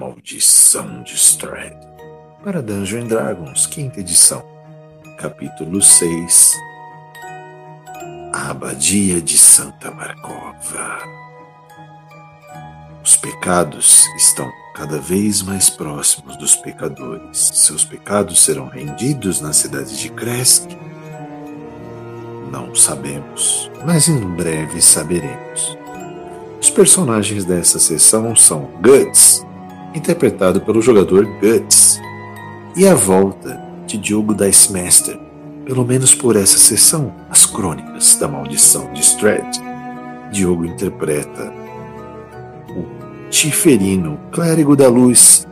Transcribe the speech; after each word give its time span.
Maldição 0.00 1.02
de 1.02 1.14
Strad. 1.14 1.74
Para 2.42 2.62
Dungeon 2.62 3.06
Dragons, 3.06 3.66
quinta 3.66 4.00
edição. 4.00 4.42
Capítulo 5.18 5.82
6 5.82 6.54
A 8.32 8.48
Abadia 8.48 9.20
de 9.20 9.36
Santa 9.36 9.90
Marcova. 9.90 11.00
Os 13.04 13.14
pecados 13.18 14.06
estão 14.16 14.50
cada 14.74 14.98
vez 14.98 15.42
mais 15.42 15.68
próximos 15.68 16.34
dos 16.38 16.56
pecadores. 16.56 17.50
Seus 17.52 17.84
pecados 17.84 18.42
serão 18.42 18.68
rendidos 18.68 19.42
na 19.42 19.52
cidade 19.52 19.98
de 19.98 20.08
Kresk? 20.08 20.66
Não 22.50 22.74
sabemos, 22.74 23.70
mas 23.84 24.08
em 24.08 24.18
breve 24.18 24.80
saberemos. 24.80 25.76
Os 26.58 26.70
personagens 26.70 27.44
dessa 27.44 27.78
sessão 27.78 28.34
são 28.34 28.70
Guts, 28.80 29.44
interpretado 29.94 30.60
pelo 30.60 30.80
jogador 30.80 31.26
Guts, 31.40 32.00
e 32.76 32.86
a 32.86 32.94
volta 32.94 33.60
de 33.86 33.98
Diogo 33.98 34.34
Dicemaster, 34.34 35.18
pelo 35.64 35.84
menos 35.84 36.14
por 36.14 36.36
essa 36.36 36.58
sessão, 36.58 37.12
as 37.28 37.44
crônicas 37.46 38.16
da 38.16 38.28
maldição 38.28 38.92
de 38.92 39.00
Strad. 39.00 39.56
Diogo 40.32 40.64
interpreta 40.64 41.52
o 42.70 43.28
Tiferino, 43.28 44.18
clérigo 44.30 44.76
da 44.76 44.88
luz, 44.88 45.46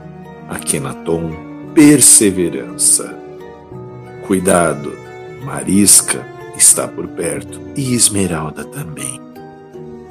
Akenaton, 0.49 1.33
perseverança. 1.75 3.17
Cuidado, 4.27 4.93
Marisca 5.45 6.25
está 6.57 6.87
por 6.87 7.09
perto 7.09 7.61
e 7.77 7.95
Esmeralda 7.95 8.65
também. 8.65 9.21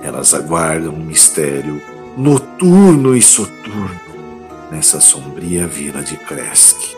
Elas 0.02 0.34
aguardam 0.34 0.94
um 0.94 1.04
mistério 1.04 1.82
noturno 2.18 3.16
e 3.16 3.22
soturno 3.22 4.07
nessa 4.72 5.00
sombria 5.00 5.66
vila 5.68 6.04
de 6.04 6.18
Kresk. 6.18 6.96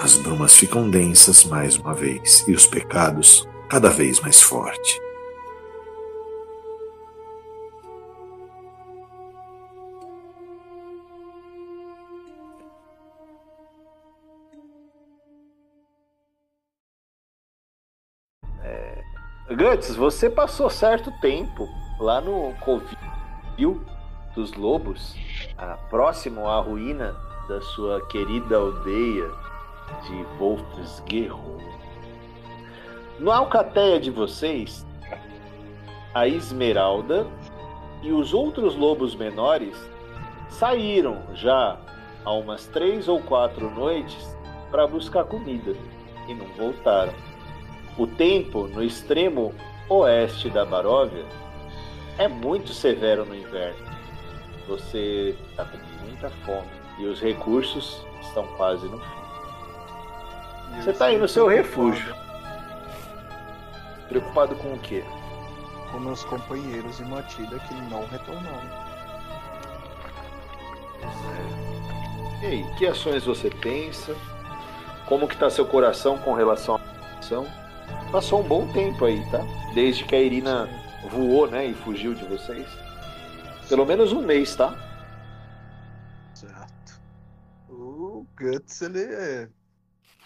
As 0.00 0.16
brumas 0.16 0.56
ficam 0.56 0.90
densas 0.90 1.44
mais 1.44 1.76
uma 1.76 1.94
vez 1.94 2.44
e 2.48 2.52
os 2.52 2.66
pecados 2.66 3.46
cada 3.68 3.88
vez 3.88 4.18
mais 4.20 4.40
fortes. 4.40 4.98
É... 18.64 19.02
Guts, 19.54 19.94
você 19.94 20.28
passou 20.28 20.68
certo 20.68 21.12
tempo 21.20 21.68
lá 22.00 22.20
no 22.20 22.54
Covil 22.60 23.84
dos 24.34 24.52
Lobos, 24.54 25.14
próximo 25.90 26.48
à 26.48 26.60
ruína 26.60 27.14
da 27.48 27.60
sua 27.60 28.00
querida 28.06 28.56
aldeia 28.56 29.30
de 30.06 30.24
Wolfsguerro. 30.38 31.58
No 33.18 33.30
Alcateia 33.30 34.00
de 34.00 34.10
vocês, 34.10 34.86
a 36.14 36.26
Esmeralda 36.26 37.26
e 38.02 38.10
os 38.10 38.32
outros 38.34 38.74
lobos 38.74 39.14
menores 39.14 39.76
saíram 40.48 41.22
já 41.34 41.78
há 42.24 42.32
umas 42.32 42.66
três 42.68 43.08
ou 43.08 43.20
quatro 43.22 43.70
noites 43.70 44.36
para 44.70 44.86
buscar 44.86 45.24
comida 45.24 45.74
e 46.28 46.34
não 46.34 46.46
voltaram. 46.56 47.12
O 47.98 48.06
tempo 48.06 48.66
no 48.68 48.82
extremo 48.82 49.54
oeste 49.88 50.48
da 50.48 50.64
Baróvia 50.64 51.26
é 52.18 52.26
muito 52.26 52.72
severo 52.72 53.24
no 53.24 53.34
inverno. 53.34 53.91
Você 54.68 55.36
está 55.50 55.64
com 55.64 55.78
muita 56.04 56.30
fome 56.44 56.68
e 56.98 57.06
os 57.06 57.20
recursos 57.20 58.04
estão 58.20 58.46
quase 58.56 58.86
no 58.86 58.98
fim. 58.98 59.22
Você 60.76 60.90
está 60.90 61.06
aí 61.06 61.18
no 61.18 61.28
seu 61.28 61.46
refúgio. 61.46 62.14
Preocupado 64.08 64.54
com 64.56 64.74
o 64.74 64.78
quê? 64.78 65.04
Com 65.90 65.98
meus 65.98 66.24
companheiros 66.24 67.00
e 67.00 67.04
Matilda 67.04 67.58
que 67.58 67.74
não 67.90 68.06
retornaram. 68.06 68.92
E 72.42 72.46
aí, 72.46 72.66
que 72.76 72.86
ações 72.86 73.24
você 73.24 73.50
pensa? 73.50 74.16
Como 75.06 75.28
que 75.28 75.36
tá 75.36 75.50
seu 75.50 75.66
coração 75.66 76.18
com 76.18 76.32
relação 76.32 76.76
à 76.76 77.18
ação? 77.18 77.46
Passou 78.10 78.40
um 78.40 78.42
bom 78.42 78.66
tempo 78.68 79.04
aí, 79.04 79.24
tá? 79.30 79.40
Desde 79.74 80.04
que 80.04 80.14
a 80.14 80.20
Irina 80.20 80.68
voou, 81.10 81.46
né, 81.46 81.66
e 81.66 81.74
fugiu 81.74 82.14
de 82.14 82.24
vocês. 82.24 82.66
Pelo 83.72 83.86
menos 83.86 84.12
um 84.12 84.20
mês, 84.20 84.54
tá? 84.54 84.76
Certo. 86.34 87.00
O 87.70 88.26
Guts, 88.38 88.82
ele 88.82 89.00
é... 89.00 89.48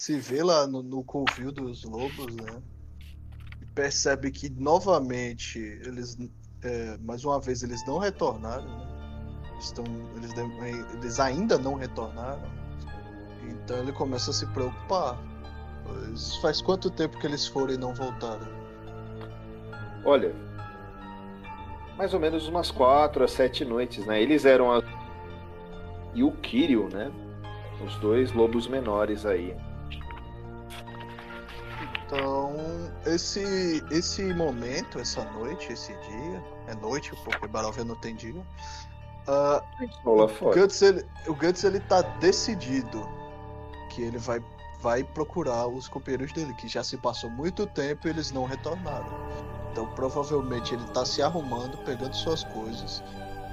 se 0.00 0.18
vê 0.18 0.42
lá 0.42 0.66
no, 0.66 0.82
no 0.82 1.04
covil 1.04 1.52
dos 1.52 1.84
lobos, 1.84 2.34
né? 2.34 2.60
E 3.62 3.66
percebe 3.66 4.32
que 4.32 4.50
novamente 4.50 5.60
eles, 5.60 6.18
é, 6.60 6.98
mais 6.98 7.24
uma 7.24 7.40
vez, 7.40 7.62
eles 7.62 7.86
não 7.86 7.98
retornaram, 7.98 8.66
né? 8.66 9.54
Estão, 9.60 9.84
eles, 10.16 10.32
eles 10.94 11.20
ainda 11.20 11.56
não 11.56 11.74
retornaram. 11.74 12.50
Então 13.48 13.78
ele 13.78 13.92
começa 13.92 14.32
a 14.32 14.34
se 14.34 14.46
preocupar. 14.46 15.16
Pois 15.84 16.34
faz 16.38 16.60
quanto 16.60 16.90
tempo 16.90 17.16
que 17.20 17.28
eles 17.28 17.46
foram 17.46 17.74
e 17.74 17.78
não 17.78 17.94
voltaram? 17.94 18.48
Olha, 20.04 20.34
mais 21.96 22.12
ou 22.12 22.20
menos 22.20 22.46
umas 22.46 22.70
quatro 22.70 23.24
a 23.24 23.28
sete 23.28 23.64
noites, 23.64 24.04
né? 24.06 24.20
Eles 24.20 24.44
eram 24.44 24.72
a... 24.72 24.82
e 26.14 26.22
o 26.22 26.32
Kirio, 26.32 26.88
né? 26.92 27.10
Os 27.84 27.96
dois 27.96 28.32
lobos 28.32 28.66
menores 28.66 29.24
aí. 29.26 29.56
Então, 32.06 32.54
esse 33.04 33.82
esse 33.90 34.22
momento, 34.34 34.98
essa 34.98 35.24
noite, 35.32 35.72
esse 35.72 35.92
dia, 35.92 36.44
é 36.68 36.74
noite 36.74 37.12
porque 37.24 37.48
Barovia 37.48 37.84
não 37.84 37.96
tem 37.96 38.14
dia. 38.14 38.40
Uh, 39.28 39.60
o, 40.04 40.52
Guts, 40.52 40.82
ele, 40.82 41.04
o 41.26 41.34
Guts 41.34 41.64
ele 41.64 41.80
tá 41.80 42.00
decidido 42.20 43.04
que 43.90 44.02
ele 44.02 44.18
vai 44.18 44.40
vai 44.80 45.02
procurar 45.02 45.66
os 45.66 45.88
companheiros 45.88 46.32
dele, 46.32 46.54
que 46.54 46.68
já 46.68 46.84
se 46.84 46.96
passou 46.96 47.28
muito 47.28 47.66
tempo 47.66 48.06
e 48.06 48.10
eles 48.10 48.30
não 48.30 48.44
retornaram. 48.44 49.08
Então 49.76 49.86
provavelmente 49.88 50.74
ele 50.74 50.84
está 50.84 51.04
se 51.04 51.20
arrumando, 51.20 51.76
pegando 51.84 52.16
suas 52.16 52.42
coisas, 52.44 53.04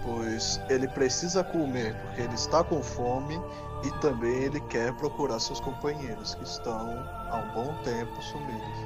pois 0.06 0.58
ele 0.70 0.88
precisa 0.88 1.44
comer 1.44 1.94
porque 1.96 2.22
ele 2.22 2.34
está 2.34 2.64
com 2.64 2.82
fome 2.82 3.38
e 3.84 3.92
também 4.00 4.44
ele 4.44 4.62
quer 4.62 4.94
procurar 4.94 5.38
seus 5.42 5.60
companheiros 5.60 6.34
que 6.36 6.44
estão 6.46 7.06
há 7.30 7.44
um 7.46 7.54
bom 7.54 7.76
tempo 7.84 8.22
sumidos. 8.22 8.78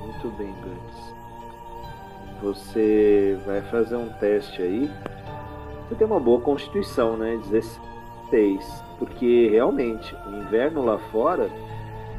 Muito 0.00 0.28
bem, 0.38 0.54
Guts. 0.62 1.14
Você 2.40 3.36
vai 3.44 3.60
fazer 3.62 3.96
um 3.96 4.10
teste 4.20 4.62
aí. 4.62 4.88
Você 5.88 5.96
tem 5.96 6.06
uma 6.06 6.20
boa 6.20 6.40
constituição, 6.40 7.16
né? 7.16 7.36
16. 7.50 8.84
Porque 8.96 9.48
realmente 9.50 10.14
o 10.24 10.36
inverno 10.36 10.84
lá 10.84 11.00
fora 11.10 11.50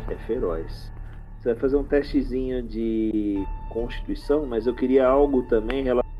é 0.09 0.15
feroz. 0.27 0.91
Você 1.39 1.53
vai 1.53 1.55
fazer 1.55 1.77
um 1.77 1.83
testezinho 1.83 2.61
de 2.61 3.45
constituição, 3.69 4.45
mas 4.45 4.67
eu 4.67 4.73
queria 4.73 5.07
algo 5.07 5.43
também 5.43 5.83
relacionado 5.83 6.19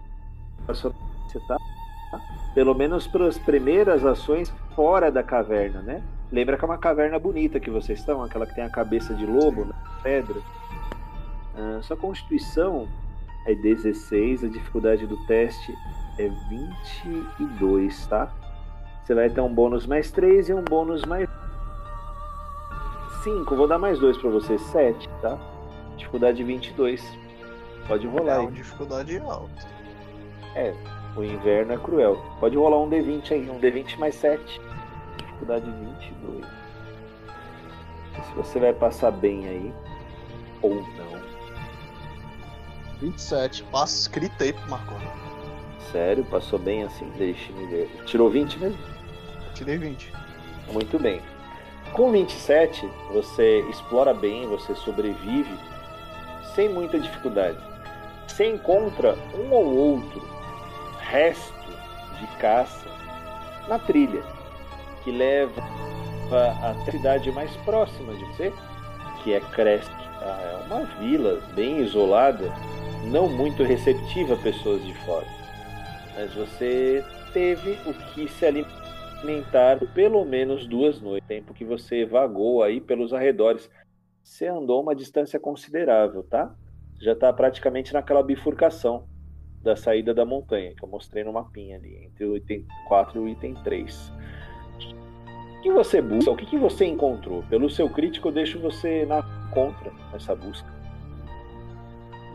tá? 1.47 1.57
Pelo 2.53 2.74
menos 2.74 3.06
para 3.06 3.28
as 3.28 3.38
primeiras 3.38 4.06
ações 4.06 4.50
fora 4.75 5.12
da 5.12 5.22
caverna, 5.22 5.81
né? 5.81 6.02
Lembra 6.31 6.57
que 6.57 6.63
é 6.63 6.68
uma 6.68 6.78
caverna 6.78 7.19
bonita 7.19 7.59
que 7.59 7.69
vocês 7.69 8.00
estão, 8.00 8.24
aquela 8.24 8.46
que 8.46 8.56
tem 8.56 8.63
a 8.63 8.69
cabeça 8.69 9.13
de 9.13 9.25
lobo 9.25 9.66
na 9.66 9.75
pedra. 10.02 10.40
Ah, 11.56 11.80
sua 11.81 11.97
constituição 11.97 12.88
é 13.46 13.53
16, 13.53 14.44
a 14.44 14.47
dificuldade 14.47 15.06
do 15.06 15.18
teste 15.25 15.74
é 16.18 16.30
22, 17.38 18.07
tá? 18.07 18.31
Você 19.03 19.13
vai 19.16 19.30
ter 19.30 19.41
um 19.41 19.53
bônus 19.53 19.88
mais 19.88 20.12
3 20.12 20.50
e 20.50 20.54
um 20.54 20.63
bônus 20.63 21.04
mais 21.04 21.27
5, 23.24 23.56
vou 23.56 23.68
dar 23.68 23.77
mais 23.77 24.00
2 24.00 24.18
pra 24.18 24.30
você, 24.30 24.57
7, 24.57 25.10
tá? 25.21 25.38
Dificuldade 25.98 26.44
22. 26.44 27.04
Pode 27.88 28.07
rolar. 28.07 28.36
É 28.36 28.39
uma 28.39 28.51
dificuldade 28.51 29.18
alta. 29.19 29.68
É, 30.56 30.74
o 31.16 31.24
inverno 31.24 31.74
é 31.74 31.77
cruel. 31.77 32.18
Pode 32.39 32.56
rolar 32.56 32.77
um 32.77 32.89
D20 32.89 33.31
aí, 33.31 33.50
um 33.50 33.60
D20 33.60 33.98
mais 33.98 34.16
7. 34.16 34.62
Dificuldade 35.18 35.69
22. 35.69 36.45
Se 38.25 38.33
você 38.36 38.60
vai 38.60 38.74
passar 38.74 39.12
bem 39.12 39.48
aí, 39.48 39.74
ou 40.62 40.75
não. 40.75 41.19
27, 43.01 43.63
passa 43.63 43.95
escrito 43.95 44.44
aí 44.44 44.51
pro 44.51 44.69
Marconi. 44.69 45.07
Sério, 45.92 46.24
passou 46.25 46.60
bem 46.60 46.83
assim? 46.83 47.10
Deixa-me 47.18 47.66
ver. 47.68 47.89
Tirou 48.06 48.30
20 48.30 48.60
mesmo? 48.60 48.77
Tirei 49.54 49.77
20. 49.77 50.12
Muito 50.71 51.00
bem. 51.00 51.21
Com 51.94 52.12
27, 52.12 52.89
você 53.12 53.59
explora 53.69 54.13
bem, 54.13 54.47
você 54.47 54.74
sobrevive 54.75 55.53
sem 56.56 56.69
muita 56.69 57.00
dificuldade. 57.00 57.57
Você 58.27 58.45
encontra 58.47 59.18
um 59.33 59.51
ou 59.51 59.75
outro 59.75 60.21
resto 61.00 61.53
de 62.19 62.27
caça 62.38 62.88
na 63.68 63.80
trilha, 63.80 64.24
que 65.03 65.12
leva 65.12 65.62
a 66.31 66.91
cidade 66.91 67.31
mais 67.31 67.56
próxima 67.57 68.13
de 68.13 68.24
você, 68.25 68.53
que 69.24 69.33
é 69.33 69.39
Crest. 69.39 69.89
Tá? 69.89 70.39
É 70.42 70.63
uma 70.68 70.85
vila 71.00 71.42
bem 71.53 71.80
isolada, 71.80 72.53
não 73.06 73.27
muito 73.27 73.63
receptiva 73.63 74.35
a 74.35 74.38
pessoas 74.38 74.83
de 74.85 74.94
fora. 75.06 75.27
Mas 76.15 76.33
você 76.33 77.03
teve 77.33 77.77
o 77.85 77.94
que 77.94 78.27
se 78.27 78.45
alimentar 78.45 78.79
pelo 79.94 80.25
menos 80.25 80.66
duas 80.66 81.01
noites, 81.01 81.27
tempo 81.27 81.54
que 81.54 81.66
você 81.66 82.06
vagou 82.06 82.63
aí 82.63 82.80
pelos 82.80 83.13
arredores. 83.13 83.69
Você 84.24 84.48
andou 84.48 84.81
uma 84.81 84.95
distância 84.95 85.39
considerável, 85.39 86.24
tá? 86.24 86.54
Já 87.01 87.13
está 87.13 87.31
praticamente 87.31 87.94
naquela 87.94 88.24
bifurcação 88.24 89.07
da 89.62 89.75
saída 89.75 90.13
da 90.13 90.25
montanha, 90.25 90.74
que 90.74 90.83
eu 90.83 90.89
mostrei 90.89 91.24
no 91.24 91.33
mapinha 91.33 91.77
ali, 91.77 92.06
entre 92.06 92.25
o 92.25 92.36
item 92.38 92.66
4 92.88 93.19
e 93.19 93.24
o 93.24 93.27
item 93.27 93.56
3. 93.56 94.13
O 95.57 95.62
que 95.62 95.71
você 95.71 96.01
busca? 96.01 96.31
O 96.31 96.38
que, 96.38 96.57
você 96.57 96.86
encontrou? 96.86 97.44
Pelo 97.44 97.69
seu 97.69 97.89
crítico, 97.89 98.30
eu 98.30 98.31
deixo 98.31 98.60
você 98.60 99.06
na 99.06 99.21
contra 99.54 99.92
nessa 100.13 100.33
busca. 100.33 100.69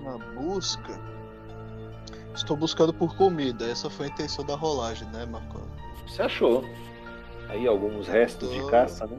Na 0.02 0.19
busca? 0.38 1.00
Estou 2.34 2.56
buscando 2.56 2.92
por 2.92 3.16
comida. 3.16 3.64
Essa 3.64 3.88
foi 3.88 4.06
a 4.06 4.08
intenção 4.10 4.44
da 4.44 4.54
rolagem, 4.54 5.08
né, 5.08 5.25
Marco? 5.25 5.58
Você 6.06 6.22
achou? 6.22 6.64
Aí 7.48 7.66
alguns 7.66 8.08
restos 8.08 8.48
tô... 8.48 8.54
de 8.54 8.70
caça, 8.70 9.06
né? 9.06 9.18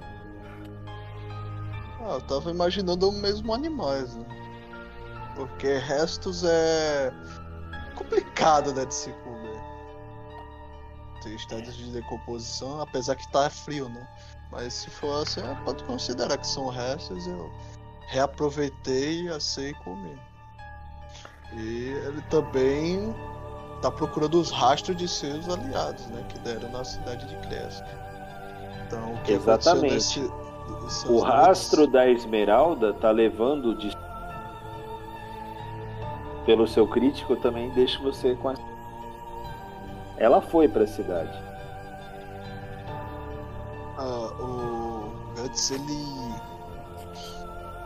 Ah, 2.01 2.13
eu 2.15 2.21
tava 2.21 2.51
imaginando 2.51 3.09
o 3.09 3.11
mesmo 3.11 3.53
animais, 3.53 4.15
né? 4.15 4.25
Porque 5.35 5.77
restos 5.77 6.43
é 6.43 7.11
complicado, 7.95 8.73
né, 8.73 8.85
de 8.85 8.93
se 8.93 9.11
comer. 9.23 9.61
Tem 11.23 11.35
estados 11.35 11.75
de 11.75 11.91
decomposição, 11.91 12.81
apesar 12.81 13.15
que 13.15 13.27
tá 13.31 13.49
frio, 13.49 13.89
né? 13.89 14.07
Mas 14.51 14.73
se 14.73 14.89
for 14.89 15.23
assim, 15.23 15.41
pode 15.63 15.83
considerar 15.85 16.37
que 16.37 16.47
são 16.47 16.69
restos, 16.69 17.25
eu 17.25 17.51
reaproveitei, 18.07 19.23
e 19.23 19.29
assei 19.29 19.71
e 19.71 19.73
comi. 19.83 20.19
E 21.53 21.89
ele 22.05 22.21
também 22.29 23.13
tá 23.81 23.91
procurando 23.91 24.39
os 24.39 24.51
rastros 24.51 24.97
de 24.97 25.07
seus 25.07 25.47
aliados, 25.49 26.05
né? 26.07 26.23
Que 26.29 26.39
deram 26.39 26.69
na 26.71 26.83
cidade 26.83 27.25
de 27.27 27.35
Crest. 27.47 27.83
Então, 28.85 29.13
o 29.13 29.17
que 29.23 29.33
Exatamente. 29.33 29.93
Nesse, 29.93 30.31
o 31.07 31.19
rastro 31.19 31.87
da 31.87 32.07
Esmeralda 32.07 32.93
tá 32.93 33.11
levando 33.11 33.75
de 33.75 33.95
pelo 36.45 36.67
seu 36.67 36.87
crítico 36.87 37.35
também 37.35 37.69
deixa 37.71 37.99
você 38.01 38.35
com 38.35 38.49
a... 38.49 38.53
ela 40.17 40.41
foi 40.41 40.67
para 40.67 40.83
a 40.83 40.87
cidade 40.87 41.37
ah, 43.97 44.31
o 44.39 45.11
Guts 45.35 45.71
ele 45.71 46.35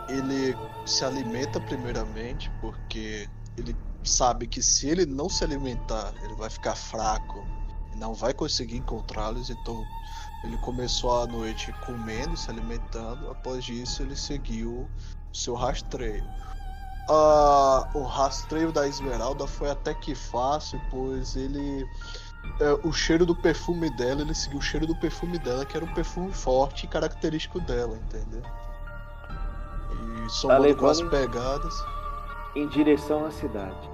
ele 0.10 0.58
se 0.86 1.06
alimenta 1.06 1.60
primeiramente 1.60 2.52
porque 2.60 3.30
ele 3.58 3.76
sabe 4.04 4.48
que 4.48 4.62
se 4.62 4.88
ele 4.88 5.06
não 5.06 5.30
se 5.30 5.44
alimentar 5.44 6.14
ele 6.24 6.36
vai 6.36 6.50
ficar 6.50 6.76
fraco 6.76 7.46
e 7.94 7.98
não 7.98 8.14
vai 8.14 8.34
conseguir 8.34 8.78
encontrá-los 8.78 9.50
então 9.50 9.86
ele 10.44 10.58
começou 10.58 11.22
a 11.22 11.28
noite 11.28 11.74
comendo 11.86 12.38
se 12.38 12.50
alimentando 12.50 13.30
após 13.30 13.68
isso 13.68 14.02
ele 14.02 14.16
seguiu 14.16 14.90
o 15.32 15.38
seu 15.38 15.54
rastreio 15.54 16.24
Uh, 17.10 17.98
o 17.98 18.04
rastreio 18.04 18.72
da 18.72 18.88
Esmeralda 18.88 19.48
foi 19.48 19.72
até 19.72 19.96
que 19.96 20.14
fácil, 20.14 20.80
pois 20.92 21.36
ele. 21.36 21.90
É, 22.60 22.88
o 22.88 22.94
cheiro 22.94 23.26
do 23.26 23.36
perfume 23.36 23.90
dela, 23.90 24.22
ele 24.22 24.36
seguiu 24.36 24.60
o 24.60 24.62
cheiro 24.62 24.86
do 24.86 24.96
perfume 24.96 25.40
dela, 25.40 25.66
que 25.66 25.76
era 25.76 25.84
um 25.84 25.94
perfume 25.94 26.32
forte 26.32 26.86
e 26.86 26.88
característico 26.88 27.60
dela, 27.62 27.98
entendeu? 27.98 28.44
E 29.92 30.30
somando 30.30 30.68
tá 30.68 30.80
com 30.80 30.88
as 30.88 31.02
pegadas. 31.02 31.74
Em 32.56 32.68
direção 32.68 33.26
à 33.26 33.32
cidade. 33.32 33.90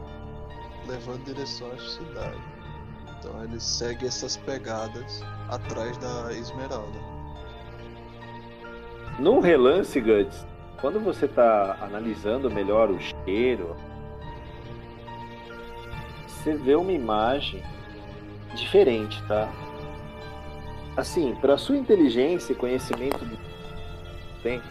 Levando 0.87 1.19
em 1.19 1.33
direção 1.33 1.69
à 1.71 1.77
cidade. 1.77 2.41
Então 3.17 3.43
ele 3.43 3.59
segue 3.59 4.05
essas 4.05 4.37
pegadas 4.37 5.21
atrás 5.49 5.97
da 5.97 6.31
Esmeralda. 6.33 6.99
Num 9.19 9.39
relance, 9.39 9.99
Guts, 9.99 10.45
quando 10.79 10.99
você 10.99 11.25
está 11.25 11.77
analisando 11.81 12.51
melhor 12.51 12.89
o 12.89 12.99
cheiro, 12.99 13.75
você 16.27 16.55
vê 16.55 16.75
uma 16.75 16.91
imagem 16.91 17.63
diferente, 18.55 19.21
tá? 19.27 19.51
Assim, 20.95 21.35
para 21.35 21.57
sua 21.57 21.75
inteligência 21.75 22.53
e 22.53 22.55
conhecimento 22.55 23.25
do 23.25 23.37
tempo, 24.43 24.65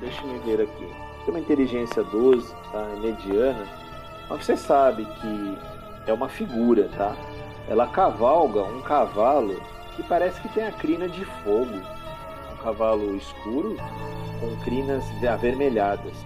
deixa 0.00 0.22
eu 0.22 0.40
ver 0.42 0.62
aqui. 0.62 1.09
Tem 1.30 1.38
uma 1.38 1.44
inteligência 1.44 2.02
12, 2.02 2.52
tá? 2.72 2.84
Mediana, 3.00 3.64
mas 4.28 4.44
você 4.44 4.56
sabe 4.56 5.04
que 5.04 5.58
é 6.04 6.12
uma 6.12 6.28
figura, 6.28 6.88
tá? 6.96 7.14
Ela 7.68 7.86
cavalga 7.86 8.64
um 8.64 8.82
cavalo 8.82 9.54
que 9.94 10.02
parece 10.02 10.40
que 10.40 10.48
tem 10.48 10.66
a 10.66 10.72
crina 10.72 11.08
de 11.08 11.24
fogo. 11.24 11.80
Um 12.52 12.56
cavalo 12.56 13.16
escuro 13.16 13.76
com 14.40 14.64
crinas 14.64 15.04
avermelhadas. 15.24 16.16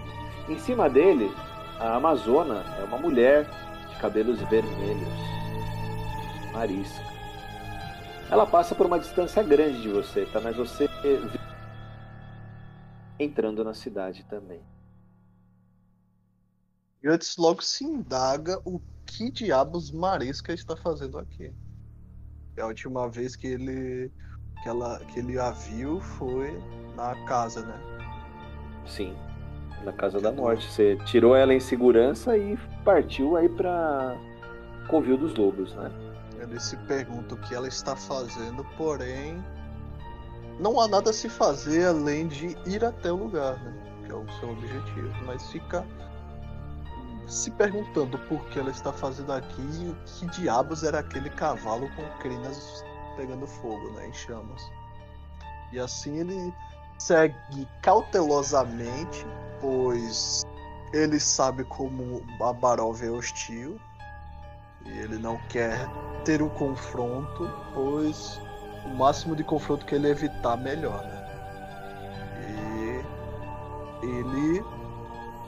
Em 0.48 0.58
cima 0.58 0.88
dele, 0.88 1.30
a 1.78 1.96
Amazona 1.96 2.64
é 2.80 2.84
uma 2.84 2.96
mulher 2.96 3.46
de 3.90 3.96
cabelos 3.96 4.40
vermelhos, 4.40 5.12
Marisca. 6.50 7.04
Ela 8.30 8.46
passa 8.46 8.74
por 8.74 8.86
uma 8.86 8.98
distância 8.98 9.42
grande 9.42 9.82
de 9.82 9.88
você, 9.90 10.24
tá? 10.24 10.40
Mas 10.40 10.56
você 10.56 10.88
entrando 13.18 13.62
na 13.62 13.74
cidade 13.74 14.24
também. 14.24 14.62
Guts 17.04 17.36
logo 17.36 17.62
se 17.62 17.84
indaga 17.84 18.58
o 18.64 18.80
que 19.04 19.30
diabos 19.30 19.90
Marisca 19.90 20.54
está 20.54 20.74
fazendo 20.74 21.18
aqui. 21.18 21.52
A 22.58 22.66
última 22.66 23.10
vez 23.10 23.36
que 23.36 23.46
ele 23.46 24.10
que, 24.62 24.68
ela, 24.70 24.98
que 25.00 25.18
ele 25.18 25.38
a 25.38 25.50
viu 25.50 26.00
foi 26.00 26.58
na 26.96 27.14
casa, 27.26 27.60
né? 27.60 27.78
Sim. 28.86 29.14
Na 29.84 29.92
Casa 29.92 30.18
da 30.18 30.32
Morte. 30.32 30.70
Você 30.70 30.96
tirou 31.04 31.36
ela 31.36 31.52
em 31.52 31.60
segurança 31.60 32.38
e 32.38 32.56
partiu 32.82 33.36
aí 33.36 33.50
pra 33.50 34.16
Covil 34.88 35.18
dos 35.18 35.34
Lobos, 35.34 35.74
né? 35.74 35.90
Ele 36.40 36.58
se 36.58 36.76
pergunta 36.86 37.34
o 37.34 37.38
que 37.38 37.54
ela 37.54 37.68
está 37.68 37.94
fazendo, 37.94 38.64
porém. 38.78 39.44
Não 40.58 40.80
há 40.80 40.88
nada 40.88 41.10
a 41.10 41.12
se 41.12 41.28
fazer 41.28 41.86
além 41.86 42.28
de 42.28 42.56
ir 42.66 42.82
até 42.82 43.12
o 43.12 43.16
lugar, 43.16 43.62
né? 43.62 44.02
Que 44.06 44.12
é 44.12 44.14
o 44.14 44.26
seu 44.40 44.50
objetivo. 44.50 45.12
Mas 45.26 45.50
fica 45.50 45.84
se 47.26 47.50
perguntando 47.50 48.18
por 48.20 48.44
que 48.46 48.58
ela 48.58 48.70
está 48.70 48.92
fazendo 48.92 49.32
aqui 49.32 49.62
e 49.80 49.88
o 49.88 49.96
que 50.04 50.26
diabos 50.40 50.82
era 50.82 51.00
aquele 51.00 51.30
cavalo 51.30 51.88
com 51.96 52.02
crinas 52.18 52.84
pegando 53.16 53.46
fogo, 53.46 53.90
né? 53.92 54.08
Em 54.08 54.12
chamas. 54.12 54.62
E 55.72 55.78
assim 55.78 56.18
ele 56.18 56.54
segue 56.98 57.68
cautelosamente, 57.82 59.26
pois 59.60 60.42
ele 60.92 61.18
sabe 61.18 61.64
como 61.64 62.22
a 62.40 62.52
Barov 62.52 63.02
é 63.02 63.10
hostil 63.10 63.80
e 64.86 64.98
ele 64.98 65.18
não 65.18 65.38
quer 65.48 65.88
ter 66.24 66.42
um 66.42 66.48
confronto, 66.50 67.50
pois 67.72 68.40
o 68.84 68.88
máximo 68.90 69.34
de 69.34 69.42
confronto 69.42 69.84
que 69.86 69.94
ele 69.94 70.08
evitar, 70.08 70.56
melhor, 70.56 71.02
né? 71.02 71.23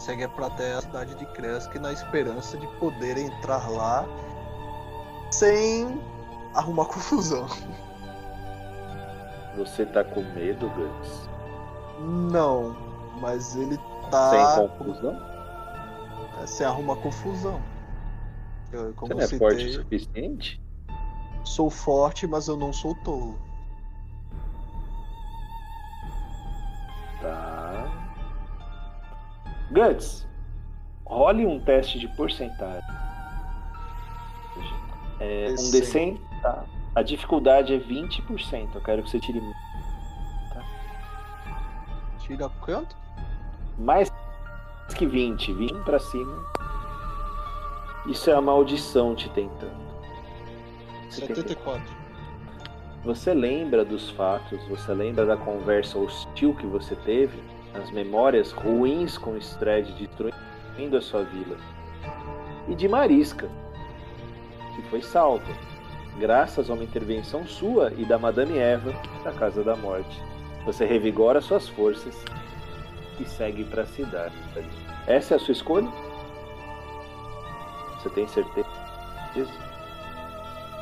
Segue 0.06 0.28
para 0.28 0.46
até 0.46 0.74
a 0.74 0.80
cidade 0.80 1.16
de 1.16 1.26
Kresk 1.26 1.74
na 1.80 1.92
esperança 1.92 2.56
de 2.56 2.66
poder 2.78 3.18
entrar 3.18 3.68
lá 3.68 4.06
sem 5.32 6.00
arrumar 6.54 6.84
confusão. 6.94 7.48
Você 9.56 9.84
tá 9.84 10.04
com 10.04 10.22
medo, 10.22 10.70
Guts? 10.70 11.28
Não, 12.30 12.76
mas 13.20 13.56
ele 13.56 13.78
tá. 14.10 14.30
Sem 14.30 14.68
confusão? 14.68 15.20
É, 16.40 16.46
sem 16.46 16.66
arrumar 16.66 16.96
confusão. 16.96 17.60
Eu, 18.70 18.92
como 18.94 19.08
Você 19.08 19.14
não 19.14 19.22
é 19.22 19.26
citei, 19.26 19.38
forte 19.38 19.64
o 19.64 19.72
suficiente? 19.72 20.62
Sou 21.42 21.68
forte, 21.68 22.26
mas 22.26 22.46
eu 22.46 22.56
não 22.56 22.72
sou 22.72 22.94
tolo. 22.96 23.36
Tá. 27.20 27.65
Guts, 29.70 30.26
role 31.04 31.46
um 31.46 31.60
teste 31.60 31.98
de 31.98 32.08
porcentagem. 32.08 32.88
É, 35.18 35.48
um 35.50 35.54
D100, 35.54 36.20
tá? 36.42 36.64
A 36.94 37.02
dificuldade 37.02 37.74
é 37.74 37.78
20%. 37.78 38.74
Eu 38.74 38.80
quero 38.80 39.02
que 39.02 39.10
você 39.10 39.20
tire 39.20 39.40
Tira 42.20 42.48
quanto? 42.60 42.96
Mais 43.78 44.10
que 44.96 45.06
20, 45.06 45.52
20 45.52 45.84
pra 45.84 45.98
cima. 45.98 46.44
Isso 48.06 48.30
é 48.30 48.34
a 48.34 48.40
maldição 48.40 49.14
te 49.14 49.28
tentando. 49.30 49.86
74. 51.10 51.82
Você 53.04 53.32
lembra 53.32 53.84
dos 53.84 54.10
fatos, 54.10 54.60
você 54.68 54.92
lembra 54.92 55.24
da 55.24 55.36
conversa 55.36 55.98
hostil 55.98 56.54
que 56.54 56.66
você 56.66 56.96
teve, 56.96 57.40
as 57.74 57.90
memórias 57.90 58.52
ruins 58.52 59.18
com 59.18 59.36
Stred 59.36 59.92
destruindo 59.92 60.96
a 60.96 61.00
sua 61.00 61.24
vila. 61.24 61.56
E 62.68 62.74
de 62.74 62.88
Marisca, 62.88 63.48
que 64.74 64.82
foi 64.90 65.02
salva, 65.02 65.52
graças 66.18 66.70
a 66.70 66.74
uma 66.74 66.84
intervenção 66.84 67.46
sua 67.46 67.92
e 67.96 68.04
da 68.04 68.18
Madame 68.18 68.58
Eva 68.58 68.92
da 69.22 69.32
Casa 69.32 69.62
da 69.62 69.76
Morte. 69.76 70.22
Você 70.64 70.84
revigora 70.84 71.40
suas 71.40 71.68
forças 71.68 72.16
e 73.20 73.24
segue 73.24 73.64
para 73.64 73.82
a 73.82 73.86
cidade. 73.86 74.34
Essa 75.06 75.34
é 75.34 75.36
a 75.36 75.40
sua 75.40 75.52
escolha? 75.52 75.88
Você 77.94 78.10
tem 78.10 78.26
certeza? 78.26 78.68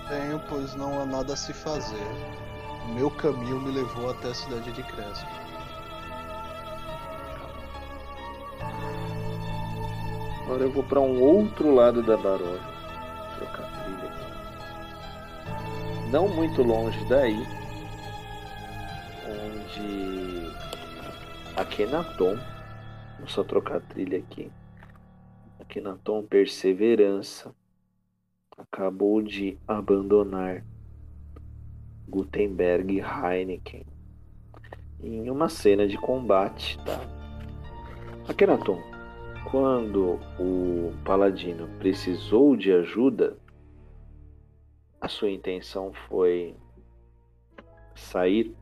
Tenho, 0.09 0.41
pois 0.49 0.75
não 0.75 1.01
há 1.01 1.07
nada 1.07 1.33
a 1.33 1.37
se 1.37 1.53
fazer. 1.53 2.07
O 2.89 2.95
meu 2.95 3.11
caminho 3.11 3.61
me 3.61 3.73
levou 3.73 4.11
até 4.11 4.29
a 4.29 4.35
cidade 4.35 4.71
de 4.73 4.83
Crespo. 4.83 5.44
Agora 10.55 10.69
eu 10.69 10.73
vou 10.73 10.85
para 10.85 11.01
um 11.01 11.21
outro 11.21 11.75
lado 11.75 12.01
da 12.01 12.17
Baró. 12.17 12.57
Trocar 13.37 13.69
trilha 13.83 14.09
aqui. 14.09 14.25
Não 16.13 16.29
muito 16.29 16.63
longe 16.63 17.05
daí, 17.09 17.45
onde 19.27 20.47
Akenaton, 21.57 22.39
vou 23.19 23.27
só 23.27 23.43
trocar 23.43 23.81
trilha 23.81 24.19
aqui. 24.19 24.49
Akenaton 25.59 26.23
Perseverança 26.23 27.53
acabou 28.57 29.21
de 29.23 29.59
abandonar 29.67 30.65
Gutenberg 32.09 33.01
Heineken 33.01 33.85
em 35.03 35.29
uma 35.29 35.49
cena 35.49 35.89
de 35.89 35.99
combate, 35.99 36.79
tá? 36.85 37.01
Akhenaton, 38.29 38.94
quando 39.55 40.19
o 40.37 40.93
paladino 41.05 41.69
precisou 41.79 42.57
de 42.57 42.73
ajuda, 42.73 43.39
a 45.01 45.07
sua 45.07 45.31
intenção 45.31 45.93
foi 46.09 46.57
sair 47.95 48.53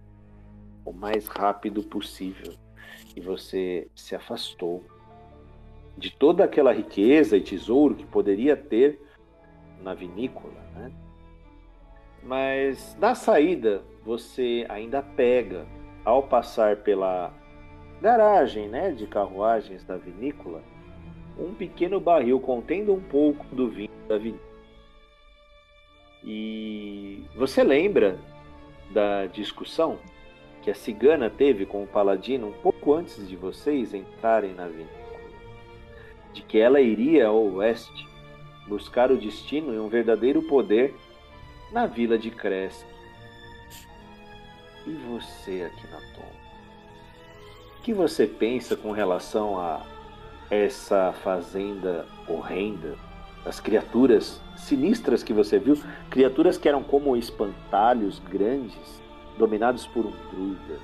o 0.84 0.92
mais 0.92 1.28
rápido 1.28 1.82
possível 1.82 2.52
e 3.16 3.22
você 3.22 3.88
se 3.94 4.14
afastou 4.14 4.84
de 5.96 6.10
toda 6.10 6.44
aquela 6.44 6.74
riqueza 6.74 7.38
e 7.38 7.40
tesouro 7.40 7.94
que 7.94 8.04
poderia 8.04 8.54
ter 8.54 9.00
na 9.80 9.94
vinícola, 9.94 10.60
né? 10.74 10.92
Mas 12.22 12.94
na 13.00 13.14
saída 13.14 13.82
você 14.04 14.66
ainda 14.68 15.02
pega, 15.02 15.66
ao 16.04 16.24
passar 16.24 16.76
pela 16.82 17.32
garagem, 18.02 18.68
né, 18.68 18.90
de 18.90 19.06
carruagens 19.06 19.82
da 19.84 19.96
vinícola, 19.96 20.62
um 21.38 21.54
pequeno 21.54 22.00
barril 22.00 22.38
contendo 22.40 22.92
um 22.92 23.00
pouco 23.00 23.44
do 23.54 23.68
vinho 23.68 23.90
da 24.08 24.18
vinícola. 24.18 24.52
E 26.24 27.24
você 27.34 27.64
lembra 27.64 28.18
da 28.90 29.26
discussão 29.26 29.98
que 30.62 30.70
a 30.70 30.74
cigana 30.74 31.28
teve 31.28 31.66
com 31.66 31.82
o 31.82 31.86
paladino 31.86 32.48
um 32.48 32.52
pouco 32.52 32.94
antes 32.94 33.28
de 33.28 33.34
vocês 33.34 33.92
entrarem 33.92 34.54
na 34.54 34.66
vinícola? 34.66 35.02
De 36.32 36.42
que 36.42 36.58
ela 36.58 36.80
iria 36.80 37.26
ao 37.26 37.42
oeste 37.54 38.08
buscar 38.68 39.10
o 39.10 39.16
destino 39.16 39.74
e 39.74 39.78
um 39.78 39.88
verdadeiro 39.88 40.42
poder 40.42 40.94
na 41.72 41.86
vila 41.86 42.16
de 42.16 42.30
Crest. 42.30 42.86
E 44.86 44.92
você 44.92 45.62
aqui 45.62 45.86
na 45.88 45.98
Tom? 46.14 46.32
O 47.78 47.82
que 47.82 47.92
você 47.92 48.26
pensa 48.26 48.76
com 48.76 48.92
relação 48.92 49.58
a 49.58 49.84
essa 50.52 51.14
fazenda 51.24 52.06
horrenda? 52.28 52.94
As 53.44 53.58
criaturas 53.58 54.38
sinistras 54.54 55.22
que 55.22 55.32
você 55.32 55.58
viu, 55.58 55.76
criaturas 56.10 56.58
que 56.58 56.68
eram 56.68 56.82
como 56.82 57.16
espantalhos 57.16 58.20
grandes, 58.30 59.02
dominados 59.38 59.86
por 59.86 60.04
um 60.04 60.12
druida. 60.30 60.78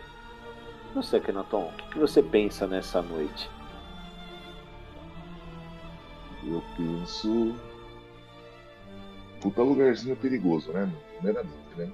Você, 0.95 1.21
Kenaton, 1.21 1.71
o 1.71 1.91
que 1.91 1.99
você 1.99 2.23
pensa 2.23 2.67
nessa 2.67 3.03
noite? 3.03 3.51
Eu 6.45 6.63
penso 6.75 7.55
puta 9.43 9.63
lugarzinho 9.63 10.17
perigoso, 10.17 10.73
né? 10.73 10.91
Primeiramente, 11.15 11.77
né? 11.77 11.93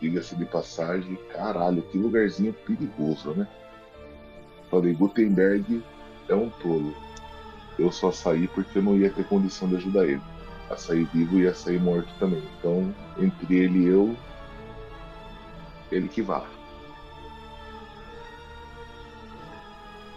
Diga-se 0.00 0.34
de 0.34 0.44
passagem, 0.44 1.16
caralho, 1.32 1.80
que 1.82 1.96
lugarzinho 1.96 2.52
perigoso, 2.52 3.30
né? 3.30 3.46
Falei, 4.68 4.92
Gutenberg 4.92 5.82
é 6.28 6.34
um 6.34 6.50
tolo. 6.50 7.03
Eu 7.78 7.90
só 7.90 8.12
saí 8.12 8.46
porque 8.48 8.78
eu 8.78 8.82
não 8.82 8.96
ia 8.96 9.10
ter 9.10 9.24
condição 9.24 9.68
de 9.68 9.76
ajudar 9.76 10.04
ele. 10.04 10.22
A 10.70 10.76
sair 10.76 11.04
vivo 11.12 11.38
e 11.38 11.46
a 11.46 11.54
sair 11.54 11.80
morto 11.80 12.08
também. 12.18 12.42
Então, 12.58 12.94
entre 13.18 13.56
ele 13.56 13.80
e 13.80 13.86
eu, 13.86 14.16
ele 15.90 16.08
que 16.08 16.22
vá. 16.22 16.44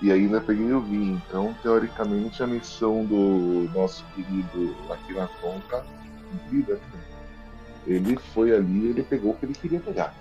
E 0.01 0.11
ainda 0.11 0.39
peguei 0.39 0.71
o 0.71 0.81
vinho. 0.81 1.21
Então, 1.27 1.55
teoricamente, 1.61 2.41
a 2.43 2.47
missão 2.47 3.03
do 3.03 3.69
nosso 3.73 4.05
querido 4.15 4.75
aqui 4.91 5.13
na 5.13 5.27
conta 5.27 5.83
vida. 6.49 6.79
Ele 7.85 8.17
foi 8.33 8.53
ali, 8.53 8.89
ele 8.89 9.03
pegou 9.03 9.31
o 9.31 9.33
que 9.35 9.45
ele 9.45 9.53
queria 9.53 9.79
pegar. 9.79 10.13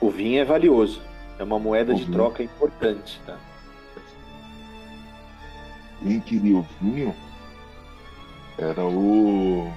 O 0.00 0.10
vinho 0.10 0.40
é 0.40 0.44
valioso. 0.44 1.02
É 1.38 1.44
uma 1.44 1.58
moeda 1.58 1.92
o 1.92 1.96
de 1.96 2.04
vinho. 2.04 2.12
troca 2.12 2.42
importante, 2.42 3.20
tá? 3.26 3.38
Quem 6.04 6.20
queria 6.20 6.58
o 6.58 6.66
vinho 6.82 7.16
era 8.58 8.84
o. 8.84 9.72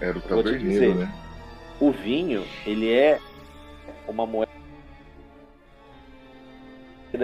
Era 0.00 0.16
o 0.16 0.20
taverneiro, 0.20 0.58
dizer, 0.60 0.94
né? 0.94 1.12
O 1.80 1.90
vinho, 1.90 2.44
ele 2.64 2.92
é 2.92 3.18
uma 4.06 4.24
moeda 4.24 4.48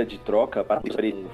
de 0.05 0.19
troca 0.19 0.65
para 0.65 0.81
o 0.81 1.01
vinho. 1.01 1.31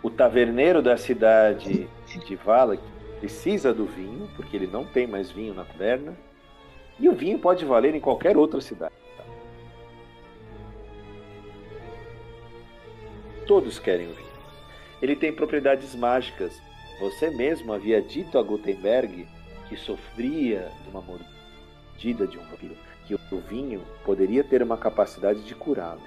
O 0.00 0.08
taverneiro 0.08 0.80
da 0.80 0.96
cidade 0.96 1.88
de 2.06 2.36
Vala, 2.36 2.78
precisa 3.18 3.74
do 3.74 3.84
vinho, 3.84 4.28
porque 4.36 4.56
ele 4.56 4.68
não 4.68 4.84
tem 4.84 5.08
mais 5.08 5.28
vinho 5.32 5.54
na 5.54 5.64
taverna. 5.64 6.16
E 7.00 7.08
o 7.08 7.14
vinho 7.14 7.40
pode 7.40 7.64
valer 7.64 7.96
em 7.96 8.00
qualquer 8.00 8.36
outra 8.36 8.60
cidade. 8.60 8.94
Todos 13.44 13.80
querem 13.80 14.06
o 14.06 14.14
vinho. 14.14 14.21
Ele 15.02 15.16
tem 15.16 15.32
propriedades 15.32 15.96
mágicas. 15.96 16.62
Você 17.00 17.28
mesmo 17.28 17.72
havia 17.72 18.00
dito 18.00 18.38
a 18.38 18.42
Gutenberg 18.42 19.26
que 19.68 19.76
sofria 19.76 20.70
de 20.84 20.90
uma 20.90 21.02
mordida 21.02 22.26
de 22.26 22.38
um 22.38 22.44
vampiro, 22.44 22.76
que 23.06 23.14
o 23.14 23.40
vinho 23.40 23.82
poderia 24.04 24.44
ter 24.44 24.62
uma 24.62 24.78
capacidade 24.78 25.42
de 25.42 25.54
curá-lo. 25.56 26.02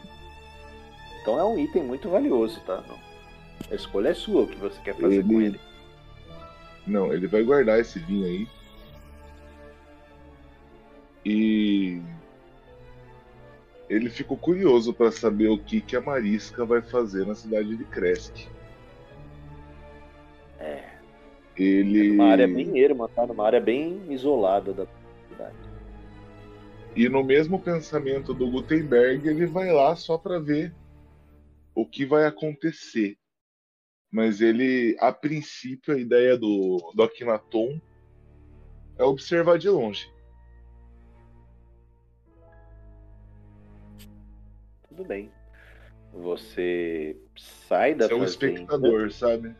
Então 1.22 1.38
é 1.38 1.44
um 1.44 1.60
item 1.60 1.84
muito 1.84 2.10
valioso, 2.10 2.62
tá? 2.62 2.82
A 3.70 3.76
escolha 3.76 4.10
é 4.10 4.14
sua, 4.14 4.44
o 4.44 4.48
que 4.48 4.56
você 4.56 4.80
quer 4.82 4.96
fazer 4.96 5.16
ele, 5.16 5.24
com 5.24 5.42
ele. 5.42 5.60
Não, 6.88 7.12
ele 7.12 7.28
vai 7.28 7.44
guardar 7.44 7.80
esse 7.80 8.00
vinho 8.00 8.26
aí. 8.26 8.48
E 11.26 12.02
ele 13.90 14.10
ficou 14.10 14.38
curioso 14.38 14.94
para 14.94 15.12
saber 15.12 15.50
o 15.50 15.58
que, 15.58 15.82
que 15.82 15.96
a 15.96 16.02
Marisca 16.02 16.64
vai 16.64 16.82
fazer 16.82 17.26
na 17.26 17.34
cidade 17.34 17.76
de 17.76 17.84
Kresk. 17.86 18.48
É. 20.66 20.84
Ele. 21.58 22.10
É 22.10 22.12
uma 22.12 22.32
área 22.32 22.48
bem 22.48 22.84
erma, 22.84 23.08
tá? 23.10 23.26
Numa 23.26 23.46
área 23.46 23.62
bem 23.62 24.02
isolada 24.10 24.74
da 24.74 24.88
cidade. 25.30 25.56
E 26.96 27.08
no 27.10 27.24
mesmo 27.24 27.60
pensamento 27.60 28.34
do 28.34 28.50
Gutenberg, 28.50 29.28
ele 29.28 29.46
vai 29.46 29.72
lá 29.72 29.96
só 29.96 30.18
para 30.18 30.40
ver 30.40 30.74
o 31.74 31.86
que 31.86 32.06
vai 32.06 32.26
acontecer 32.26 33.18
mas 34.16 34.40
ele, 34.40 34.96
a 35.02 35.12
princípio, 35.12 35.94
a 35.94 36.00
ideia 36.00 36.38
do, 36.38 36.78
do 36.96 37.04
Akhenaton 37.04 37.82
é 38.98 39.04
observar 39.04 39.58
de 39.58 39.68
longe. 39.68 40.10
Tudo 44.88 45.04
bem. 45.04 45.30
Você 46.14 47.18
sai 47.36 47.94
da 47.94 48.08
Você. 48.08 48.14
É 48.14 48.16
um 48.16 48.24
espectador, 48.24 49.12
sabe? 49.12 49.54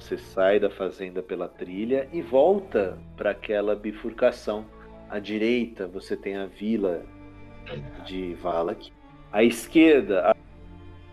Você 0.00 0.16
sai 0.16 0.58
da 0.58 0.70
fazenda 0.70 1.22
pela 1.22 1.46
trilha 1.46 2.08
e 2.10 2.22
volta 2.22 2.98
para 3.18 3.30
aquela 3.32 3.76
bifurcação. 3.76 4.64
À 5.10 5.18
direita 5.18 5.86
você 5.86 6.16
tem 6.16 6.36
a 6.36 6.46
vila 6.46 7.04
de 8.06 8.32
Valak. 8.34 8.90
À 9.30 9.44
esquerda, 9.44 10.30
a, 10.30 10.36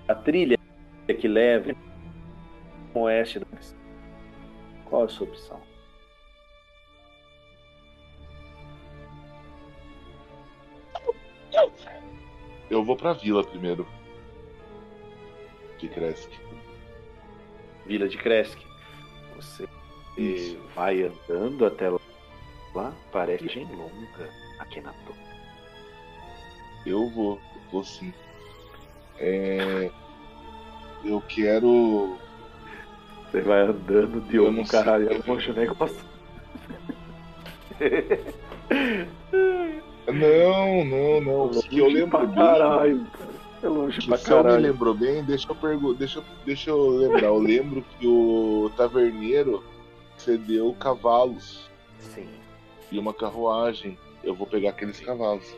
a 0.08 0.15
trilha 0.15 0.58
que 1.06 1.27
leva 1.27 1.75
ao 2.96 3.01
oeste. 3.01 3.41
Qual 4.86 5.03
a 5.03 5.10
sua 5.10 5.27
opção? 5.27 5.62
Eu 12.70 12.84
vou 12.86 12.96
para 12.96 13.12
a 13.12 13.13
vila 13.13 13.44
primeiro. 13.44 13.86
De 15.77 15.89
Kresk. 15.89 16.32
Vila 17.86 18.08
de 18.08 18.17
Kresk. 18.17 18.67
Você 19.38 19.67
Isso. 20.17 20.58
vai 20.75 21.03
andando 21.03 21.65
até 21.65 21.89
lá. 21.89 22.94
parece 23.12 23.60
longa 23.60 24.29
aqui 24.60 24.82
na 24.82 24.91
torre. 25.06 25.20
Eu 26.86 27.10
vou, 27.12 27.39
vou 27.72 27.84
sim. 27.84 28.13
É, 29.20 29.89
Eu 31.03 31.22
quero. 31.22 32.17
Você 33.32 33.41
vai 33.41 33.62
andando 33.62 34.22
de 34.22 34.38
Eu 34.38 34.51
sei. 34.65 34.79
caralho, 34.79 35.12
eu 35.12 35.22
vou 35.22 35.38
negócio. 35.53 36.06
Não, 40.08 40.86
não, 40.86 41.22
não. 41.22 41.62
Que 41.62 41.79
eu 41.79 41.88
lembro 41.88 42.17
pra 42.17 42.27
caralho. 42.27 43.06
É 43.64 43.68
longe 43.68 44.00
Que 44.02 44.08
pra 44.08 44.18
se 44.18 44.30
eu 44.30 44.38
me 44.38 44.44
caralho. 44.44 44.62
lembro 44.62 44.94
bem, 44.94 45.24
deixa 45.24 45.50
eu 45.50 45.56
perguntar, 45.56 45.98
deixa, 46.00 46.20
eu- 46.20 46.24
deixa 46.46 46.70
eu 46.70 46.90
lembrar. 46.90 47.24
Eu 47.28 47.40
lembro 47.40 47.84
que 48.00 48.06
o 48.08 48.72
taverneiro 48.78 49.64
cedeu 50.18 50.76
cavalos 50.80 51.68
Sim, 52.00 52.28
e 52.92 53.00
uma 53.00 53.14
carruagem. 53.14 53.98
Eu 54.24 54.36
vou 54.36 54.46
pegar 54.48 54.70
aqueles 54.72 55.00
cavalos. 55.00 55.56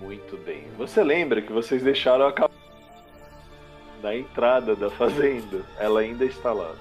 muito 0.00 0.36
bem. 0.44 0.64
Você 0.76 1.02
lembra 1.02 1.42
que 1.42 1.52
vocês 1.52 1.82
deixaram 1.82 2.26
a 2.26 2.32
ca- 2.32 2.48
na 4.02 4.14
entrada 4.14 4.76
da 4.76 4.88
fazenda? 4.90 5.62
Ela 5.78 6.00
ainda 6.00 6.24
está 6.24 6.52
lá. 6.52 6.72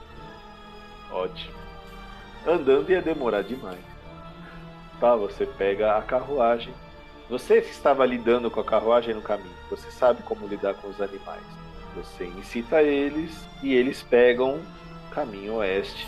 Ótimo. 1.11 1.55
Andando 2.45 2.89
ia 2.91 3.01
demorar 3.01 3.41
demais. 3.43 3.79
Tá, 4.99 5.15
você 5.15 5.45
pega 5.45 5.97
a 5.97 6.01
carruagem. 6.01 6.73
Você 7.29 7.61
que 7.61 7.71
estava 7.71 8.05
lidando 8.05 8.49
com 8.49 8.59
a 8.61 8.63
carruagem 8.63 9.13
no 9.13 9.21
caminho, 9.21 9.55
você 9.69 9.91
sabe 9.91 10.23
como 10.23 10.47
lidar 10.47 10.75
com 10.75 10.87
os 10.87 11.01
animais. 11.01 11.43
Você 11.95 12.25
incita 12.25 12.81
eles 12.81 13.45
e 13.61 13.73
eles 13.73 14.01
pegam 14.01 14.61
caminho 15.11 15.55
oeste 15.55 16.07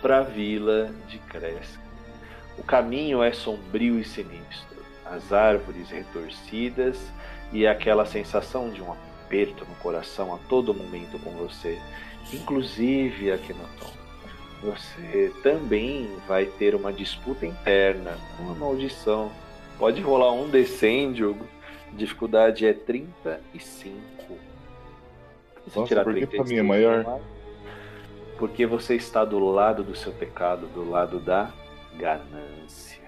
para 0.00 0.18
a 0.18 0.22
vila 0.22 0.90
de 1.06 1.18
Cresca. 1.18 1.80
O 2.58 2.62
caminho 2.62 3.22
é 3.22 3.32
sombrio 3.32 4.00
e 4.00 4.04
sinistro. 4.04 4.82
As 5.04 5.32
árvores 5.32 5.90
retorcidas 5.90 6.98
e 7.52 7.66
aquela 7.66 8.04
sensação 8.04 8.70
de 8.70 8.82
um 8.82 8.92
aperto 8.92 9.64
no 9.64 9.74
coração 9.76 10.34
a 10.34 10.38
todo 10.48 10.74
momento 10.74 11.18
com 11.20 11.30
você, 11.32 11.78
inclusive 12.32 13.30
aqui 13.30 13.52
no 13.52 13.66
tom. 13.78 13.92
Você 14.62 15.32
também 15.42 16.08
vai 16.26 16.46
ter 16.46 16.74
uma 16.74 16.92
disputa 16.92 17.44
interna, 17.44 18.16
uma 18.38 18.54
maldição. 18.54 19.30
Pode 19.82 20.00
rolar 20.00 20.32
um 20.32 20.48
D100, 20.48 21.12
Diogo. 21.12 21.44
Dificuldade 21.92 22.64
é 22.64 22.72
35. 22.72 23.98
Se 25.66 25.76
Nossa, 25.76 26.04
por 26.04 26.14
que 26.14 26.24
pra 26.24 26.44
mim 26.44 26.54
é 26.54 26.62
maior? 26.62 27.20
Porque 28.38 28.64
você 28.64 28.94
está 28.94 29.24
do 29.24 29.40
lado 29.40 29.82
do 29.82 29.96
seu 29.96 30.12
pecado, 30.12 30.68
do 30.68 30.88
lado 30.88 31.18
da 31.18 31.52
ganância 31.96 33.02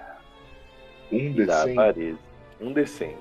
Um 1.12 1.16
e 1.16 1.46
da 1.46 1.64
D100, 1.64 1.70
avareza. 1.70 2.18
Um 2.60 2.74
D100. 2.74 3.14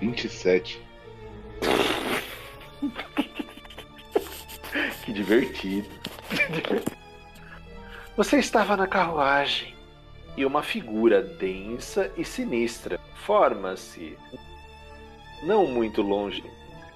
27. 0.00 0.80
Que 5.04 5.12
divertido. 5.12 5.88
Você 8.16 8.38
estava 8.38 8.76
na 8.76 8.86
carruagem 8.86 9.77
e 10.38 10.46
uma 10.46 10.62
figura 10.62 11.20
densa 11.20 12.12
e 12.16 12.24
sinistra 12.24 12.96
forma-se. 13.16 14.16
Não 15.42 15.66
muito 15.66 16.00
longe. 16.00 16.44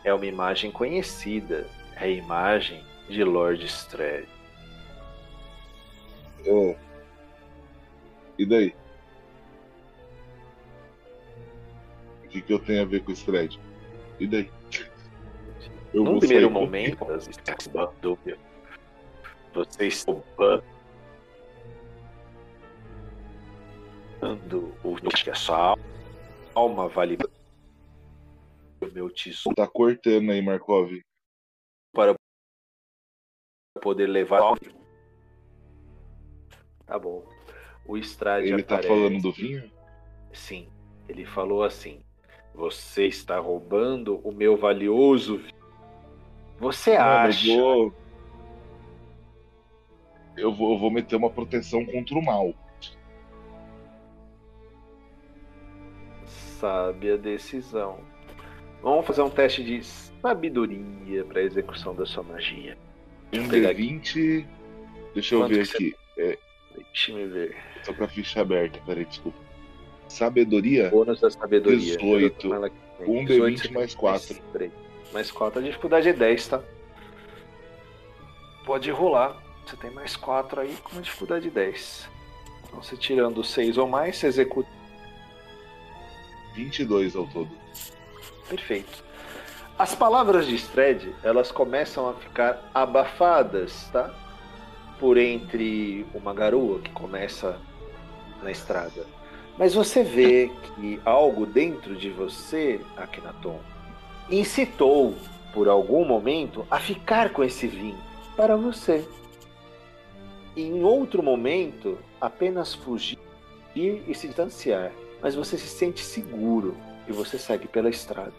É 0.04 0.14
uma 0.14 0.24
imagem 0.26 0.70
conhecida. 0.70 1.68
É 1.96 2.04
a 2.04 2.08
imagem 2.08 2.84
de 3.08 3.24
Lord 3.24 3.64
Strad. 3.66 4.26
É. 6.46 6.76
E 8.38 8.46
daí? 8.46 8.74
O 12.24 12.28
que, 12.28 12.42
que 12.42 12.52
eu 12.52 12.60
tenho 12.60 12.82
a 12.82 12.84
ver 12.84 13.02
com 13.02 13.10
esse 13.10 13.24
thread? 13.26 13.58
E 14.20 14.26
daí? 14.28 14.48
Eu 15.92 16.04
primeiro 16.04 16.26
sair 16.26 16.44
com- 16.44 16.50
momento, 16.60 17.04
você 17.04 17.30
está 17.30 17.56
você 19.52 19.86
está 19.88 20.12
o 24.84 24.94
que 25.10 25.30
a 25.30 25.34
sua 25.34 25.76
alma 26.54 26.88
vale 26.88 27.18
o 28.80 28.86
meu 28.92 29.10
tesouro 29.10 29.56
Tá 29.56 29.66
cortando 29.66 30.30
aí, 30.30 30.40
Markov. 30.40 30.92
para 31.92 32.14
poder 33.80 34.06
levar. 34.06 34.40
Tá 36.86 36.98
bom. 36.98 37.24
O 37.86 37.96
Strade 37.96 38.48
Ele 38.48 38.62
tá 38.62 38.76
aparece. 38.76 38.88
falando 38.88 39.22
do 39.22 39.32
vinho? 39.32 39.70
Sim. 40.32 40.68
Ele 41.08 41.24
falou 41.24 41.64
assim: 41.64 42.00
Você 42.54 43.06
está 43.06 43.38
roubando 43.38 44.18
o 44.26 44.32
meu 44.32 44.56
valioso 44.56 45.38
vinho. 45.38 45.62
Você 46.58 46.96
Mano, 46.96 47.10
acha? 47.10 47.50
eu 47.50 47.56
vou... 47.60 47.94
eu 50.36 50.52
vou. 50.54 50.72
Eu 50.74 50.78
vou 50.78 50.90
meter 50.90 51.16
uma 51.16 51.30
proteção 51.30 51.84
contra 51.84 52.14
o 52.16 52.24
mal. 52.24 52.54
Sabe 56.62 57.10
a 57.10 57.16
decisão. 57.16 57.98
Vamos 58.80 59.04
fazer 59.04 59.20
um 59.22 59.28
teste 59.28 59.64
de 59.64 59.82
sabedoria 59.82 61.24
para 61.24 61.42
execução 61.42 61.92
da 61.92 62.06
sua 62.06 62.22
magia. 62.22 62.78
Um 63.32 63.48
pegar 63.48 63.70
aqui. 63.70 63.82
D20. 63.82 64.46
Deixa 65.12 65.34
eu 65.34 65.40
Quanto 65.40 65.54
ver 65.54 65.66
que 65.66 65.96
aqui. 66.16 66.38
Deixa 66.76 67.12
me 67.14 67.26
ver. 67.26 67.56
Tô 67.84 67.92
com 67.92 68.04
a 68.04 68.06
ficha 68.06 68.40
aberta, 68.42 68.78
peraí, 68.86 69.04
desculpa. 69.04 69.36
Sabedoria? 70.06 70.88
Bônus 70.88 71.20
da 71.20 71.32
sabedoria. 71.32 71.96
18. 71.96 72.22
Eu 72.22 72.30
tô 72.30 72.48
com 72.50 72.54
ela 72.54 72.66
aqui. 72.68 72.76
Um 73.00 73.24
18, 73.24 73.62
D20 73.62 73.72
mais 73.72 73.94
4. 73.96 74.42
três. 74.52 74.72
Mais 75.12 75.32
4. 75.32 75.58
A 75.58 75.62
dificuldade 75.64 76.08
é 76.10 76.12
10, 76.12 76.46
tá? 76.46 76.62
Pode 78.64 78.88
rolar. 78.92 79.36
Você 79.66 79.76
tem 79.76 79.90
mais 79.90 80.14
4 80.14 80.60
aí 80.60 80.76
com 80.84 80.92
uma 80.92 81.02
dificuldade 81.02 81.50
10. 81.50 82.08
Então, 82.68 82.80
você 82.80 82.96
tirando 82.96 83.42
6 83.42 83.78
ou 83.78 83.88
mais, 83.88 84.16
você 84.16 84.28
executa. 84.28 84.70
22 86.54 87.16
ao 87.16 87.26
todo. 87.26 87.50
Perfeito. 88.48 89.02
As 89.78 89.94
palavras 89.94 90.46
de 90.46 90.54
Stred, 90.54 91.14
elas 91.22 91.50
começam 91.50 92.08
a 92.08 92.14
ficar 92.14 92.70
abafadas, 92.74 93.88
tá? 93.92 94.14
Por 95.00 95.16
entre 95.16 96.06
uma 96.14 96.32
garoa 96.32 96.80
que 96.80 96.90
começa 96.90 97.58
na 98.42 98.50
estrada. 98.50 99.06
Mas 99.58 99.74
você 99.74 100.02
vê 100.02 100.50
que 100.76 101.00
algo 101.04 101.46
dentro 101.46 101.96
de 101.96 102.10
você, 102.10 102.80
Akhenaton, 102.96 103.60
incitou 104.30 105.14
por 105.52 105.68
algum 105.68 106.04
momento 106.04 106.66
a 106.70 106.78
ficar 106.78 107.30
com 107.30 107.42
esse 107.42 107.66
vinho 107.66 107.98
para 108.36 108.56
você. 108.56 109.06
E 110.54 110.62
em 110.62 110.82
outro 110.82 111.22
momento, 111.22 111.98
apenas 112.20 112.74
fugir 112.74 113.18
e 113.74 114.14
se 114.14 114.26
distanciar. 114.26 114.92
Mas 115.22 115.36
você 115.36 115.56
se 115.56 115.68
sente 115.68 116.04
seguro 116.04 116.76
e 117.06 117.12
você 117.12 117.38
segue 117.38 117.68
pela 117.68 117.88
estrada. 117.88 118.32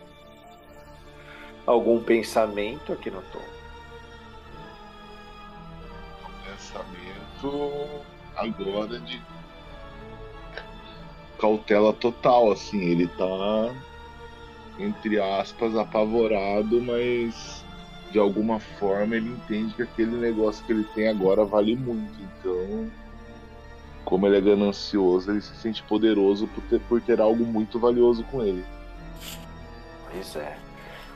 Algum 1.66 2.04
pensamento 2.04 2.92
aqui 2.92 3.10
no 3.10 3.22
tom? 3.22 3.40
Pensamento 6.46 8.04
agora 8.36 9.00
de 9.00 9.22
cautela 11.40 11.94
total, 11.94 12.52
assim. 12.52 12.82
Ele 12.82 13.08
tá, 13.08 13.74
entre 14.78 15.22
aspas, 15.22 15.76
apavorado, 15.78 16.82
mas 16.82 17.64
de 18.12 18.20
alguma 18.20 18.60
forma 18.60 19.16
ele 19.16 19.30
entende 19.30 19.74
que 19.74 19.82
aquele 19.84 20.16
negócio 20.18 20.64
que 20.66 20.72
ele 20.72 20.84
tem 20.94 21.08
agora 21.08 21.46
vale 21.46 21.76
muito. 21.76 22.14
Então, 22.22 22.92
como 24.06 24.28
ele 24.28 24.38
é 24.38 24.42
ganancioso, 24.42 25.32
ele 25.32 25.42
se 25.42 25.56
sente 25.56 25.82
poderoso 25.84 26.48
por 26.48 26.64
ter, 26.64 26.80
por 26.82 27.02
ter 27.02 27.22
algo 27.22 27.46
muito 27.46 27.80
valioso 27.80 28.24
com 28.26 28.44
ele. 28.44 28.64
Pois 30.12 30.36
é. 30.36 30.58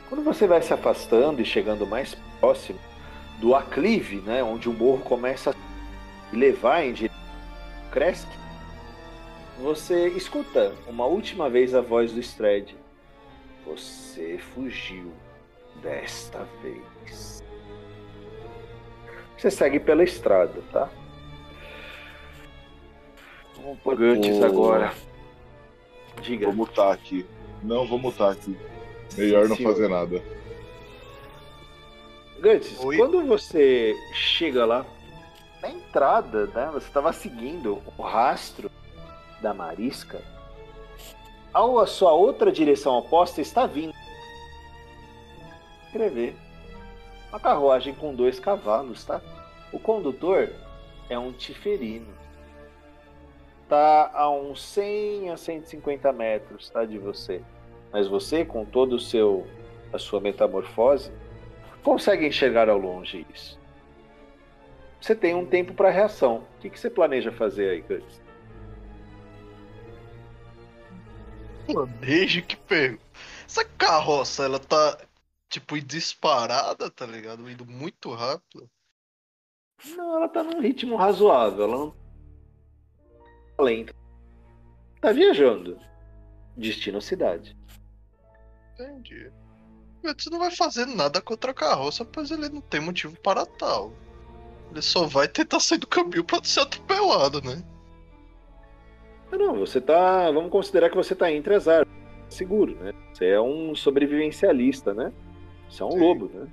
Quando 0.09 0.23
você 0.23 0.47
vai 0.47 0.61
se 0.61 0.73
afastando 0.73 1.41
e 1.41 1.45
chegando 1.45 1.85
mais 1.85 2.15
próximo 2.39 2.79
do 3.39 3.53
aclive, 3.53 4.21
né, 4.21 4.41
onde 4.41 4.69
o 4.69 4.73
morro 4.73 4.99
começa 4.99 5.51
a 5.51 6.35
levar 6.35 6.83
em 6.83 6.93
direção 6.93 7.17
Kresk, 7.91 8.27
você 9.59 10.09
escuta 10.09 10.73
uma 10.87 11.05
última 11.05 11.49
vez 11.49 11.73
a 11.73 11.81
voz 11.81 12.11
do 12.11 12.19
Stred. 12.19 12.77
Você 13.65 14.37
fugiu 14.37 15.11
desta 15.81 16.47
vez. 16.61 17.43
Você 19.35 19.51
segue 19.51 19.79
pela 19.79 20.03
estrada, 20.03 20.61
tá? 20.71 20.89
Vamos 23.67 23.81
por 23.81 23.97
Gantes 23.97 24.39
Ô, 24.39 24.45
agora. 24.45 24.93
Diga. 26.21 26.45
Como 26.45 26.65
tá 26.65 26.93
aqui? 26.93 27.25
Não, 27.61 27.85
vou 27.85 27.99
mutar 27.99 28.31
aqui. 28.31 28.57
Melhor 29.17 29.49
não 29.49 29.57
Sim, 29.57 29.63
fazer 29.63 29.89
nada. 29.89 30.23
Gantz, 32.39 32.79
Oi? 32.79 32.95
quando 32.95 33.25
você 33.25 33.93
chega 34.13 34.65
lá, 34.65 34.85
na 35.61 35.69
entrada, 35.69 36.45
né, 36.47 36.69
você 36.71 36.87
estava 36.87 37.11
seguindo 37.11 37.81
o 37.97 38.01
rastro 38.01 38.71
da 39.41 39.53
marisca, 39.53 40.21
ao 41.51 41.77
a 41.77 41.85
sua 41.85 42.13
outra 42.13 42.53
direção 42.53 42.97
oposta 42.97 43.41
está 43.41 43.65
vindo. 43.65 43.93
Escrever. 45.87 46.37
Uma 47.27 47.39
carruagem 47.41 47.93
com 47.93 48.15
dois 48.15 48.39
cavalos, 48.39 49.03
tá? 49.03 49.19
O 49.73 49.79
condutor 49.79 50.53
é 51.09 51.19
um 51.19 51.33
tiferino. 51.33 52.26
Tá 53.67 54.11
a 54.13 54.29
uns 54.29 54.61
100 54.63 55.31
a 55.31 55.37
150 55.37 56.13
metros, 56.13 56.69
tá, 56.69 56.85
de 56.85 56.97
você. 56.97 57.41
Mas 57.91 58.07
você, 58.07 58.45
com 58.45 58.63
todo 58.63 58.93
o 58.95 58.99
seu 58.99 59.45
a 59.91 59.97
sua 59.97 60.19
metamorfose, 60.19 61.11
consegue 61.83 62.27
enxergar 62.27 62.69
ao 62.69 62.77
longe 62.77 63.25
isso. 63.33 63.57
Você 64.99 65.15
tem 65.15 65.35
um 65.35 65.45
tempo 65.45 65.73
para 65.73 65.89
reação. 65.89 66.39
O 66.57 66.59
que, 66.59 66.69
que 66.69 66.79
você 66.79 66.89
planeja 66.89 67.31
fazer 67.31 67.69
aí, 67.69 67.81
Guts? 67.81 68.21
Planejo 71.65 72.43
que 72.43 72.55
pergunta. 72.55 73.03
Essa 73.45 73.63
carroça, 73.63 74.43
ela 74.43 74.59
tá, 74.59 74.97
tipo, 75.49 75.79
disparada, 75.79 76.89
tá 76.89 77.05
ligado? 77.05 77.49
Indo 77.49 77.65
muito 77.65 78.11
rápido. 78.11 78.69
Não, 79.95 80.17
ela 80.17 80.27
tá 80.27 80.43
num 80.43 80.59
ritmo 80.61 80.95
razoável. 80.95 81.65
Ela 81.65 81.77
não 81.77 82.06
tá 83.57 83.63
lenta. 83.63 83.93
Tá 85.01 85.11
viajando. 85.11 85.77
Destino 86.55 87.01
cidade. 87.01 87.57
Entendi. 88.73 89.31
Você 90.03 90.29
não 90.29 90.39
vai 90.39 90.51
fazer 90.51 90.85
nada 90.85 91.19
contra 91.19 91.51
a 91.51 91.53
carroça, 91.53 92.05
pois 92.05 92.31
ele 92.31 92.49
não 92.49 92.61
tem 92.61 92.79
motivo 92.79 93.19
para 93.19 93.45
tal. 93.45 93.91
Ele 94.71 94.81
só 94.81 95.05
vai 95.05 95.27
tentar 95.27 95.59
sair 95.59 95.79
do 95.79 95.87
caminho 95.87 96.23
pra 96.23 96.43
ser 96.43 96.61
atropelado, 96.61 97.41
né? 97.41 97.63
Não, 99.31 99.37
não, 99.37 99.55
você 99.59 99.81
tá. 99.81 100.31
Vamos 100.31 100.51
considerar 100.51 100.89
que 100.89 100.95
você 100.95 101.15
tá 101.15 101.31
entre 101.31 101.55
as 101.55 101.67
árvores. 101.67 101.91
Seguro, 102.29 102.75
né? 102.75 102.93
Você 103.13 103.25
é 103.25 103.41
um 103.41 103.75
sobrevivencialista, 103.75 104.93
né? 104.93 105.11
Você 105.69 105.81
é 105.81 105.85
um 105.85 105.91
Sim. 105.91 105.99
lobo, 105.99 106.31
né? 106.33 106.47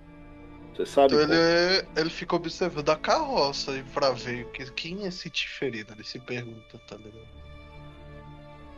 Você 0.75 0.87
sabe. 0.87 1.15
Então 1.15 1.27
como- 1.27 1.35
ele, 1.35 1.89
ele 1.97 2.11
fica 2.11 2.35
observando 2.37 2.91
a 2.91 2.97
carroça 2.97 3.73
e 3.77 3.83
pra 3.85 4.11
ver 4.11 4.47
que, 4.51 4.71
quem 4.73 5.05
é 5.05 5.09
esse 5.09 5.31
Tiferino. 5.31 5.93
Ele 5.93 6.05
se 6.05 6.19
pergunta, 6.19 6.79
tá 6.89 6.97
ligado? 6.97 7.29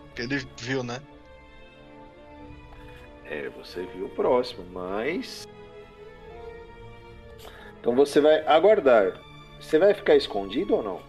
Porque 0.07 0.23
ele 0.23 0.47
viu, 0.59 0.83
né? 0.83 1.01
É, 3.25 3.49
você 3.51 3.85
viu 3.87 4.07
o 4.07 4.11
próximo, 4.11 4.65
mas. 4.71 5.47
Então 7.81 7.95
você 7.95 8.21
vai 8.21 8.47
aguardar. 8.47 9.19
Você 9.61 9.79
vai 9.79 9.95
ficar 9.95 10.15
escondido 10.17 10.75
ou 10.77 10.83
não? 10.83 11.03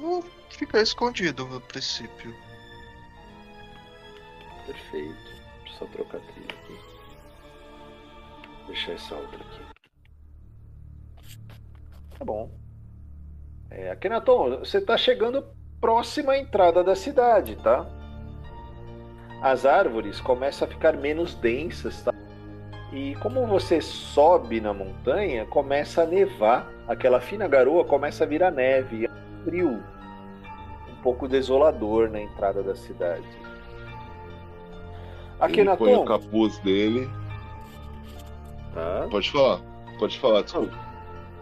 Vou 0.00 0.22
ficar 0.50 0.80
escondido 0.82 1.46
no 1.46 1.60
princípio. 1.62 2.34
Perfeito. 4.66 5.14
Deixa 5.64 5.74
eu 5.74 5.78
só 5.78 5.86
trocar 5.86 6.18
a 6.18 6.20
trilha 6.20 6.54
aqui. 6.62 6.78
Deixar 8.66 8.92
essa 8.92 9.14
outra 9.14 9.38
aqui. 9.38 9.77
Tá 12.18 12.24
bom. 12.24 12.50
É, 13.70 13.90
Akhenaton, 13.90 14.58
você 14.58 14.80
tá 14.80 14.96
chegando 14.96 15.44
próximo 15.80 16.30
à 16.30 16.38
entrada 16.38 16.82
da 16.82 16.96
cidade, 16.96 17.56
tá? 17.56 17.86
As 19.40 19.64
árvores 19.64 20.20
começam 20.20 20.66
a 20.66 20.70
ficar 20.70 20.96
menos 20.96 21.34
densas, 21.34 22.02
tá? 22.02 22.12
E 22.92 23.14
como 23.16 23.46
você 23.46 23.80
sobe 23.80 24.60
na 24.60 24.72
montanha, 24.72 25.44
começa 25.46 26.02
a 26.02 26.06
nevar. 26.06 26.68
Aquela 26.88 27.20
fina 27.20 27.46
garoa 27.46 27.84
começa 27.84 28.24
a 28.24 28.26
virar 28.26 28.50
neve. 28.50 29.04
É 29.04 29.10
frio 29.44 29.82
um 30.88 31.02
pouco 31.02 31.28
desolador 31.28 32.10
na 32.10 32.20
entrada 32.20 32.62
da 32.62 32.74
cidade. 32.74 33.26
Ele 35.50 35.76
põe 35.76 35.94
o 35.94 36.04
capuz 36.04 36.58
dele. 36.58 37.08
tá? 38.74 39.06
Pode 39.08 39.30
falar. 39.30 39.60
Pode 39.98 40.18
falar, 40.18 40.42
desculpa. 40.42 40.87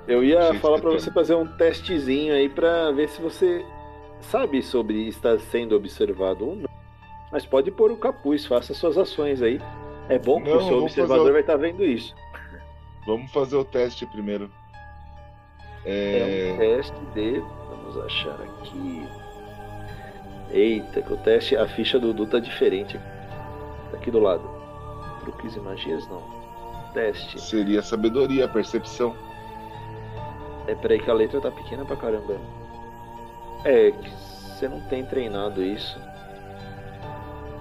Eu 0.06 0.22
ia 0.24 0.54
falar 0.60 0.80
tinha- 0.80 0.92
você 0.92 1.10
fazer 1.10 1.34
um 1.34 1.46
testezinho 1.46 2.32
aí 2.34 2.48
pra 2.48 2.90
ver 2.92 3.08
se 3.08 3.20
você 3.20 3.64
sabe 4.20 4.62
sobre 4.62 5.08
estar 5.08 5.38
sendo 5.38 5.74
observado 5.76 6.48
ou 6.48 6.56
não. 6.56 6.68
Mas 7.32 7.44
pode 7.44 7.70
pôr 7.70 7.90
o 7.90 7.96
capuz, 7.96 8.46
faça 8.46 8.72
suas 8.72 8.96
ações 8.96 9.42
aí. 9.42 9.60
É 10.08 10.18
bom 10.18 10.40
que 10.40 10.48
Não, 10.48 10.58
o 10.58 10.62
seu 10.68 10.82
observador 10.82 11.28
o- 11.28 11.32
vai 11.32 11.40
estar 11.40 11.56
vendo 11.56 11.84
isso. 11.84 12.14
Vamos 13.06 13.30
fazer 13.32 13.56
o 13.56 13.64
teste 13.64 14.06
primeiro. 14.06 14.50
É 15.84 16.54
um 16.58 16.62
É... 16.62 16.76
teste 16.76 16.96
de. 17.14 17.40
Vamos 17.68 17.96
achar 18.04 18.34
aqui. 18.40 19.08
Eita, 20.50 21.02
que 21.02 21.12
o 21.12 21.16
teste. 21.16 21.56
A 21.56 21.66
ficha 21.66 21.98
do 21.98 22.12
Dudu 22.12 22.30
tá 22.30 22.38
diferente. 22.38 22.98
Tá 23.90 23.96
aqui 23.96 24.10
do 24.10 24.20
lado. 24.20 24.48
Truques 25.20 25.56
e 25.56 25.60
magias 25.60 26.06
não. 26.08 26.22
Teste. 26.92 27.40
Seria 27.40 27.82
sabedoria, 27.82 28.48
percepção. 28.48 29.14
É, 30.66 30.74
peraí 30.74 30.98
que 30.98 31.10
a 31.10 31.14
letra 31.14 31.40
tá 31.40 31.50
pequena 31.50 31.84
pra 31.84 31.96
caramba. 31.96 32.36
É, 33.64 33.90
que 33.92 34.10
você 34.10 34.68
não 34.68 34.80
tem 34.88 35.04
treinado 35.04 35.62
isso. 35.62 35.98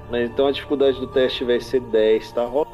Mas 0.10 0.30
então 0.30 0.48
a 0.48 0.52
dificuldade 0.52 1.00
do 1.00 1.08
teste 1.08 1.44
vai 1.44 1.60
ser 1.60 1.82
10, 1.82 2.32
tá? 2.32 2.46
Rola. 2.46 2.65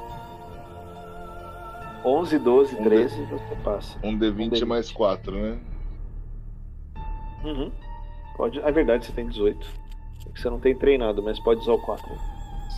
11, 2.04 2.39
12, 2.39 2.76
Um 2.76 2.84
13, 2.84 3.26
você 3.26 3.56
passa. 3.63 4.00
Um 4.04 4.17
D20 4.17 4.50
D20. 4.52 4.65
mais 4.65 4.91
4, 4.91 5.32
né? 5.32 5.60
Uhum. 7.44 7.72
Pode. 8.36 8.60
É 8.60 8.72
verdade, 8.72 9.06
você 9.06 9.12
tem 9.12 9.28
18. 9.28 9.67
É 10.28 10.32
que 10.32 10.41
você 10.41 10.50
não 10.50 10.60
tem 10.60 10.76
treinado, 10.76 11.22
mas 11.22 11.39
pode 11.39 11.62
usar 11.62 11.74
o 11.74 11.80
4. 11.80 12.10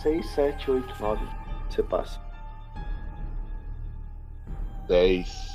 6, 0.02 0.26
7, 0.26 0.70
8, 0.70 0.94
9. 1.00 1.26
Você 1.70 1.82
passa. 1.82 2.20
10. 4.88 5.53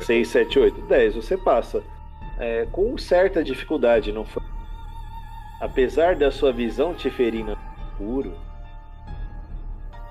6, 0.00 0.28
7, 0.28 0.58
8, 0.58 0.80
10. 0.82 1.14
Você 1.16 1.36
passa. 1.36 1.82
É, 2.38 2.66
com 2.72 2.98
certa 2.98 3.44
dificuldade, 3.44 4.12
não 4.12 4.24
foi? 4.24 4.42
Apesar 5.60 6.16
da 6.16 6.30
sua 6.32 6.52
visão 6.52 6.92
tiferina 6.92 7.56
puro, 7.96 8.34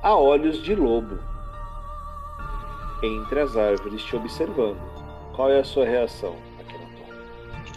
há 0.01 0.15
olhos 0.15 0.63
de 0.63 0.73
lobo 0.73 1.19
entre 3.03 3.41
as 3.41 3.57
árvores 3.57 4.01
te 4.03 4.15
observando. 4.15 4.77
Qual 5.35 5.49
é 5.49 5.59
a 5.59 5.63
sua 5.65 5.85
reação, 5.85 6.35
Akhenaton? 6.59 7.13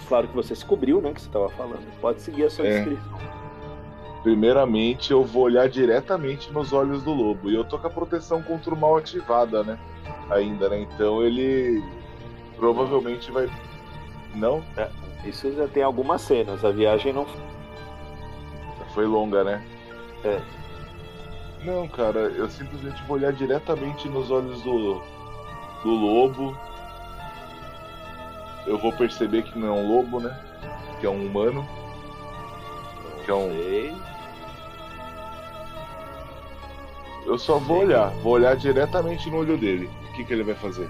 Claro 0.08 0.28
que 0.28 0.34
você 0.36 0.54
se 0.54 0.64
cobriu, 0.64 1.00
né? 1.00 1.12
Que 1.12 1.20
você 1.22 1.26
estava 1.26 1.48
falando. 1.50 1.84
Pode 2.00 2.20
seguir 2.22 2.44
a 2.44 2.50
sua 2.50 2.66
É. 2.66 2.70
descrição. 2.84 3.18
Primeiramente, 4.22 5.10
eu 5.12 5.24
vou 5.24 5.42
olhar 5.44 5.68
diretamente 5.68 6.52
nos 6.52 6.72
olhos 6.72 7.02
do 7.02 7.12
lobo. 7.12 7.50
E 7.50 7.54
eu 7.54 7.64
tô 7.64 7.78
com 7.78 7.86
a 7.86 7.90
proteção 7.90 8.42
contra 8.42 8.72
o 8.72 8.76
mal 8.76 8.96
ativada, 8.96 9.62
né? 9.64 9.78
Ainda, 10.30 10.68
né? 10.68 10.80
Então 10.80 11.22
ele 11.22 11.82
provavelmente 12.56 13.30
vai. 13.30 13.48
Não? 14.34 14.62
Isso 15.24 15.52
já 15.52 15.66
tem 15.68 15.82
algumas 15.82 16.22
cenas. 16.22 16.64
A 16.64 16.70
viagem 16.70 17.12
não 17.12 17.26
Foi 18.94 19.06
longa, 19.06 19.44
né? 19.44 19.64
É. 20.24 20.40
Não, 21.64 21.88
cara, 21.88 22.20
eu 22.20 22.48
simplesmente 22.48 23.02
vou 23.04 23.16
olhar 23.16 23.32
diretamente 23.32 24.08
nos 24.08 24.30
olhos 24.30 24.62
do, 24.62 25.02
do 25.82 25.90
lobo. 25.90 26.56
Eu 28.66 28.78
vou 28.78 28.92
perceber 28.92 29.42
que 29.42 29.58
não 29.58 29.68
é 29.68 29.72
um 29.72 29.88
lobo, 29.88 30.20
né? 30.20 30.38
Que 31.00 31.06
é 31.06 31.10
um 31.10 31.26
humano. 31.26 31.66
Que 33.24 33.30
é 33.30 33.34
um. 33.34 33.50
sei. 33.50 33.94
Eu 37.26 37.38
só 37.38 37.58
vou 37.58 37.80
olhar, 37.80 38.10
vou 38.22 38.34
olhar 38.34 38.56
diretamente 38.56 39.28
no 39.28 39.38
olho 39.38 39.58
dele. 39.58 39.90
O 40.16 40.18
que, 40.18 40.24
que 40.24 40.32
ele 40.32 40.44
vai 40.44 40.54
fazer? 40.54 40.88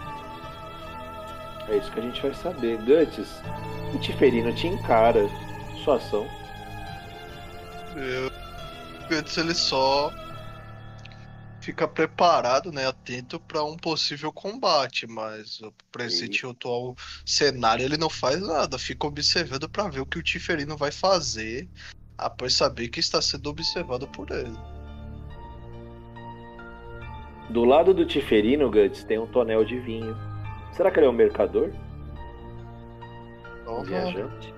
É 1.68 1.78
isso 1.78 1.90
que 1.90 1.98
a 1.98 2.02
gente 2.02 2.22
vai 2.22 2.32
saber. 2.32 2.78
Guts, 2.78 3.42
o 3.92 3.98
Tiferino 3.98 4.54
te 4.54 4.68
encara. 4.68 5.28
Sua 5.82 5.96
ação. 5.96 6.28
Eu... 7.96 8.30
Antes 9.10 9.36
ele 9.36 9.52
só 9.52 10.12
fica 11.60 11.88
preparado, 11.88 12.70
né, 12.70 12.86
atento 12.86 13.40
para 13.40 13.64
um 13.64 13.76
possível 13.76 14.32
combate, 14.32 15.08
mas 15.08 15.60
esse 15.98 16.32
Sim. 16.32 16.50
atual 16.50 16.94
cenário 17.24 17.84
ele 17.84 17.96
não 17.96 18.08
faz 18.08 18.40
nada, 18.40 18.78
fica 18.78 19.08
observando 19.08 19.68
para 19.68 19.88
ver 19.88 20.00
o 20.00 20.06
que 20.06 20.20
o 20.20 20.22
Tiferino 20.22 20.76
vai 20.76 20.92
fazer 20.92 21.68
após 22.16 22.54
saber 22.54 22.88
que 22.90 23.00
está 23.00 23.20
sendo 23.20 23.50
observado 23.50 24.06
por 24.06 24.30
ele. 24.30 24.56
Do 27.48 27.64
lado 27.64 27.94
do 27.94 28.04
Tiferino, 28.04 28.70
Guts, 28.70 29.04
tem 29.04 29.18
um 29.18 29.26
tonel 29.26 29.64
de 29.64 29.78
vinho. 29.78 30.16
Será 30.72 30.90
que 30.90 30.98
ele 30.98 31.06
é 31.06 31.10
um 31.10 31.12
mercador? 31.12 31.70
Um 33.66 33.82
viajante? 33.82 34.56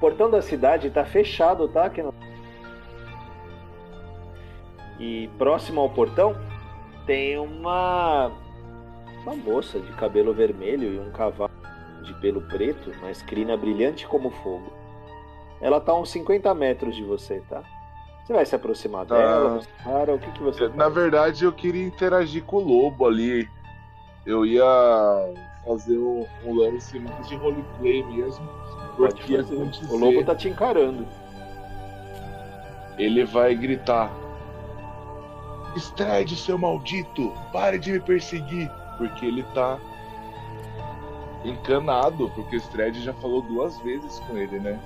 portão 0.00 0.30
da 0.30 0.40
cidade 0.40 0.88
está 0.88 1.04
fechado, 1.04 1.68
tá? 1.68 1.84
Aqui 1.84 2.02
no... 2.02 2.14
E 4.98 5.28
próximo 5.38 5.80
ao 5.80 5.90
portão 5.90 6.34
tem 7.06 7.38
uma 7.38 8.30
uma 9.22 9.36
moça 9.36 9.78
de 9.78 9.92
cabelo 9.92 10.32
vermelho 10.32 10.94
e 10.94 10.98
um 10.98 11.10
cavalo 11.10 11.52
de 12.02 12.14
pelo 12.14 12.40
preto, 12.40 12.90
mas 13.02 13.20
crina 13.20 13.56
brilhante 13.56 14.06
como 14.06 14.30
fogo. 14.30 14.72
Ela 15.60 15.78
tá 15.78 15.92
a 15.92 16.00
uns 16.00 16.10
50 16.10 16.54
metros 16.54 16.96
de 16.96 17.04
você, 17.04 17.42
tá? 17.48 17.62
Você 18.30 18.34
vai 18.36 18.46
se 18.46 18.54
aproximar 18.54 19.04
Tá. 19.06 19.16
dela, 19.16 19.60
cara, 19.82 20.14
o 20.14 20.18
que, 20.20 20.30
que 20.30 20.40
você 20.40 20.68
Na 20.68 20.84
faz? 20.84 20.94
verdade, 20.94 21.44
eu 21.44 21.52
queria 21.52 21.84
interagir 21.84 22.44
com 22.44 22.58
o 22.58 22.60
lobo 22.60 23.04
ali. 23.04 23.50
Eu 24.24 24.46
ia 24.46 24.64
fazer 25.66 25.98
um, 25.98 26.24
um 26.44 26.54
lance 26.54 26.96
mais 27.00 27.28
de 27.28 27.34
roleplay 27.34 28.04
mesmo. 28.04 28.48
Porque 28.96 29.36
dizer, 29.42 29.68
O 29.90 29.96
lobo 29.96 30.22
tá 30.24 30.36
te 30.36 30.48
encarando. 30.48 31.04
ele 32.96 33.24
vai 33.24 33.52
gritar: 33.56 34.12
Stred, 35.74 36.36
seu 36.36 36.56
maldito! 36.56 37.32
Pare 37.52 37.80
de 37.80 37.90
me 37.90 37.98
perseguir! 38.00 38.70
Porque 38.96 39.26
ele 39.26 39.42
tá 39.54 39.76
encanado, 41.44 42.30
porque 42.36 42.54
o 42.54 42.58
Stred 42.58 43.02
já 43.02 43.12
falou 43.14 43.42
duas 43.42 43.76
vezes 43.80 44.20
com 44.20 44.36
ele, 44.36 44.60
né? 44.60 44.78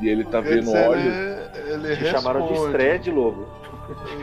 E 0.00 0.08
ele 0.08 0.24
tá 0.24 0.40
vendo 0.40 0.70
óleo. 0.72 1.12
Ele, 1.66 1.94
chamaram 2.06 2.46
de 2.46 2.52
responde. 2.52 2.70
Stred, 2.70 3.10
lobo. 3.10 3.46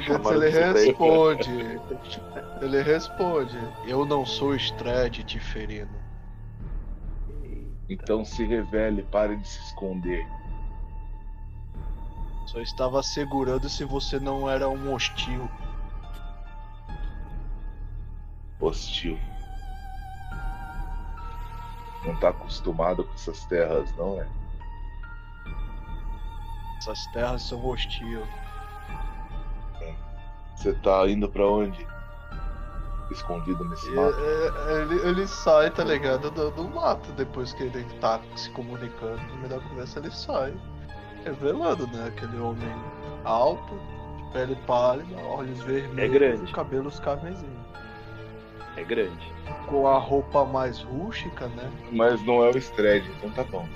De 0.04 0.34
ele 0.34 0.50
responde. 0.50 1.80
Ele 2.62 2.82
responde. 2.82 3.58
Eu 3.88 4.06
não 4.06 4.26
sou 4.26 4.54
Stred 4.54 5.24
te 5.24 5.40
ferindo. 5.40 5.98
Então 7.88 8.26
se 8.26 8.44
revele, 8.44 9.02
pare 9.04 9.38
de 9.38 9.48
se 9.48 9.60
esconder. 9.62 10.28
Só 12.48 12.60
estava 12.60 13.02
segurando 13.02 13.70
se 13.70 13.86
você 13.86 14.20
não 14.20 14.50
era 14.50 14.68
um 14.68 14.94
hostil. 14.94 15.50
hostil. 18.60 19.18
Não 22.06 22.16
tá 22.20 22.30
acostumado 22.30 23.04
com 23.04 23.14
essas 23.14 23.46
terras, 23.46 23.94
não 23.96 24.22
é? 24.22 24.28
Essas 26.80 27.06
terras 27.08 27.42
são 27.44 27.64
hostil. 27.66 28.24
Você 30.56 30.74
tá 30.74 31.08
indo 31.08 31.30
pra 31.30 31.46
onde? 31.48 31.88
Escondido 33.12 33.64
nesse 33.70 33.90
mato? 33.92 34.16
é- 34.20 34.82
Ele, 34.82 34.96
ele 35.08 35.28
sai, 35.28 35.72
tá 35.72 35.84
ligado? 35.84 36.30
Do, 36.32 36.52
do 36.52 36.64
mato 36.66 37.12
depois 37.14 37.54
que 37.54 37.64
ele 37.64 37.84
tá 38.00 38.20
se 38.36 38.50
comunicando. 38.52 39.22
No 39.30 39.36
meio 39.38 39.50
da 39.50 39.60
conversa 39.60 40.00
ele 40.00 40.12
sai. 40.12 40.54
Revelando, 41.26 41.88
né? 41.88 42.08
Aquele 42.08 42.38
homem 42.40 42.70
alto, 43.26 43.74
de 44.18 44.32
pele 44.32 44.56
pálida, 44.68 45.18
olhos 45.22 45.60
vermelhos 45.62 45.98
É 45.98 46.08
grande. 46.08 46.50
e 46.50 46.54
cabelos 46.54 47.00
carmesim. 47.00 47.50
É 48.78 48.84
grande. 48.84 49.34
Com 49.68 49.88
a 49.88 49.98
roupa 49.98 50.46
mais 50.46 50.82
rústica, 50.82 51.48
né? 51.48 51.70
Mas 51.92 52.22
não 52.26 52.44
é 52.44 52.50
o 52.52 52.58
Stred, 52.58 53.10
então 53.18 53.30
tá 53.32 53.44
bom. 53.44 53.68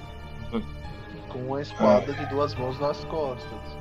Com 1.33 1.39
uma 1.47 1.61
espada 1.61 2.13
de 2.13 2.25
duas 2.27 2.55
mãos 2.55 2.79
nas 2.79 3.03
costas. 3.05 3.77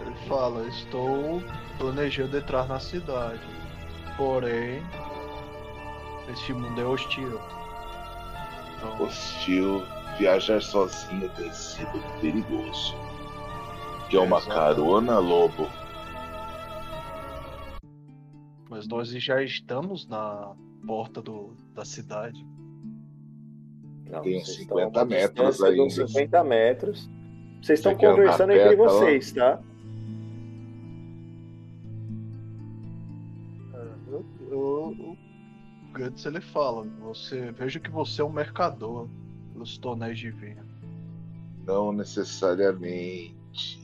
Ele 0.00 0.14
fala, 0.28 0.66
estou 0.68 1.42
planejando 1.78 2.36
entrar 2.36 2.68
na 2.68 2.78
cidade. 2.78 3.40
Porém, 4.16 4.80
este 6.30 6.52
mundo 6.52 6.80
é 6.80 6.84
hostil. 6.84 7.40
Então, 8.76 9.02
Hostil, 9.02 9.82
viajar 10.18 10.62
sozinho 10.62 11.28
tem 11.30 11.52
sido 11.52 12.00
perigoso. 12.20 12.94
Quer 14.10 14.18
uma 14.18 14.36
Exato. 14.38 14.54
carona, 14.54 15.18
lobo? 15.18 15.68
mas 18.74 18.88
nós 18.88 19.08
já 19.08 19.40
estamos 19.40 20.04
na 20.08 20.52
porta 20.84 21.22
do, 21.22 21.54
da 21.72 21.84
cidade. 21.84 22.44
Não, 24.14 24.22
Tem 24.22 24.36
uns 24.38 24.46
vocês 24.46 24.58
50 24.58 24.86
estão 24.86 25.00
a 25.00 25.04
uma 25.04 25.04
metros 25.06 25.60
uns 25.60 25.62
ainda. 25.98 26.06
50 26.08 26.44
metros. 26.44 27.10
Vocês 27.62 27.78
estão 27.78 27.92
andar 27.92 28.06
conversando 28.10 28.52
entre 28.52 28.76
vocês, 28.76 29.32
tá? 29.32 29.60
Eu- 34.50 34.94
o 34.98 35.16
Guts 35.92 36.26
ele 36.26 36.40
fala, 36.40 36.84
você 37.00 37.50
vejo 37.52 37.80
que 37.80 37.90
você 37.90 38.20
é 38.20 38.24
um 38.24 38.30
mercador 38.32 39.08
dos 39.54 39.76
tonéis 39.78 40.18
de 40.18 40.30
vinho. 40.30 40.64
Não 41.66 41.92
necessariamente. 41.92 43.80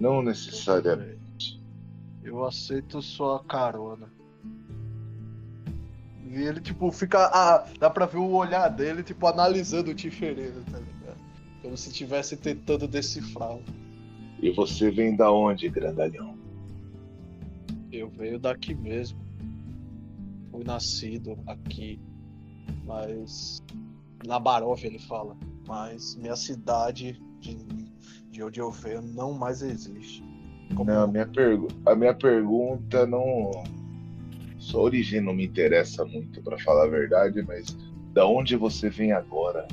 Não 0.00 0.22
necessariamente. 0.22 1.60
Eu 2.22 2.44
aceito 2.44 3.00
sua 3.02 3.42
carona. 3.44 4.10
E 6.30 6.42
ele, 6.42 6.60
tipo, 6.60 6.90
fica. 6.92 7.26
Ah, 7.32 7.64
dá 7.80 7.90
pra 7.90 8.06
ver 8.06 8.18
o 8.18 8.30
olhar 8.30 8.68
dele, 8.68 9.02
tipo, 9.02 9.26
analisando 9.26 9.90
o 9.90 9.94
Tiferino, 9.94 10.62
tá 10.70 10.78
ligado? 10.78 11.18
Como 11.60 11.76
se 11.76 11.88
estivesse 11.90 12.36
tentando 12.36 12.86
decifrar. 12.86 13.58
E 14.40 14.50
você 14.52 14.90
vem 14.92 15.16
da 15.16 15.30
onde, 15.32 15.68
grandalhão? 15.68 16.38
Eu 17.92 18.08
venho 18.08 18.38
daqui 18.38 18.74
mesmo. 18.74 19.18
Fui 20.52 20.62
nascido 20.64 21.36
aqui. 21.46 22.00
Mas. 22.84 23.60
Na 24.24 24.38
Baróvia 24.38 24.86
ele 24.86 24.98
fala. 25.00 25.36
Mas 25.66 26.14
minha 26.14 26.36
cidade 26.36 27.20
de, 27.40 27.56
de 28.30 28.42
onde 28.42 28.60
eu 28.60 28.70
venho 28.70 29.02
não 29.02 29.32
mais 29.32 29.62
existe. 29.62 30.22
Como- 30.76 30.90
Não, 30.90 31.02
a 31.02 31.06
minha, 31.08 31.26
pergu 31.26 31.66
a 31.84 31.94
minha 31.96 32.14
pergunta 32.14 33.04
não. 33.06 33.50
Sua 34.70 34.82
origem 34.82 35.20
não 35.20 35.34
me 35.34 35.44
interessa 35.46 36.04
muito, 36.04 36.40
pra 36.42 36.56
falar 36.58 36.84
a 36.84 36.88
verdade, 36.88 37.42
mas 37.42 37.76
da 38.12 38.24
onde 38.24 38.54
você 38.56 38.88
vem 38.88 39.10
agora? 39.10 39.66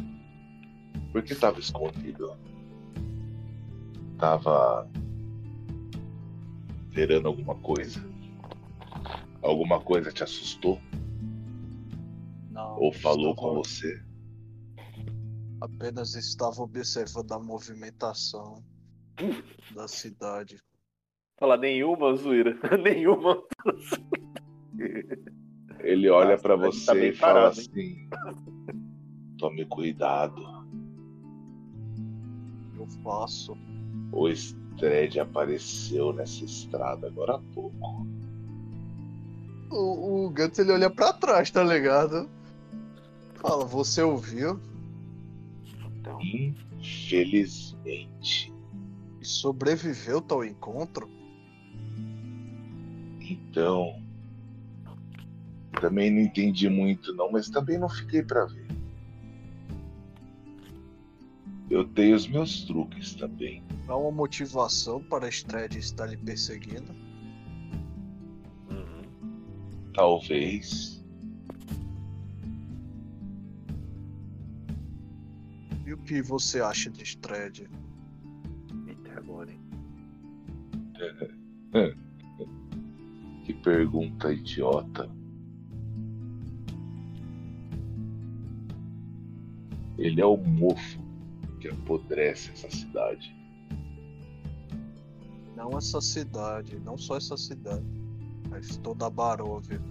Por 1.12 1.22
que 1.22 1.36
tava 1.36 1.60
escondido? 1.60 2.36
Tava. 4.18 4.90
Verando 6.90 7.28
alguma 7.28 7.54
coisa? 7.56 8.04
Alguma 9.44 9.80
coisa 9.80 10.12
te 10.12 10.24
assustou? 10.24 10.80
Não, 12.50 12.80
Ou 12.80 12.92
falou 12.92 13.32
estava- 13.34 13.50
com 13.50 13.54
você? 13.64 14.02
Apenas 15.62 16.16
estava 16.16 16.60
observando 16.64 17.32
a 17.34 17.40
movimentação 17.40 18.64
da 19.76 19.88
cidade. 19.88 20.58
Falar 21.40 21.58
nenhuma 21.58 22.16
zoeira. 22.16 22.58
nenhuma. 22.84 23.44
Ele 25.80 26.10
olha 26.10 26.34
ele 26.34 26.42
tá 26.42 26.56
você 26.56 26.94
bem 26.94 27.10
e 27.10 27.14
fala 27.14 27.34
parado, 27.34 27.60
assim: 27.60 28.10
Tome 29.38 29.66
cuidado. 29.66 30.42
Eu 32.76 32.88
faço. 33.04 33.56
O 34.12 34.28
Stred 34.30 35.20
apareceu 35.20 36.12
nessa 36.14 36.44
estrada 36.44 37.08
agora 37.08 37.36
há 37.36 37.40
pouco. 37.54 38.08
O, 39.70 40.26
o 40.26 40.30
Guts 40.30 40.60
ele 40.60 40.72
olha 40.72 40.90
pra 40.90 41.14
trás, 41.14 41.52
tá 41.52 41.64
ligado? 41.64 42.30
Fala, 43.36 43.66
você 43.66 44.02
ouviu? 44.02 44.60
Então, 46.00 46.20
Infelizmente. 46.22 48.52
E 49.22 49.26
sobreviveu 49.26 50.22
tal 50.22 50.44
encontro? 50.44 51.08
Então. 53.20 54.07
Também 55.80 56.12
não 56.12 56.22
entendi 56.22 56.70
muito, 56.70 57.14
não, 57.14 57.32
mas 57.32 57.50
também 57.50 57.78
não 57.78 57.90
fiquei 57.90 58.24
pra 58.24 58.46
ver. 58.46 58.68
Eu 61.70 61.86
tenho 61.90 62.16
os 62.16 62.28
meus 62.28 62.64
truques 62.64 63.14
também. 63.16 63.62
Há 63.88 63.96
uma 63.96 64.12
motivação 64.12 65.04
para 65.04 65.28
Stred 65.28 65.78
estar 65.78 66.08
lhe 66.08 66.18
perseguindo? 66.18 66.96
uhum. 68.70 69.02
Talvez. 69.94 71.04
E 75.86 75.94
o 75.94 75.98
que 75.98 76.22
você 76.22 76.62
acha 76.62 76.90
de 76.90 77.04
Stred? 77.04 77.70
Hein? 81.74 81.96
Que 83.46 83.54
pergunta 83.54 84.34
idiota. 84.34 85.10
Ele 89.98 90.22
é 90.22 90.26
o 90.26 90.38
mofo 90.38 91.00
que 91.60 91.68
apodrece 91.70 92.52
essa 92.52 92.70
cidade. 92.70 93.36
Não 95.56 95.78
essa 95.78 96.00
cidade, 96.00 96.80
não 96.80 96.98
só 96.98 97.18
essa 97.18 97.36
cidade, 97.36 97.86
mas 98.50 98.78
toda 98.78 99.08
a 99.08 99.10
Baróvia. 99.10 99.82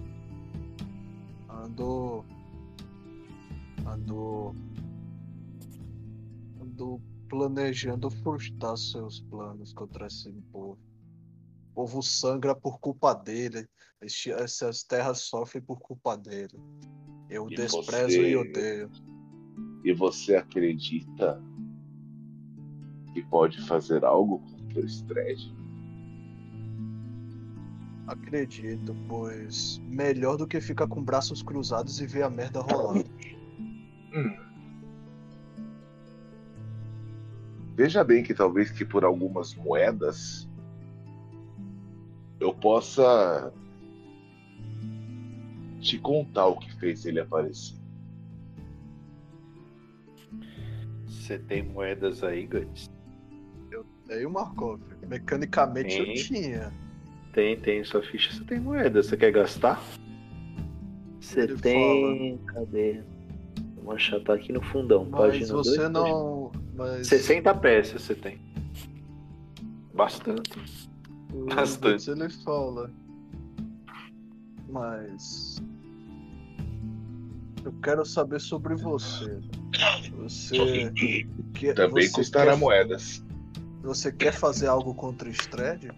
Ando. 1.49 2.25
Ando 3.87 4.55
planejando, 6.59 7.03
planejando 7.29 8.11
frustrar 8.11 8.77
seus 8.77 9.21
planos 9.23 9.73
contra 9.73 10.07
esse 10.07 10.31
povo. 10.53 10.79
O 11.73 11.75
povo 11.75 12.03
sangra 12.03 12.55
por 12.55 12.79
culpa 12.79 13.13
dele. 13.15 13.69
Essas 14.01 14.83
terras 14.85 15.21
sofrem 15.21 15.63
por 15.63 15.81
culpa 15.81 16.17
dele. 16.17 16.59
Eu 17.29 17.51
E 17.51 17.57
desprezo 17.57 18.17
você- 18.19 18.31
e 18.31 18.37
odeio. 18.37 18.91
E 19.87 19.93
você 19.93 20.35
acredita 20.35 21.41
que 23.15 23.23
pode 23.23 23.65
fazer 23.69 24.05
algo 24.05 24.41
contra 24.41 24.81
o 24.81 24.85
Stred? 24.85 25.55
Acredito, 28.09 28.97
pois 29.07 29.81
melhor 29.87 30.39
do 30.39 30.45
que 30.45 30.61
ficar 30.61 30.89
com 30.89 31.01
braços 31.01 31.41
cruzados 31.41 32.01
e 32.01 32.07
ver 32.07 32.25
a 32.25 32.31
merda 32.31 32.63
rolar. 32.63 33.05
Veja 37.77 38.03
bem 38.03 38.25
que 38.25 38.35
talvez 38.35 38.73
que 38.73 38.85
por 38.85 39.05
algumas 39.05 39.55
moedas 39.55 40.49
eu 42.41 42.53
possa 42.53 43.55
te 45.79 45.97
contar 45.97 46.47
o 46.49 46.59
que 46.59 46.75
fez 46.75 47.07
ele 47.07 47.21
aparecer. 47.21 47.86
Você 51.27 51.41
tem 51.41 51.61
moedas 51.65 52.23
aí, 52.23 52.47
Guts? 52.47 52.89
Aí 54.09 54.25
o 54.25 54.31
Markov, 54.31 54.81
mecanicamente 55.09 55.99
eu 55.99 56.05
Tem. 56.05 56.15
tinha. 56.15 56.73
Tem, 57.33 57.59
tem 57.59 57.83
sua 57.83 58.01
ficha. 58.01 58.33
Você 58.33 58.45
tem 58.45 58.61
moeda. 58.61 59.03
Você 59.03 59.17
quer 59.17 59.33
gastar? 59.33 59.83
Você 61.21 61.41
Ele 61.41 61.57
tem. 61.57 62.39
Cadê? 62.47 63.03
Vamos 63.75 63.97
achar, 63.97 64.21
tá 64.21 64.35
aqui 64.35 64.53
no 64.53 64.63
fundão. 64.63 65.05
Mas 65.11 65.21
página 65.21 65.47
você 65.49 65.77
dois, 65.79 65.91
não. 65.91 66.53
Mas 66.77 67.09
60 67.09 67.53
peças 67.57 68.03
você 68.03 68.15
tem. 68.15 68.39
Bastante. 69.95 70.53
bastante. 71.53 72.09
Ele 72.09 72.31
fala. 72.45 72.89
Mas. 74.69 75.57
Eu 77.67 77.73
quero 77.83 78.07
saber 78.07 78.41
sobre 78.41 78.77
você. 78.77 79.41
Você. 80.19 80.93
Que, 81.57 81.73
Também 81.73 82.07
você 82.07 82.13
custará 82.13 82.53
quer, 82.53 82.59
moedas. 82.59 83.25
Você 83.83 84.13
quer 84.13 84.33
fazer 84.33 84.67
algo 84.67 84.95
contra 84.95 85.27
o 85.27 85.33
Stred? 85.33 85.91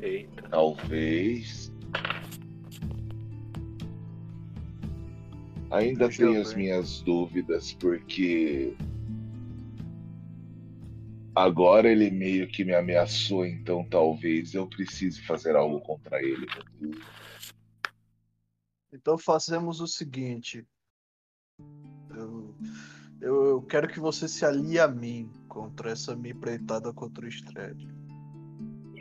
Eita. 0.00 0.48
Talvez. 0.48 1.72
Ainda 5.72 6.08
tenho 6.08 6.40
as 6.40 6.54
minhas 6.54 7.02
dúvidas, 7.02 7.72
porque 7.72 8.72
agora 11.34 11.90
ele 11.90 12.08
meio 12.10 12.46
que 12.46 12.64
me 12.64 12.74
ameaçou, 12.74 13.44
então 13.44 13.84
talvez 13.90 14.54
eu 14.54 14.68
precise 14.68 15.20
fazer 15.22 15.56
algo 15.56 15.80
contra 15.80 16.22
ele. 16.22 16.46
Então 18.92 19.16
fazemos 19.16 19.80
o 19.80 19.86
seguinte. 19.86 20.66
Eu, 22.14 22.54
eu, 23.20 23.44
eu 23.46 23.62
quero 23.62 23.88
que 23.88 23.98
você 23.98 24.28
se 24.28 24.44
alie 24.44 24.78
a 24.78 24.86
mim 24.86 25.30
contra 25.48 25.90
essa 25.90 26.14
minha 26.14 26.34
empreitada 26.34 26.92
contra 26.92 27.24
o 27.24 27.28
Stred. 27.28 27.88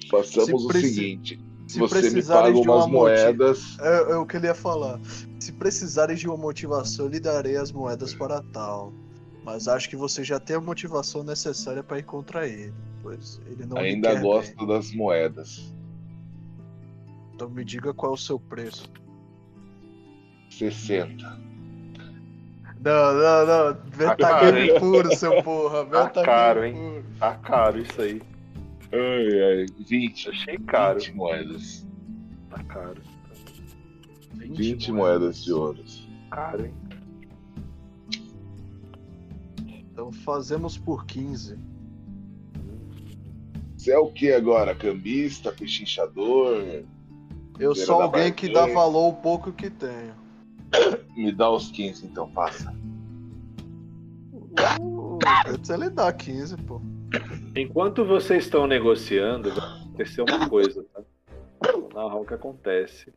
Façamos 0.10 0.48
Se 0.48 0.54
o 0.54 0.72
seguinte: 0.72 1.40
Se 1.68 1.78
você 1.78 1.96
me 1.96 2.02
precisarem 2.02 2.54
paga 2.54 2.62
de 2.62 2.68
uma 2.68 2.76
umas 2.78 2.92
moedas. 2.92 3.78
É, 3.80 4.12
é 4.14 4.16
o 4.16 4.26
que 4.26 4.38
ele 4.38 4.48
ia 4.48 4.56
falar. 4.56 5.00
Se 5.40 5.52
precisarem 5.52 6.16
de 6.16 6.28
uma 6.28 6.38
motivação, 6.38 7.06
eu 7.06 7.12
lhe 7.12 7.20
darei 7.20 7.58
as 7.58 7.72
moedas 7.72 8.14
para 8.14 8.42
tal. 8.54 8.94
Mas 9.44 9.68
acho 9.68 9.90
que 9.90 9.96
você 9.96 10.24
já 10.24 10.40
tem 10.40 10.56
a 10.56 10.62
motivação 10.62 11.24
necessária 11.24 11.84
para 11.84 12.00
ir 12.00 12.04
contra 12.04 12.48
ele. 12.48 12.74
Pois 13.02 13.42
ele 13.48 13.66
não 13.66 13.78
Ainda 13.78 14.16
bem. 14.16 14.68
das 14.68 14.92
moedas. 14.94 15.74
Então 17.34 17.50
me 17.50 17.66
diga 17.66 17.94
qual 17.94 18.12
é 18.12 18.16
o 18.16 18.18
seu 18.18 18.40
preço. 18.40 18.88
60. 20.62 21.42
Não, 22.84 23.14
não, 23.14 23.46
não. 23.46 23.76
Tá 23.98 24.16
caro, 24.16 24.80
puro, 24.80 25.16
seu 25.16 25.42
porra. 25.42 25.86
Tá 25.86 26.04
Metagame 26.04 26.26
caro, 26.26 26.66
hein? 26.66 26.74
puro. 26.74 27.06
Tá 27.20 27.36
caro 27.36 27.80
isso 27.80 28.02
aí. 28.02 28.22
Ai, 28.92 29.60
ai. 29.60 29.66
20. 29.80 30.30
Achei 30.30 30.58
caro. 30.60 31.00
20 31.00 31.14
moedas. 31.16 31.88
Tá 32.50 32.64
caro. 32.64 33.02
20 34.36 34.92
moedas 34.92 35.44
de 35.44 35.54
ouro. 35.54 35.84
Caro, 36.30 36.66
hein? 36.66 36.74
Então 39.92 40.12
fazemos 40.12 40.78
por 40.78 41.06
15. 41.06 41.58
Você 43.78 43.92
é 43.92 43.98
o 43.98 44.12
que 44.12 44.32
agora? 44.32 44.76
Cambista, 44.76 45.52
pechinchador? 45.52 46.84
Eu 47.60 47.76
sou 47.76 48.02
alguém 48.02 48.32
que 48.32 48.52
dá 48.52 48.68
valor 48.68 49.06
ao 49.06 49.14
pouco 49.14 49.52
que 49.52 49.70
tenho. 49.70 50.21
Me 51.16 51.32
dá 51.32 51.50
os 51.50 51.70
15 51.72 52.06
então, 52.06 52.30
passa. 52.32 52.74
Uh, 54.60 55.20
antes 55.48 55.70
ele 55.70 55.90
dá 55.90 56.12
15, 56.12 56.58
pô. 56.58 56.82
Enquanto 57.56 58.06
vocês 58.06 58.46
estão 58.46 58.66
negociando, 58.66 59.54
vai 59.54 59.66
acontecer 59.82 60.22
uma 60.22 60.50
coisa, 60.50 60.86
tá? 60.94 61.02
Narrar 61.94 62.16
o 62.16 62.26
que 62.26 62.34
acontece. 62.34 63.14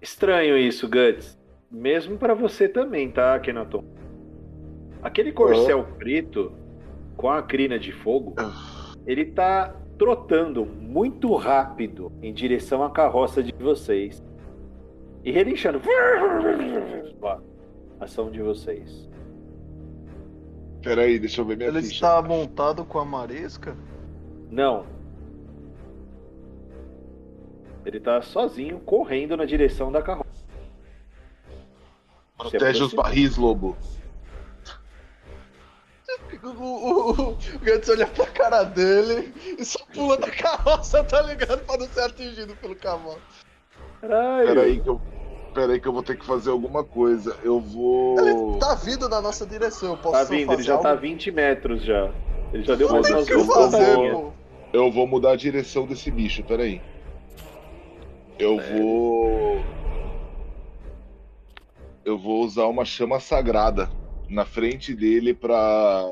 Estranho 0.00 0.56
isso, 0.56 0.88
Guts. 0.88 1.38
Mesmo 1.70 2.18
pra 2.18 2.34
você 2.34 2.68
também, 2.68 3.10
tá, 3.10 3.38
Kenaton? 3.38 3.84
Aquele 5.02 5.32
corcel 5.32 5.84
preto 5.98 6.52
com 7.16 7.30
a 7.30 7.42
crina 7.42 7.78
de 7.78 7.92
fogo, 7.92 8.34
ele 9.06 9.24
tá 9.24 9.74
trotando 9.98 10.64
muito 10.64 11.34
rápido 11.34 12.12
em 12.22 12.32
direção 12.32 12.82
à 12.82 12.90
carroça 12.90 13.42
de 13.42 13.52
vocês. 13.52 14.22
E 15.24 15.30
relinchando. 15.30 15.80
Ação 18.00 18.30
de 18.30 18.42
vocês. 18.42 19.08
Peraí, 20.82 21.18
deixa 21.18 21.40
eu 21.40 21.44
ver 21.44 21.56
minha 21.56 21.68
Ele 21.68 21.80
ficha. 21.82 21.94
está 21.94 22.20
montado 22.22 22.84
com 22.84 22.98
a 22.98 23.04
marisca? 23.04 23.76
Não. 24.50 24.84
Ele 27.84 28.00
tá 28.00 28.20
sozinho, 28.20 28.80
correndo 28.80 29.36
na 29.36 29.44
direção 29.44 29.92
da 29.92 30.02
carroça. 30.02 30.28
Protege 32.36 32.82
os 32.82 32.92
barris, 32.92 33.36
lobo. 33.36 33.76
O, 36.42 36.48
o, 36.48 37.10
o, 37.12 37.30
o 37.32 37.36
Gantz 37.60 37.88
olha 37.88 38.06
pra 38.06 38.26
cara 38.26 38.64
dele 38.64 39.32
e 39.58 39.64
só 39.64 39.78
pula 39.94 40.16
da 40.18 40.30
carroça, 40.30 41.04
tá 41.04 41.22
ligado? 41.22 41.64
Pra 41.64 41.76
não 41.78 41.86
ser 41.86 42.00
atingido 42.00 42.56
pelo 42.56 42.74
cavalo. 42.74 43.20
Caralho. 44.02 44.46
Peraí 44.48 44.80
que 44.80 44.88
eu. 44.88 45.00
Peraí 45.54 45.80
que 45.80 45.86
eu 45.86 45.92
vou 45.92 46.02
ter 46.02 46.18
que 46.18 46.24
fazer 46.26 46.50
alguma 46.50 46.82
coisa. 46.82 47.36
Eu 47.44 47.60
vou. 47.60 48.18
Ele 48.18 48.58
tá 48.58 48.74
vindo 48.74 49.08
na 49.08 49.20
nossa 49.20 49.46
direção, 49.46 49.90
eu 49.90 49.96
posso 49.96 50.12
Tá 50.12 50.24
vindo, 50.24 50.46
fazer 50.46 50.60
ele 50.60 50.66
já 50.66 50.78
tá 50.78 50.88
a 50.88 50.90
algo? 50.92 51.02
20 51.02 51.30
metros 51.30 51.84
já. 51.84 52.10
Ele 52.52 52.64
já 52.64 52.74
deu 52.74 52.88
duas 52.88 53.08
fazer, 53.08 53.36
voltinhas. 53.36 54.12
pô. 54.12 54.32
Eu 54.72 54.90
vou 54.90 55.06
mudar 55.06 55.32
a 55.32 55.36
direção 55.36 55.86
desse 55.86 56.10
bicho, 56.10 56.42
peraí. 56.42 56.80
Eu 58.38 58.58
vou. 58.58 59.62
Eu 62.04 62.18
vou 62.18 62.42
usar 62.44 62.66
uma 62.66 62.84
chama 62.84 63.20
sagrada 63.20 63.88
na 64.28 64.44
frente 64.44 64.94
dele 64.94 65.34
pra. 65.34 66.10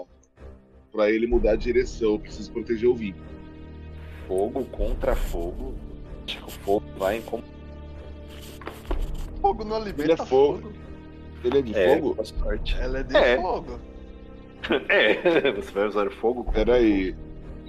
pra 0.93 1.11
ele 1.11 1.27
mudar 1.27 1.53
a 1.53 1.57
direção. 1.57 2.13
Eu 2.13 2.19
preciso 2.19 2.53
proteger 2.53 2.89
o 2.89 2.95
vinho. 2.95 3.17
Fogo 4.29 4.65
contra 4.67 5.17
fogo. 5.17 5.75
Acho 6.27 6.39
que 6.39 6.45
o 6.45 6.51
fogo 6.51 6.85
vai 6.99 7.21
como. 7.23 7.43
Fogo 9.41 9.65
não 9.65 9.77
alimenta 9.77 10.03
Ele 10.03 10.13
é 10.13 10.17
fogo. 10.17 10.73
Ele 11.45 11.59
é 11.59 11.63
de 11.63 11.79
É, 11.79 11.95
fogo? 11.99 12.17
Ela 12.79 12.99
é 12.99 13.03
de 13.03 13.17
É. 13.17 13.37
fogo. 13.37 13.79
É, 14.91 15.53
você 15.53 15.73
vai 15.73 15.87
usar 15.89 16.07
o 16.07 16.11
fogo 16.11 16.45
Peraí. 16.53 17.17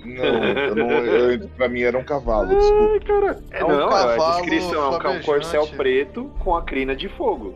Não, 0.04 0.24
eu 0.44 0.76
não. 0.76 0.90
Eu, 0.92 1.48
pra 1.56 1.70
mim 1.70 1.82
era 1.84 1.98
um 1.98 2.04
cavalo, 2.04 2.50
desculpa. 2.50 2.92
Ai, 2.94 3.00
cara. 3.00 3.44
É, 3.52 3.60
É 3.60 3.66
um 3.66 3.68
não, 3.70 3.80
é 3.80 3.86
a 3.86 4.08
cavalo 4.18 4.32
descrição. 4.42 4.84
É 4.84 5.08
um 5.10 5.18
um 5.18 5.22
corcel 5.22 5.68
preto 5.68 6.32
com 6.40 6.56
a 6.56 6.62
crina 6.64 6.96
de 6.96 7.08
fogo. 7.08 7.54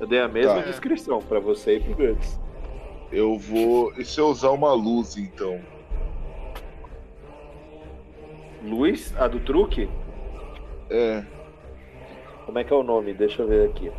Eu 0.00 0.06
dei 0.06 0.20
a 0.20 0.28
mesma 0.28 0.54
Tá. 0.54 0.60
descrição 0.62 1.20
pra 1.20 1.38
você 1.40 1.76
e 1.76 1.80
pro 1.80 1.94
Guts. 1.94 2.40
Eu 3.12 3.36
vou. 3.38 3.92
E 3.98 4.04
se 4.04 4.20
eu 4.20 4.28
usar 4.28 4.50
uma 4.50 4.72
luz, 4.72 5.16
então? 5.16 5.60
Luz, 8.62 9.14
a 9.18 9.28
do 9.28 9.40
truque? 9.40 9.88
É, 10.90 11.22
Como 12.48 12.58
é 12.58 12.64
que 12.64 12.72
é 12.72 12.76
o 12.76 12.82
nome? 12.82 13.12
Deixa 13.12 13.42
eu 13.42 13.46
ver 13.46 13.68
aqui. 13.68 13.92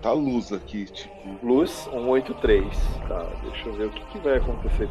tá 0.00 0.12
luz 0.12 0.52
aqui, 0.52 0.84
tipo. 0.84 1.12
Luz 1.44 1.70
183. 1.90 2.64
Tá, 3.08 3.26
deixa 3.42 3.68
eu 3.68 3.72
ver 3.72 3.86
o 3.86 3.90
que, 3.90 4.04
que 4.04 4.18
vai 4.18 4.36
acontecer. 4.36 4.88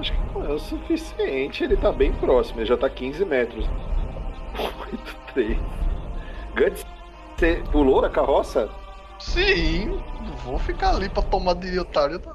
Acho 0.00 0.12
que 0.12 0.34
não 0.34 0.44
é 0.44 0.48
o 0.48 0.58
suficiente. 0.58 1.62
Ele 1.62 1.76
tá 1.76 1.92
bem 1.92 2.12
próximo, 2.12 2.58
ele 2.58 2.66
já 2.66 2.76
tá 2.76 2.90
15 2.90 3.24
metros. 3.24 3.64
183. 4.56 5.58
Guts, 6.56 6.84
você 7.36 7.62
pulou 7.70 8.02
na 8.02 8.10
carroça? 8.10 8.68
Sim, 9.20 9.90
não 10.26 10.36
vou 10.38 10.58
ficar 10.58 10.96
ali 10.96 11.08
pra 11.08 11.22
tomar 11.22 11.54
de 11.54 11.78
otário. 11.78 12.18
Tá? 12.18 12.34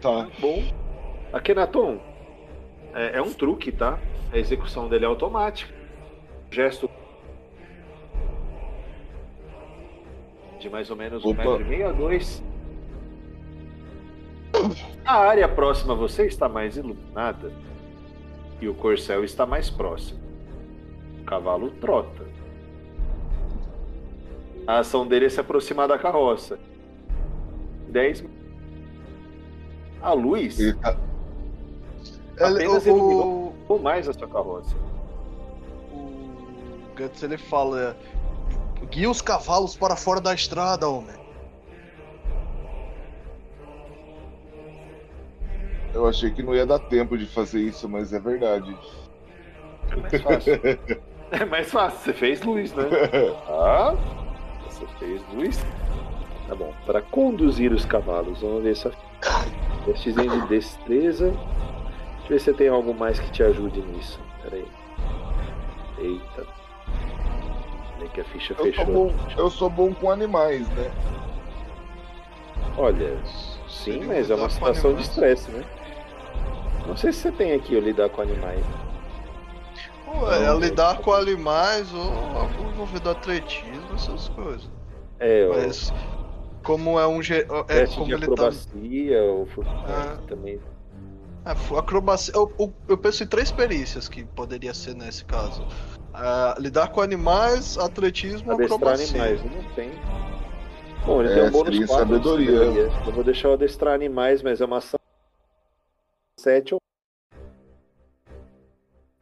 Tá. 0.00 0.28
Bom. 0.40 0.64
Akenaton, 1.32 2.00
é, 2.92 3.18
é 3.18 3.22
um 3.22 3.32
truque, 3.32 3.70
tá? 3.70 4.00
A 4.32 4.36
execução 4.36 4.88
dele 4.88 5.04
é 5.04 5.08
automática. 5.08 5.81
Gesto 6.52 6.88
de 10.60 10.68
mais 10.68 10.90
ou 10.90 10.96
menos 10.96 11.24
um 11.24 11.30
Opa. 11.30 11.42
metro 11.42 11.62
e 11.62 11.64
meio 11.64 11.88
a 11.88 11.92
dois. 11.92 12.42
A 15.02 15.16
área 15.16 15.48
próxima 15.48 15.94
a 15.94 15.96
você 15.96 16.26
está 16.26 16.50
mais 16.50 16.76
iluminada 16.76 17.50
e 18.60 18.68
o 18.68 18.74
corcel 18.74 19.24
está 19.24 19.46
mais 19.46 19.70
próximo. 19.70 20.20
O 21.22 21.24
cavalo 21.24 21.70
trota. 21.70 22.26
A 24.66 24.80
ação 24.80 25.06
dele 25.06 25.24
é 25.24 25.28
se 25.30 25.40
aproximar 25.40 25.88
da 25.88 25.98
carroça. 25.98 26.58
10 27.88 28.24
A 30.02 30.12
luz 30.12 30.58
tá. 30.82 30.98
Apenas 32.38 32.84
o, 32.84 32.88
iluminou. 32.90 33.54
ou 33.68 33.78
mais 33.78 34.06
a 34.06 34.12
sua 34.12 34.28
carroça. 34.28 34.76
Guts 36.96 37.22
ele 37.22 37.38
fala: 37.38 37.96
guia 38.90 39.10
os 39.10 39.22
cavalos 39.22 39.76
para 39.76 39.96
fora 39.96 40.20
da 40.20 40.34
estrada, 40.34 40.88
homem. 40.88 41.22
Eu 45.94 46.08
achei 46.08 46.30
que 46.30 46.42
não 46.42 46.54
ia 46.54 46.64
dar 46.64 46.78
tempo 46.78 47.18
de 47.18 47.26
fazer 47.26 47.60
isso, 47.60 47.88
mas 47.88 48.12
é 48.12 48.18
verdade. 48.18 48.74
É 49.90 49.96
mais 49.96 50.22
fácil. 50.22 50.60
é 51.30 51.44
mais 51.44 51.70
fácil. 51.70 51.98
Você 52.00 52.12
fez 52.12 52.42
luz, 52.42 52.72
né? 52.72 52.84
Ah, 53.48 53.94
você 54.64 54.86
fez 54.98 55.22
luz. 55.34 55.64
Tá 56.48 56.54
bom. 56.54 56.72
Para 56.86 57.02
conduzir 57.02 57.72
os 57.72 57.84
cavalos, 57.84 58.40
vamos 58.40 58.62
ver 58.62 58.72
essa. 58.72 58.90
Testezinho 59.84 60.42
de 60.42 60.48
destreza. 60.48 61.30
Deixa 61.30 62.24
eu 62.24 62.28
ver 62.28 62.40
se 62.40 62.52
tem 62.54 62.68
algo 62.68 62.94
mais 62.94 63.18
que 63.18 63.30
te 63.30 63.42
ajude 63.42 63.80
nisso. 63.82 64.18
Pera 64.42 64.56
aí. 64.56 64.68
Eita. 65.98 66.46
Que 68.12 68.20
a 68.20 68.24
ficha 68.24 68.52
Eu 68.52 68.56
sou, 68.58 68.64
fechou. 68.66 68.86
bom, 68.86 69.14
eu 69.38 69.50
sou 69.50 69.70
bom 69.70 69.94
com 69.94 70.10
animais, 70.10 70.68
né? 70.70 70.90
Olha, 72.76 73.16
sim, 73.68 73.92
Ele 73.92 74.06
mas 74.06 74.30
é 74.30 74.34
uma 74.34 74.48
situação 74.50 74.94
de 74.94 75.02
estresse, 75.02 75.50
né? 75.50 75.64
Não 76.86 76.96
sei 76.96 77.12
se 77.12 77.20
você 77.20 77.32
tem 77.32 77.52
aqui 77.52 77.76
o 77.76 77.80
lidar 77.80 78.08
com 78.10 78.22
animais. 78.22 78.64
Pô, 80.04 80.30
é 80.30 80.54
lidar 80.58 80.98
com 80.98 81.12
animais 81.12 81.92
ou 81.94 82.70
envolvido 82.70 83.10
atletismo, 83.10 83.94
essas 83.94 84.28
coisas. 84.28 84.68
É, 85.18 85.48
Mas 85.48 85.92
como 86.62 86.98
é 86.98 87.06
um 87.06 87.22
ge- 87.22 87.46
é 87.68 87.86
como 87.86 88.06
de 88.06 88.12
tá 88.12 88.22
acrobacia, 88.24 89.22
o 89.24 89.46
fu- 89.46 89.62
Ah. 89.66 90.18
também. 90.26 90.60
É, 91.46 91.78
acrobacia. 91.78 92.34
Eu, 92.34 92.52
eu, 92.58 92.72
eu 92.88 92.98
penso 92.98 93.22
em 93.22 93.26
três 93.26 93.50
perícias 93.50 94.08
que 94.08 94.24
poderia 94.24 94.74
ser 94.74 94.94
nesse 94.94 95.24
caso: 95.24 95.64
Ah, 96.14 96.54
lidar 96.58 96.88
com 96.92 97.00
animais, 97.00 97.78
atletismo 97.78 98.52
Adestrar 98.52 98.76
acrobacia. 98.76 99.22
animais, 99.22 99.44
não 99.44 99.74
tem. 99.74 99.90
Bom, 101.06 101.22
ele 101.22 101.32
É, 101.32 101.34
tem 101.34 101.42
um 101.44 101.50
bônus 101.50 101.74
seria 101.74 101.86
4 101.86 102.04
de 102.06 102.10
sabedoria. 102.12 102.58
sabedoria. 102.58 103.06
Eu 103.06 103.12
vou 103.12 103.24
deixar 103.24 103.48
o 103.48 103.52
adestrar 103.54 103.94
animais, 103.94 104.42
mas 104.42 104.60
é 104.60 104.64
uma 104.64 104.78
ação 104.78 104.98
7 106.38 106.74
ou 106.74 106.80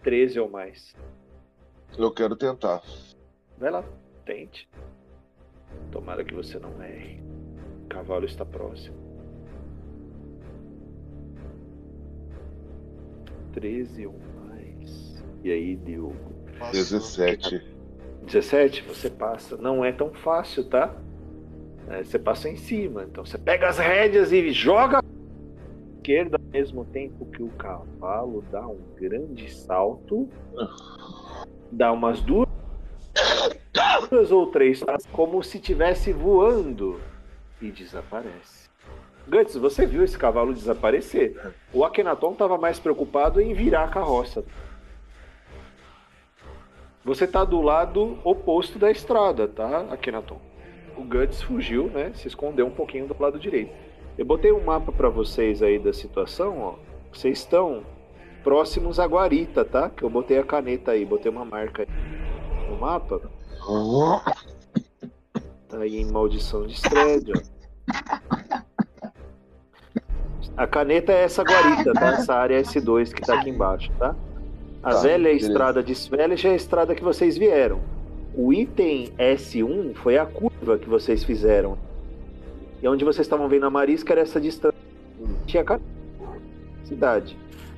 13 0.02 0.40
ou 0.40 0.48
mais. 0.50 0.94
Eu 1.96 2.10
quero 2.12 2.34
tentar. 2.36 2.82
Vai 3.58 3.70
lá, 3.70 3.84
tente. 4.24 4.68
Tomara 5.92 6.24
que 6.24 6.34
você 6.34 6.58
não 6.58 6.82
erre. 6.82 7.20
O 7.84 7.88
cavalo 7.88 8.24
está 8.24 8.44
próximo. 8.44 8.96
13 13.52 14.06
ou 14.06 14.18
mais. 14.46 15.22
E 15.42 15.50
aí, 15.50 15.76
Diogo? 15.76 16.39
Passou. 16.60 16.72
17. 16.72 17.62
17, 18.24 18.82
você 18.82 19.08
passa. 19.08 19.56
Não 19.56 19.82
é 19.82 19.90
tão 19.90 20.12
fácil, 20.12 20.64
tá? 20.64 20.94
É, 21.88 22.04
você 22.04 22.18
passa 22.18 22.50
em 22.50 22.56
cima. 22.56 23.04
Então 23.04 23.24
você 23.24 23.38
pega 23.38 23.66
as 23.66 23.78
rédeas 23.78 24.30
e 24.30 24.50
joga 24.50 24.98
à 24.98 25.02
esquerda 25.96 26.36
ao 26.36 26.52
mesmo 26.52 26.84
tempo 26.84 27.24
que 27.26 27.42
o 27.42 27.48
cavalo 27.48 28.44
dá 28.52 28.66
um 28.66 28.78
grande 28.94 29.50
salto. 29.50 30.28
Dá 31.72 31.90
umas 31.92 32.20
duas, 32.20 32.48
duas 34.10 34.30
ou 34.30 34.48
três 34.48 34.84
passos, 34.84 35.08
como 35.12 35.42
se 35.42 35.56
estivesse 35.56 36.12
voando 36.12 37.00
e 37.62 37.70
desaparece. 37.70 38.68
Guts, 39.26 39.54
você 39.54 39.86
viu 39.86 40.04
esse 40.04 40.18
cavalo 40.18 40.52
desaparecer. 40.52 41.54
O 41.72 41.84
Akhenaton 41.84 42.32
estava 42.32 42.58
mais 42.58 42.78
preocupado 42.78 43.40
em 43.40 43.54
virar 43.54 43.84
a 43.84 43.88
carroça. 43.88 44.44
Você 47.04 47.26
tá 47.26 47.44
do 47.44 47.60
lado 47.62 48.18
oposto 48.22 48.78
da 48.78 48.90
estrada, 48.90 49.48
tá, 49.48 49.86
Akhenaton? 49.90 50.38
O 50.96 51.02
Guts 51.02 51.40
fugiu, 51.40 51.88
né? 51.88 52.12
Se 52.14 52.28
escondeu 52.28 52.66
um 52.66 52.70
pouquinho 52.70 53.06
do 53.06 53.16
lado 53.18 53.38
direito. 53.38 53.72
Eu 54.18 54.26
botei 54.26 54.52
um 54.52 54.62
mapa 54.62 54.92
para 54.92 55.08
vocês 55.08 55.62
aí 55.62 55.78
da 55.78 55.92
situação, 55.94 56.58
ó. 56.58 56.74
Vocês 57.10 57.38
estão 57.38 57.82
próximos 58.44 59.00
a 59.00 59.06
Guarita, 59.06 59.64
tá? 59.64 59.88
Que 59.88 60.02
eu 60.02 60.10
botei 60.10 60.38
a 60.38 60.44
caneta 60.44 60.92
aí, 60.92 61.04
botei 61.04 61.30
uma 61.30 61.44
marca 61.44 61.86
no 62.68 62.76
mapa. 62.76 63.20
Tá 65.68 65.78
aí 65.78 65.96
em 65.96 66.10
maldição 66.10 66.66
de 66.66 66.74
Stred, 66.74 67.32
ó. 67.32 67.60
A 70.56 70.66
caneta 70.66 71.12
é 71.12 71.22
essa 71.24 71.42
guarita, 71.42 71.92
tá? 71.94 72.08
Essa 72.08 72.34
área 72.34 72.60
S2 72.60 73.14
que 73.14 73.22
tá 73.22 73.38
aqui 73.38 73.48
embaixo, 73.48 73.90
tá? 73.98 74.14
A 74.82 74.94
Tá, 74.94 75.00
velha 75.00 75.24
beleza. 75.24 75.46
estrada 75.46 75.82
de 75.82 75.92
Svelish 75.92 76.46
é 76.46 76.52
a 76.52 76.56
estrada 76.56 76.94
que 76.94 77.04
vocês 77.04 77.36
vieram. 77.36 77.80
O 78.34 78.52
item 78.52 79.12
S1 79.18 79.94
foi 79.94 80.16
a 80.16 80.24
curva 80.24 80.78
que 80.78 80.88
vocês 80.88 81.22
fizeram. 81.22 81.76
E 82.82 82.88
onde 82.88 83.04
vocês 83.04 83.26
estavam 83.26 83.48
vendo 83.48 83.66
a 83.66 83.70
Marisca 83.70 84.14
era 84.14 84.22
essa 84.22 84.40
distância. 84.40 84.78
Tinha 85.46 85.64
cidade. 86.84 87.36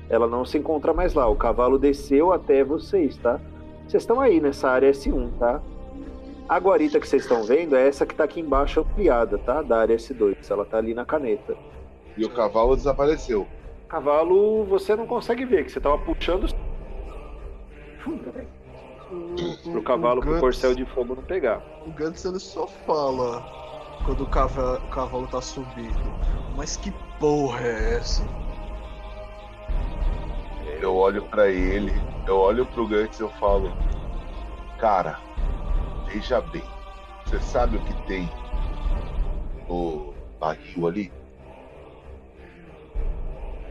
Ela 0.09 0.27
não 0.27 0.45
se 0.45 0.57
encontra 0.57 0.93
mais 0.93 1.13
lá. 1.13 1.27
O 1.27 1.35
cavalo 1.35 1.77
desceu 1.77 2.31
até 2.31 2.63
vocês, 2.63 3.17
tá? 3.17 3.39
Vocês 3.87 4.03
estão 4.03 4.21
aí 4.21 4.39
nessa 4.39 4.69
área 4.69 4.91
S1, 4.91 5.29
tá? 5.37 5.61
A 6.47 6.57
guarita 6.59 6.99
que 6.99 7.07
vocês 7.07 7.23
estão 7.23 7.43
vendo 7.43 7.75
é 7.75 7.87
essa 7.87 8.05
que 8.05 8.15
tá 8.15 8.23
aqui 8.23 8.39
embaixo 8.39 8.79
ampliada, 8.79 9.37
tá? 9.39 9.61
Da 9.61 9.79
área 9.79 9.95
S2. 9.95 10.37
Ela 10.49 10.63
tá 10.63 10.77
ali 10.77 10.93
na 10.93 11.03
caneta. 11.03 11.55
E 12.15 12.23
o 12.23 12.29
cavalo 12.29 12.75
desapareceu. 12.75 13.45
Cavalo 13.89 14.63
você 14.65 14.95
não 14.95 15.05
consegue 15.05 15.45
ver, 15.45 15.65
que 15.65 15.71
você 15.71 15.79
tava 15.79 15.97
puxando 15.97 16.47
pro 19.71 19.81
cavalo, 19.83 20.21
pro 20.21 20.29
Guts- 20.31 20.41
corcel 20.41 20.75
de 20.75 20.85
fogo 20.85 21.15
não 21.15 21.23
pegar. 21.23 21.61
O 21.85 21.91
Gantz 21.91 22.25
ele 22.25 22.39
só 22.39 22.67
fala 22.67 23.43
quando 24.05 24.23
o 24.23 24.27
cavalo, 24.27 24.77
o 24.77 24.87
cavalo 24.89 25.27
tá 25.27 25.41
subindo. 25.41 26.13
Mas 26.55 26.77
que 26.77 26.91
porra 27.19 27.61
é 27.61 27.95
essa? 27.95 28.23
Eu 30.81 30.95
olho 30.95 31.23
pra 31.25 31.47
ele, 31.49 31.93
eu 32.27 32.37
olho 32.37 32.65
pro 32.65 32.87
Guts 32.87 33.19
e 33.19 33.23
eu 33.23 33.29
falo: 33.31 33.71
Cara, 34.77 35.19
veja 36.07 36.41
bem, 36.41 36.63
você 37.25 37.39
sabe 37.39 37.77
o 37.77 37.81
que 37.81 37.93
tem 38.05 38.29
no 39.69 40.13
barril 40.39 40.87
ali? 40.87 41.11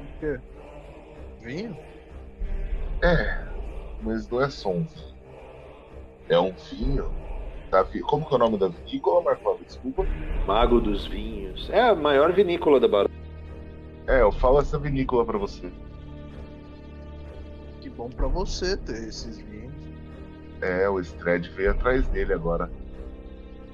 O 0.00 0.20
quê? 0.20 0.40
Vinho? 1.40 1.76
É, 3.02 3.51
mas 4.02 4.28
não 4.28 4.40
é 4.40 4.50
só 4.50 4.70
um 4.70 4.84
vinho. 4.84 5.14
É 6.28 6.38
um 6.38 6.52
vinho. 6.70 7.10
Da 7.70 7.82
vi... 7.82 8.00
Como 8.00 8.26
que 8.26 8.32
é 8.32 8.36
o 8.36 8.38
nome 8.38 8.58
da 8.58 8.68
vinícola, 8.68 9.22
Marcelo? 9.22 9.60
Desculpa. 9.64 10.04
Mago 10.46 10.80
dos 10.80 11.06
vinhos. 11.06 11.70
É 11.70 11.80
a 11.80 11.94
maior 11.94 12.32
vinícola 12.32 12.78
da 12.78 12.88
Barão. 12.88 13.10
É, 14.06 14.20
eu 14.20 14.32
falo 14.32 14.60
essa 14.60 14.78
vinícola 14.78 15.24
pra 15.24 15.38
você. 15.38 15.70
Que 17.80 17.88
bom 17.88 18.10
pra 18.10 18.26
você 18.26 18.76
ter 18.76 19.08
esses 19.08 19.38
vinhos. 19.38 19.72
É, 20.60 20.88
o 20.88 21.00
Stred 21.00 21.48
veio 21.50 21.70
atrás 21.70 22.06
dele 22.08 22.32
agora. 22.32 22.70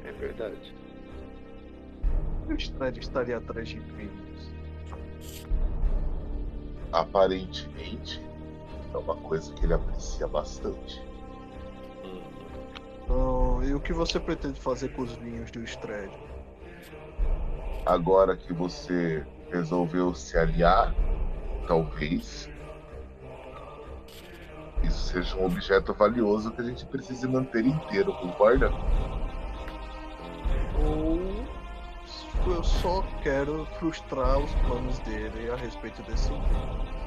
É 0.05 0.12
verdade. 0.12 0.74
O 2.49 2.53
Stred 2.55 3.01
estaria 3.01 3.37
atrás 3.37 3.68
de 3.68 3.81
vinhos. 3.81 4.53
Aparentemente, 6.93 8.22
é 8.99 9.03
uma 9.03 9.16
coisa 9.16 9.53
que 9.55 9.64
ele 9.64 9.74
aprecia 9.74 10.26
bastante. 10.26 11.03
Hum. 12.05 12.22
Então, 13.05 13.62
e 13.62 13.74
o 13.74 13.80
que 13.80 13.92
você 13.92 14.18
pretende 14.18 14.61
fazer 14.61 14.88
com 14.90 15.03
os 15.03 15.14
vinhos 15.16 15.51
do 15.51 15.62
Stred? 15.62 16.12
Agora 17.86 18.36
que 18.36 18.53
você 18.53 19.26
resolveu 19.51 20.14
se 20.14 20.36
aliar, 20.36 20.94
talvez 21.66 22.51
isso 24.82 25.12
seja 25.12 25.36
um 25.36 25.46
objeto 25.46 25.92
valioso 25.94 26.53
que 26.53 26.61
a 26.61 26.64
gente 26.64 26.84
precise 26.86 27.26
manter 27.26 27.66
inteiro, 27.66 28.12
concorda? 28.14 28.70
único, 32.38 32.51
eu 32.51 32.64
só 32.64 33.03
quero 33.22 33.66
frustrar 33.78 34.38
os 34.38 34.53
planos 34.66 34.99
dele 35.01 35.51
a 35.51 35.57
respeito 35.57 36.03
desse 36.03 36.28
vinho. 36.28 36.97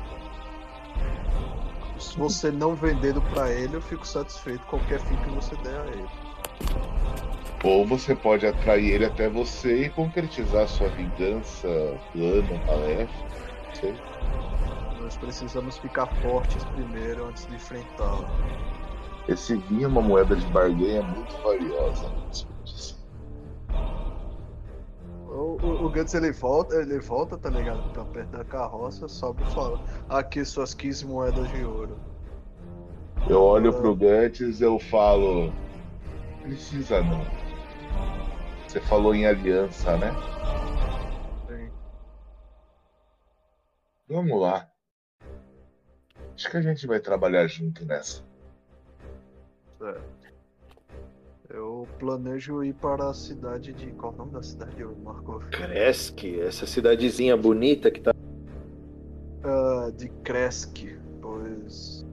Se 2.01 2.17
você 2.17 2.51
não 2.51 2.75
vendendo 2.75 3.21
pra 3.21 3.51
ele, 3.51 3.75
eu 3.75 3.81
fico 3.81 4.05
satisfeito 4.05 4.65
com 4.65 4.79
qualquer 4.79 4.99
fim 5.01 5.15
que 5.17 5.29
você 5.29 5.55
der 5.57 5.79
a 5.79 5.85
ele. 5.85 6.09
Ou 7.63 7.85
você 7.85 8.15
pode 8.15 8.45
atrair 8.45 8.95
ele 8.95 9.05
até 9.05 9.29
você 9.29 9.85
e 9.85 9.89
concretizar 9.89 10.67
sua 10.67 10.89
vingança, 10.89 11.67
plano, 12.11 12.59
tarefa. 12.65 13.13
Não 13.67 13.75
sei. 13.75 13.95
Nós 14.99 15.15
precisamos 15.15 15.77
ficar 15.77 16.07
fortes 16.23 16.63
primeiro 16.65 17.27
antes 17.27 17.45
de 17.45 17.53
enfrentá-lo. 17.53 18.27
Esse 19.27 19.55
vinho 19.55 19.85
é 19.85 19.87
uma 19.87 20.01
moeda 20.01 20.35
de 20.35 20.45
barganha 20.47 21.03
muito 21.03 21.37
valiosa. 21.43 22.07
O, 22.07 23.00
o, 25.85 25.89
Gantz 25.89 26.13
ele 26.13 26.31
volta, 26.31 26.75
ele 26.75 26.99
volta, 26.99 27.37
tá 27.37 27.49
ligado? 27.49 27.91
Pra 27.91 28.05
perto 28.05 28.29
da 28.29 28.43
carroça, 28.43 29.07
sobe 29.07 29.43
e 29.43 29.53
fala: 29.53 29.81
Aqui 30.09 30.43
suas 30.45 30.73
15 30.73 31.05
moedas 31.05 31.49
de 31.49 31.63
ouro. 31.63 31.99
Eu 33.29 33.41
olho 33.41 33.73
pro 33.73 33.95
Gantz 33.95 34.59
e 34.59 34.63
eu 34.63 34.79
falo. 34.79 35.53
Precisa 36.41 37.01
não. 37.03 37.23
Você 38.67 38.79
falou 38.81 39.13
em 39.13 39.25
aliança, 39.25 39.97
né? 39.97 40.11
Sim. 41.47 41.71
Vamos 44.07 44.41
lá. 44.41 44.67
Acho 46.35 46.49
que 46.49 46.57
a 46.57 46.61
gente 46.61 46.87
vai 46.87 46.99
trabalhar 46.99 47.45
junto 47.47 47.85
nessa. 47.85 48.23
É. 49.81 50.20
Eu 51.53 51.85
planejo 51.99 52.63
ir 52.63 52.73
para 52.75 53.09
a 53.09 53.13
cidade 53.13 53.73
de. 53.73 53.87
Qual 53.91 54.13
é 54.13 54.15
o 54.15 54.17
nome 54.19 54.31
da 54.31 54.41
cidade, 54.41 54.85
Marco? 55.03 55.39
Kresk, 55.51 56.23
essa 56.39 56.65
cidadezinha 56.65 57.35
bonita 57.35 57.91
que 57.91 57.99
tá. 57.99 58.13
Ah, 59.43 59.91
de 59.95 60.07
Kresk, 60.23 60.97
pois 61.21 62.05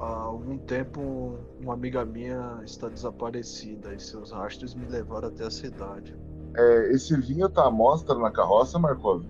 há 0.00 0.06
algum 0.06 0.58
tempo 0.58 1.38
uma 1.60 1.74
amiga 1.74 2.04
minha 2.04 2.60
está 2.64 2.88
desaparecida 2.88 3.94
e 3.94 4.00
seus 4.00 4.32
rastros 4.32 4.74
me 4.74 4.86
levaram 4.86 5.28
até 5.28 5.44
a 5.44 5.50
cidade. 5.50 6.16
É, 6.56 6.92
esse 6.92 7.16
vinho 7.20 7.48
tá 7.48 7.66
à 7.66 7.70
mostra 7.70 8.16
na 8.16 8.32
carroça, 8.32 8.78
Markov? 8.78 9.24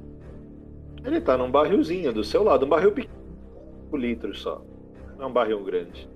Ele 1.04 1.20
tá 1.20 1.36
num 1.36 1.50
barrilzinho 1.50 2.12
do 2.12 2.24
seu 2.24 2.42
lado, 2.42 2.64
um 2.64 2.68
barril 2.68 2.92
pequeno, 2.92 3.14
5 3.84 3.96
litros 3.98 4.40
só. 4.40 4.62
Não 5.18 5.24
é 5.24 5.26
um 5.26 5.32
barril 5.32 5.62
grande. 5.62 6.08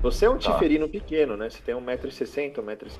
Você 0.00 0.24
é 0.24 0.30
um 0.30 0.38
Tá. 0.38 0.52
tiferino 0.52 0.88
pequeno, 0.88 1.36
né? 1.36 1.50
Você 1.50 1.60
tem 1.62 1.74
1,60m, 1.74 2.52
1,60m. 2.62 2.98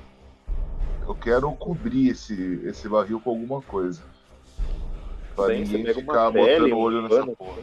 Eu 1.07 1.15
quero 1.15 1.51
cobrir 1.53 2.09
esse, 2.09 2.61
esse 2.63 2.87
barril 2.87 3.19
com 3.19 3.31
alguma 3.31 3.61
coisa. 3.61 4.03
Pra 5.35 5.47
Bem, 5.47 5.63
ninguém 5.63 5.93
ficar 5.93 6.31
pele, 6.31 6.59
botando 6.59 6.73
um 6.73 6.77
olho 6.77 7.01
nessa 7.01 7.15
pano, 7.21 7.35
porra. 7.35 7.61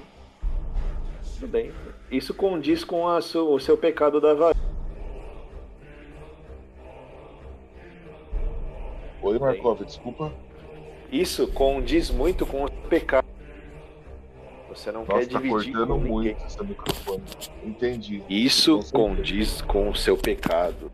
Tudo 1.34 1.48
bem. 1.48 1.72
Isso 2.10 2.34
condiz 2.34 2.82
com 2.82 3.06
a 3.06 3.20
su- 3.20 3.48
o 3.54 3.60
seu 3.60 3.76
pecado 3.76 4.20
da 4.20 4.34
varia. 4.34 4.60
Oi, 9.22 9.38
Markov, 9.38 9.84
desculpa. 9.84 10.32
Isso 11.12 11.46
condiz 11.48 12.10
muito 12.10 12.44
com 12.44 12.64
o 12.64 12.70
pecado. 12.88 13.27
Você 14.68 14.92
não 14.92 15.04
Nossa, 15.04 15.12
quer 15.20 15.28
tá 15.28 15.40
dividir 15.40 15.72
cortando 15.72 15.88
com 15.88 15.94
ninguém. 15.96 16.10
muito 16.34 16.44
esse 16.46 16.62
microfone. 16.62 17.22
Entendi. 17.64 18.22
Isso 18.28 18.78
Com 18.92 19.08
condiz 19.14 19.62
com 19.62 19.88
o 19.90 19.94
seu 19.94 20.16
pecado. 20.16 20.92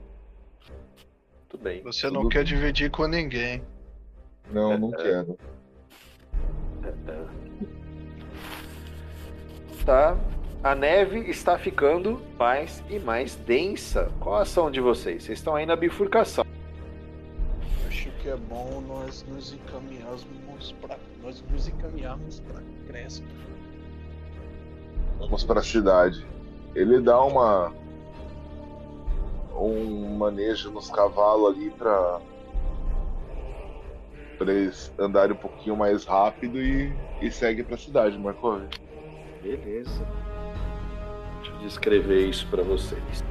Tudo 1.49 1.63
bem. 1.63 1.83
Você 1.83 2.07
Tudo 2.07 2.15
não 2.23 2.29
quer 2.29 2.45
bem. 2.45 2.47
dividir 2.47 2.91
com 2.91 3.07
ninguém. 3.07 3.63
Não, 4.51 4.79
não 4.79 4.91
quero. 4.91 5.37
Tá. 9.85 10.17
A 10.63 10.75
neve 10.75 11.19
está 11.29 11.59
ficando 11.59 12.23
mais 12.39 12.83
e 12.89 12.99
mais 12.99 13.37
densa. 13.37 14.11
Qual 14.19 14.37
a 14.37 14.43
ação 14.43 14.71
de 14.71 14.81
vocês? 14.81 15.25
Vocês 15.25 15.39
estão 15.39 15.55
aí 15.55 15.67
na 15.67 15.77
bifurcação. 15.77 16.45
Acho 17.87 18.11
que 18.23 18.29
é 18.31 18.37
bom 18.37 18.81
nós 18.89 19.25
nos 19.29 19.53
encaminharmos 19.53 20.73
para 20.81 20.97
nós 21.23 21.43
nos 21.51 21.69
encaminharmos 21.69 22.41
para 22.41 22.63
Cresp. 22.87 23.25
Vamos 25.19 25.45
pra 25.45 25.63
cidade. 25.63 26.27
Ele 26.75 27.01
dá 27.01 27.23
uma. 27.23 27.73
Um 29.55 30.17
manejo 30.17 30.71
nos 30.71 30.91
cavalos 30.91 31.55
ali 31.55 31.71
pra. 31.71 32.21
pra 34.37 34.53
eles 34.53 34.93
andarem 34.99 35.33
um 35.33 35.39
pouquinho 35.39 35.77
mais 35.77 36.05
rápido 36.05 36.61
e, 36.61 36.93
e 37.21 37.31
segue 37.31 37.63
pra 37.63 37.77
cidade, 37.77 38.19
Markov. 38.19 38.63
Beleza. 39.43 40.07
Deixa 41.41 41.53
eu 41.53 41.59
descrever 41.59 42.29
isso 42.29 42.47
para 42.49 42.63
vocês. 42.63 43.23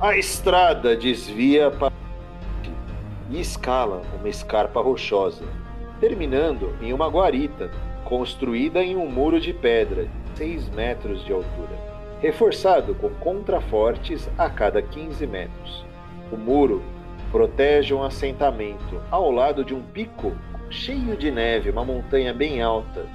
A 0.00 0.16
estrada 0.18 0.96
desvia 0.96 1.70
para 1.70 1.92
e 3.30 3.40
escala 3.40 4.02
uma 4.18 4.28
escarpa 4.28 4.80
rochosa, 4.82 5.44
terminando 5.98 6.76
em 6.82 6.92
uma 6.92 7.08
guarita 7.08 7.70
construída 8.04 8.82
em 8.82 8.96
um 8.96 9.10
muro 9.10 9.40
de 9.40 9.52
pedra 9.52 10.06
6 10.36 10.68
metros 10.70 11.24
de 11.24 11.32
altura, 11.32 11.78
reforçado 12.20 12.94
com 12.94 13.10
contrafortes 13.10 14.28
a 14.36 14.48
cada 14.48 14.82
15 14.82 15.26
metros. 15.26 15.84
O 16.32 16.36
muro 16.36 16.82
protege 17.30 17.94
um 17.94 18.02
assentamento 18.02 19.00
ao 19.10 19.30
lado 19.30 19.64
de 19.64 19.74
um 19.74 19.82
pico 19.82 20.32
cheio 20.70 21.16
de 21.16 21.30
neve, 21.30 21.70
uma 21.70 21.84
montanha 21.84 22.32
bem 22.32 22.62
alta. 22.62 23.06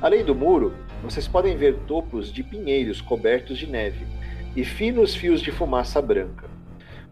Além 0.00 0.24
do 0.24 0.34
muro, 0.34 0.74
vocês 1.02 1.28
podem 1.28 1.56
ver 1.56 1.76
topos 1.86 2.32
de 2.32 2.42
pinheiros 2.42 3.00
cobertos 3.00 3.58
de 3.58 3.66
neve 3.66 4.06
e 4.54 4.64
finos 4.64 5.14
fios 5.14 5.40
de 5.40 5.52
fumaça 5.52 6.00
branca. 6.00 6.48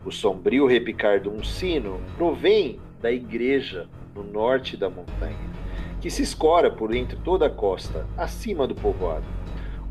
O 0.04 0.10
sombrio 0.10 0.66
repicar 0.66 1.20
de 1.20 1.28
um 1.28 1.42
sino 1.42 2.00
provém 2.16 2.78
da 3.00 3.12
igreja 3.12 3.86
no 4.14 4.22
norte 4.22 4.76
da 4.76 4.88
montanha, 4.88 5.36
que 6.00 6.10
se 6.10 6.22
escora 6.22 6.70
por 6.70 6.94
entre 6.94 7.16
toda 7.16 7.46
a 7.46 7.50
costa, 7.50 8.06
acima 8.16 8.66
do 8.66 8.74
povoado. 8.74 9.43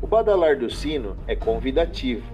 O 0.04 0.06
badalar 0.06 0.58
do 0.58 0.70
sino 0.70 1.16
é 1.26 1.34
convidativo, 1.34 2.30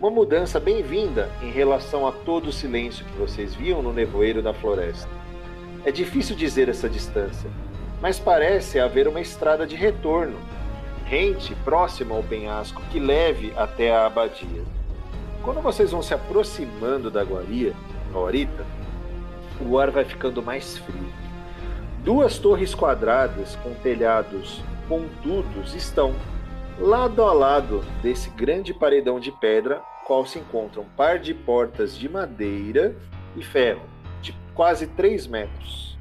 uma 0.00 0.10
mudança 0.10 0.58
bem-vinda 0.58 1.30
em 1.40 1.48
relação 1.48 2.08
a 2.08 2.10
todo 2.10 2.48
o 2.48 2.52
silêncio 2.52 3.04
que 3.04 3.16
vocês 3.16 3.54
viam 3.54 3.80
no 3.80 3.92
nevoeiro 3.92 4.42
da 4.42 4.52
floresta. 4.52 5.08
É 5.84 5.92
difícil 5.92 6.34
dizer 6.34 6.68
essa 6.68 6.88
distância, 6.88 7.48
mas 8.02 8.18
parece 8.18 8.80
haver 8.80 9.06
uma 9.06 9.20
estrada 9.20 9.64
de 9.64 9.76
retorno, 9.76 10.36
rente 11.04 11.54
próxima 11.64 12.16
ao 12.16 12.22
penhasco 12.24 12.82
que 12.90 12.98
leve 12.98 13.52
até 13.56 13.94
a 13.94 14.06
abadia. 14.06 14.64
Quando 15.44 15.62
vocês 15.62 15.92
vão 15.92 16.02
se 16.02 16.14
aproximando 16.14 17.12
da 17.12 17.22
guaria, 17.22 17.74
guarita, 18.12 18.66
o 19.60 19.78
ar 19.78 19.92
vai 19.92 20.04
ficando 20.04 20.42
mais 20.42 20.78
frio. 20.78 21.12
Duas 22.02 22.38
torres 22.38 22.74
quadradas 22.74 23.54
com 23.62 23.72
telhados 23.72 24.60
pontudos 24.88 25.76
estão 25.76 26.12
lado 26.78 27.22
a 27.22 27.32
lado 27.32 27.84
desse 28.02 28.30
grande 28.30 28.74
paredão 28.74 29.20
de 29.20 29.30
pedra, 29.30 29.80
qual 30.04 30.26
se 30.26 30.38
encontra 30.38 30.80
um 30.80 30.88
par 30.96 31.18
de 31.18 31.32
portas 31.32 31.96
de 31.96 32.08
madeira 32.08 32.96
e 33.36 33.44
ferro, 33.44 33.82
de 34.20 34.34
quase 34.54 34.88
3 34.88 35.26
metros. 35.28 35.96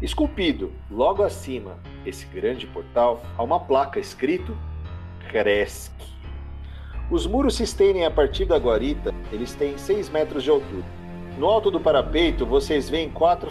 Esculpido 0.00 0.72
logo 0.90 1.22
acima 1.22 1.78
desse 2.02 2.26
grande 2.26 2.66
portal, 2.66 3.22
há 3.36 3.42
uma 3.42 3.60
placa 3.60 4.00
escrito 4.00 4.56
Kresk. 5.28 5.92
Os 7.10 7.26
muros 7.26 7.56
se 7.56 7.62
estendem 7.62 8.04
a 8.04 8.10
partir 8.10 8.46
da 8.46 8.56
guarita, 8.56 9.14
eles 9.30 9.54
têm 9.54 9.76
6 9.76 10.08
metros 10.08 10.42
de 10.42 10.50
altura. 10.50 10.84
No 11.38 11.46
alto 11.46 11.70
do 11.70 11.78
parapeito, 11.78 12.46
vocês 12.46 12.88
veem 12.88 13.10
quatro 13.10 13.50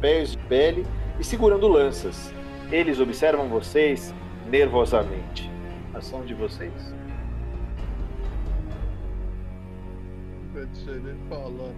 pés 0.00 0.32
de 0.32 0.38
pele 0.38 0.84
e 1.18 1.24
segurando 1.24 1.68
lanças. 1.68 2.32
Eles 2.70 2.98
observam 2.98 3.48
vocês 3.48 4.12
nervosamente. 4.46 5.50
Ação 5.94 6.24
de 6.24 6.34
vocês. 6.34 6.94
Ele 10.86 11.16
fala 11.28 11.72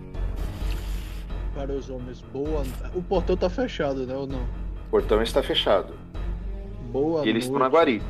para 1.54 1.72
os 1.72 1.88
homens, 1.88 2.20
boa. 2.32 2.62
O 2.94 3.02
portão 3.02 3.36
tá 3.36 3.48
fechado, 3.48 4.06
né? 4.06 4.14
Ou 4.14 4.26
não? 4.26 4.42
O 4.42 4.90
portão 4.90 5.22
está 5.22 5.42
fechado. 5.42 5.94
Boa 6.92 7.24
e 7.24 7.30
eles 7.30 7.44
estão 7.44 7.58
na 7.58 7.68
noite. 7.70 7.74
guarita. 7.74 8.06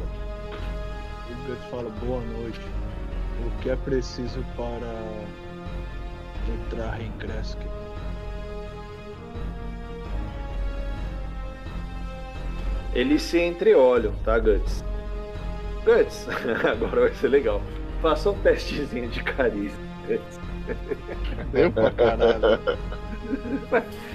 O 1.31 1.49
Guts 1.49 1.65
fala 1.71 1.91
boa 2.05 2.21
noite. 2.21 2.61
O 3.47 3.63
que 3.63 3.71
é 3.71 3.77
preciso 3.77 4.45
para 4.57 4.93
entrar 6.53 7.01
em 7.01 7.13
Kresk? 7.13 7.59
Eles 12.97 13.20
se 13.20 13.38
entreolham, 13.38 14.14
tá, 14.24 14.38
Guts? 14.38 14.82
Guts, 15.84 16.26
agora 16.64 17.03
vai 17.03 17.12
ser 17.12 17.28
legal. 17.28 17.61
Faça 18.01 18.30
um 18.30 18.38
testezinho 18.38 19.07
de 19.11 19.22
carisma, 19.22 19.78
Guts. 20.09 20.40
Deu 21.53 21.70
pra 21.70 21.90
caralho. 21.90 22.59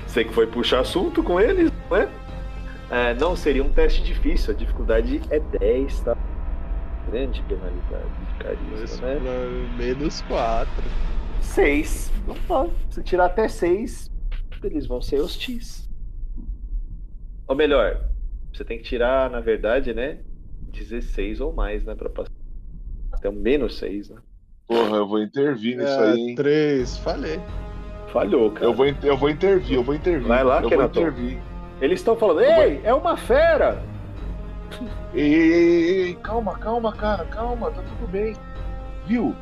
Você 0.07 0.23
que 0.23 0.33
foi 0.33 0.47
puxar 0.47 0.79
assunto 0.79 1.21
com 1.21 1.39
eles, 1.39 1.71
não 1.91 1.95
é? 1.95 2.09
é? 2.89 3.13
Não, 3.13 3.35
seria 3.35 3.63
um 3.63 3.71
teste 3.71 4.01
difícil. 4.01 4.51
A 4.51 4.57
dificuldade 4.57 5.21
é 5.29 5.39
10, 5.39 5.99
tá? 5.99 6.17
Grande 7.07 7.43
penalidade 7.43 8.09
de 8.29 8.43
carisma, 8.43 9.07
né? 9.07 9.75
Menos 9.77 10.21
4. 10.23 10.71
6. 11.39 12.11
Se 12.89 13.03
tirar 13.03 13.25
até 13.25 13.47
6, 13.47 14.09
eles 14.63 14.87
vão 14.87 14.99
ser 15.03 15.19
hostis. 15.19 15.87
Ou 17.47 17.55
melhor, 17.55 18.10
você 18.53 18.63
tem 18.63 18.77
que 18.77 18.83
tirar, 18.83 19.29
na 19.29 19.39
verdade, 19.39 19.93
né? 19.93 20.19
16 20.71 21.41
ou 21.41 21.53
mais, 21.53 21.83
né? 21.83 21.95
Pra 21.95 22.09
passar. 22.09 22.31
Até 23.11 23.29
um 23.29 23.33
menos 23.33 23.77
6, 23.77 24.09
né? 24.09 24.17
Porra, 24.67 24.97
eu 24.97 25.07
vou 25.07 25.21
intervir 25.21 25.77
nisso 25.77 25.89
é, 25.89 26.11
aí, 26.11 26.19
hein? 26.19 26.35
3, 26.35 26.97
falei. 26.99 27.39
Falhou, 28.07 28.51
cara. 28.51 28.65
Eu 28.65 28.73
vou, 28.73 28.85
eu 28.85 29.17
vou 29.17 29.29
intervir, 29.29 29.75
eu 29.75 29.83
vou 29.83 29.95
intervir. 29.95 30.27
Vai 30.27 30.43
lá, 30.43 30.61
eu 30.61 30.69
vou 30.69 30.83
intervir. 30.83 31.39
Eles 31.79 31.99
estão 31.99 32.15
falando, 32.15 32.41
ei, 32.41 32.77
vou... 32.77 32.85
é 32.85 32.93
uma 32.93 33.17
fera! 33.17 33.83
Ei, 35.13 35.33
ei, 35.33 35.53
ei, 35.53 36.01
ei, 36.07 36.15
calma, 36.15 36.57
calma, 36.57 36.93
cara, 36.93 37.25
calma, 37.25 37.71
tá 37.71 37.81
tudo 37.81 38.09
bem. 38.09 38.33
Viu? 39.05 39.35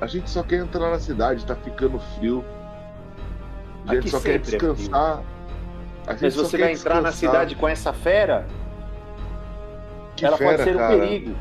A 0.00 0.06
gente 0.06 0.28
só 0.28 0.42
quer 0.42 0.56
entrar 0.56 0.90
na 0.90 0.98
cidade, 0.98 1.46
tá 1.46 1.54
ficando 1.54 1.98
frio. 1.98 2.44
A 3.86 3.94
gente 3.94 4.00
Aqui 4.00 4.10
só 4.10 4.20
quer 4.20 4.34
é 4.34 4.38
descansar. 4.38 5.20
É 5.20 5.35
Mas 6.06 6.34
você 6.34 6.56
vai 6.56 6.72
entrar 6.72 7.00
descansar. 7.00 7.02
na 7.02 7.12
cidade 7.12 7.54
com 7.56 7.68
essa 7.68 7.92
fera? 7.92 8.46
Que 10.16 10.24
Ela 10.24 10.36
fera, 10.36 10.50
pode 10.52 10.64
ser 10.64 10.76
cara. 10.76 10.96
um 10.96 11.00
perigo. 11.00 11.36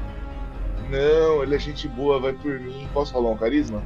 Não, 0.89 1.43
ele 1.43 1.55
é 1.55 1.59
gente 1.59 1.88
boa, 1.88 2.20
vai 2.20 2.34
por 2.34 2.59
mim. 2.59 2.88
Posso 2.93 3.13
rolar 3.13 3.32
um 3.32 3.38
carisma? 3.38 3.82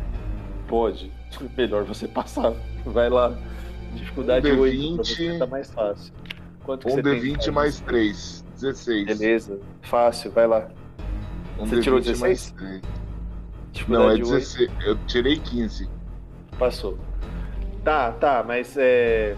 Pode. 0.68 1.12
Melhor 1.58 1.84
você 1.84 2.08
passar. 2.08 2.54
Vai 2.86 3.10
lá. 3.10 3.36
Dificuldade 3.94 4.52
um 4.52 4.60
8 4.60 4.96
pra 4.96 5.04
você 5.04 5.38
tá 5.40 5.48
mais 5.48 5.72
fácil. 5.72 6.14
Quanto 6.64 6.88
um 6.88 6.98
D20 6.98 7.52
mais 7.52 7.80
3. 7.82 8.46
16. 8.54 9.06
Beleza. 9.06 9.60
Fácil, 9.82 10.32
vai 10.32 10.48
lá. 10.48 10.68
Um 11.58 11.66
você 11.66 11.82
tirou 11.82 12.00
16? 12.00 12.56
Não, 13.88 14.10
é 14.10 14.18
16. 14.18 14.70
8. 14.70 14.84
Eu 14.86 14.98
tirei 15.08 15.40
15. 15.40 15.90
Passou. 16.58 16.98
Tá, 17.84 18.12
tá, 18.12 18.44
mas 18.46 18.76
é. 18.78 19.36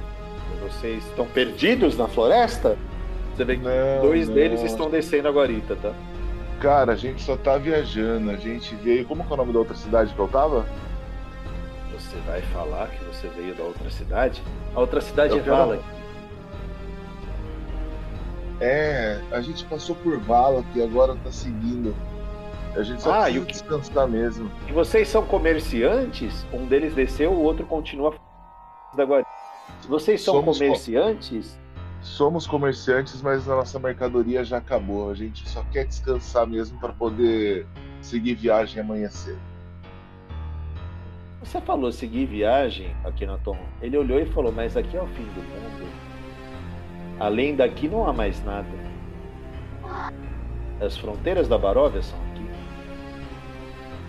Vocês 0.61 1.05
estão 1.05 1.25
perdidos 1.25 1.97
na 1.97 2.07
floresta? 2.07 2.77
Você 3.35 3.45
vê 3.45 3.57
que 3.57 3.63
não, 3.63 4.01
dois 4.01 4.27
não. 4.27 4.35
deles 4.35 4.61
estão 4.61 4.89
descendo 4.89 5.27
agora, 5.27 5.51
tá? 5.81 5.93
Cara, 6.59 6.93
a 6.93 6.95
gente 6.95 7.21
só 7.23 7.35
tá 7.35 7.57
viajando. 7.57 8.29
A 8.29 8.35
gente 8.35 8.75
veio. 8.75 9.05
Como 9.05 9.23
que 9.23 9.31
é 9.31 9.33
o 9.33 9.37
nome 9.37 9.53
da 9.53 9.59
outra 9.59 9.75
cidade 9.75 10.13
que 10.13 10.19
eu 10.19 10.27
tava? 10.27 10.65
Você 11.91 12.17
vai 12.27 12.41
falar 12.41 12.87
que 12.89 13.03
você 13.05 13.27
veio 13.29 13.55
da 13.55 13.63
outra 13.63 13.89
cidade? 13.89 14.43
A 14.75 14.79
outra 14.79 15.01
cidade 15.01 15.33
eu 15.33 15.39
é 15.39 15.41
Vala. 15.41 15.79
É, 18.59 19.19
a 19.31 19.41
gente 19.41 19.65
passou 19.65 19.95
por 19.95 20.19
Vala 20.19 20.63
e 20.75 20.83
agora 20.83 21.15
tá 21.23 21.31
seguindo. 21.31 21.95
A 22.75 22.83
gente 22.83 23.01
só 23.01 23.11
ah, 23.11 23.23
precisa 23.23 23.45
que... 23.45 23.51
descansar 23.51 24.07
mesmo. 24.07 24.51
E 24.67 24.71
vocês 24.71 25.07
são 25.07 25.25
comerciantes? 25.25 26.45
Um 26.53 26.65
deles 26.67 26.93
desceu, 26.93 27.31
o 27.31 27.41
outro 27.41 27.65
continua 27.65 28.13
agora. 28.97 29.25
Vocês 29.87 30.21
são 30.21 30.35
Somos 30.35 30.57
comerciantes? 30.57 31.59
Somos 32.01 32.47
comerciantes, 32.47 33.21
mas 33.21 33.47
a 33.47 33.55
nossa 33.55 33.77
mercadoria 33.77 34.43
já 34.43 34.57
acabou. 34.57 35.09
A 35.11 35.13
gente 35.13 35.47
só 35.47 35.63
quer 35.71 35.85
descansar 35.85 36.47
mesmo 36.47 36.79
para 36.79 36.93
poder 36.93 37.67
seguir 38.01 38.35
viagem 38.35 38.81
amanhã 38.81 39.09
cedo. 39.09 39.39
Você 41.43 41.59
falou 41.61 41.91
seguir 41.91 42.25
viagem 42.25 42.95
aqui 43.03 43.25
na 43.25 43.37
Tom. 43.37 43.57
Ele 43.81 43.97
olhou 43.97 44.19
e 44.19 44.25
falou: 44.27 44.51
Mas 44.51 44.77
aqui 44.77 44.95
é 44.95 45.01
o 45.01 45.07
fim 45.07 45.23
do 45.23 45.41
mundo. 45.41 45.91
Além 47.19 47.55
daqui 47.55 47.87
não 47.87 48.07
há 48.07 48.13
mais 48.13 48.43
nada. 48.43 48.69
As 50.79 50.97
fronteiras 50.97 51.47
da 51.47 51.57
Baróvia 51.57 52.01
são 52.01 52.17
aqui. 52.31 52.45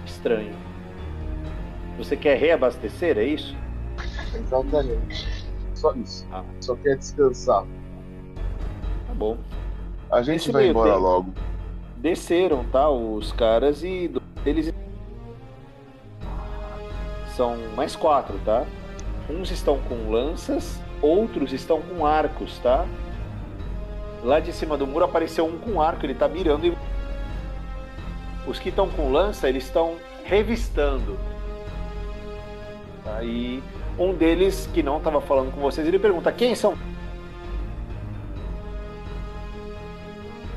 Estranho. 0.07 0.55
Você 1.99 2.17
quer 2.17 2.39
reabastecer, 2.39 3.19
é 3.19 3.25
isso? 3.25 3.55
Exatamente. 4.35 5.42
Só 5.83 5.93
isso. 5.95 6.25
Ah. 6.31 6.45
Só 6.61 6.77
quer 6.77 6.97
descansar. 6.97 7.65
Tá 9.09 9.15
bom. 9.15 9.37
A 10.09 10.23
gente 10.23 10.43
Esse 10.43 10.53
vai 10.53 10.69
embora 10.69 10.93
tempo, 10.93 11.03
logo. 11.03 11.35
Desceram, 11.97 12.65
tá? 12.71 12.89
Os 12.89 13.33
caras 13.33 13.83
e 13.83 14.09
eles 14.47 14.73
são 17.35 17.57
mais 17.75 17.97
quatro, 17.97 18.39
tá? 18.45 18.65
Uns 19.29 19.51
estão 19.51 19.81
com 19.81 20.09
lanças, 20.09 20.81
outros 21.01 21.53
estão 21.53 21.83
com 21.83 22.07
arcos, 22.07 22.61
tá? 22.61 22.87
Lá 24.23 24.39
de 24.39 24.53
cima 24.53 24.79
do 24.79 24.87
muro 24.87 25.05
apareceu 25.05 25.45
um 25.45 25.59
com 25.59 25.83
arco, 25.83 26.07
ele 26.07 26.15
tá 26.15 26.29
mirando 26.29 26.65
e 26.65 26.79
os 28.47 28.61
que 28.61 28.69
estão 28.69 28.89
com 28.89 29.11
lança, 29.11 29.49
eles 29.49 29.65
estão 29.65 29.97
revistando. 30.25 31.19
Aí 33.05 33.61
um 33.99 34.15
deles 34.15 34.69
que 34.73 34.83
não 34.83 34.99
estava 34.99 35.21
falando 35.21 35.53
com 35.53 35.61
vocês, 35.61 35.87
ele 35.87 35.99
pergunta: 35.99 36.31
"Quem 36.33 36.55
são 36.55 36.77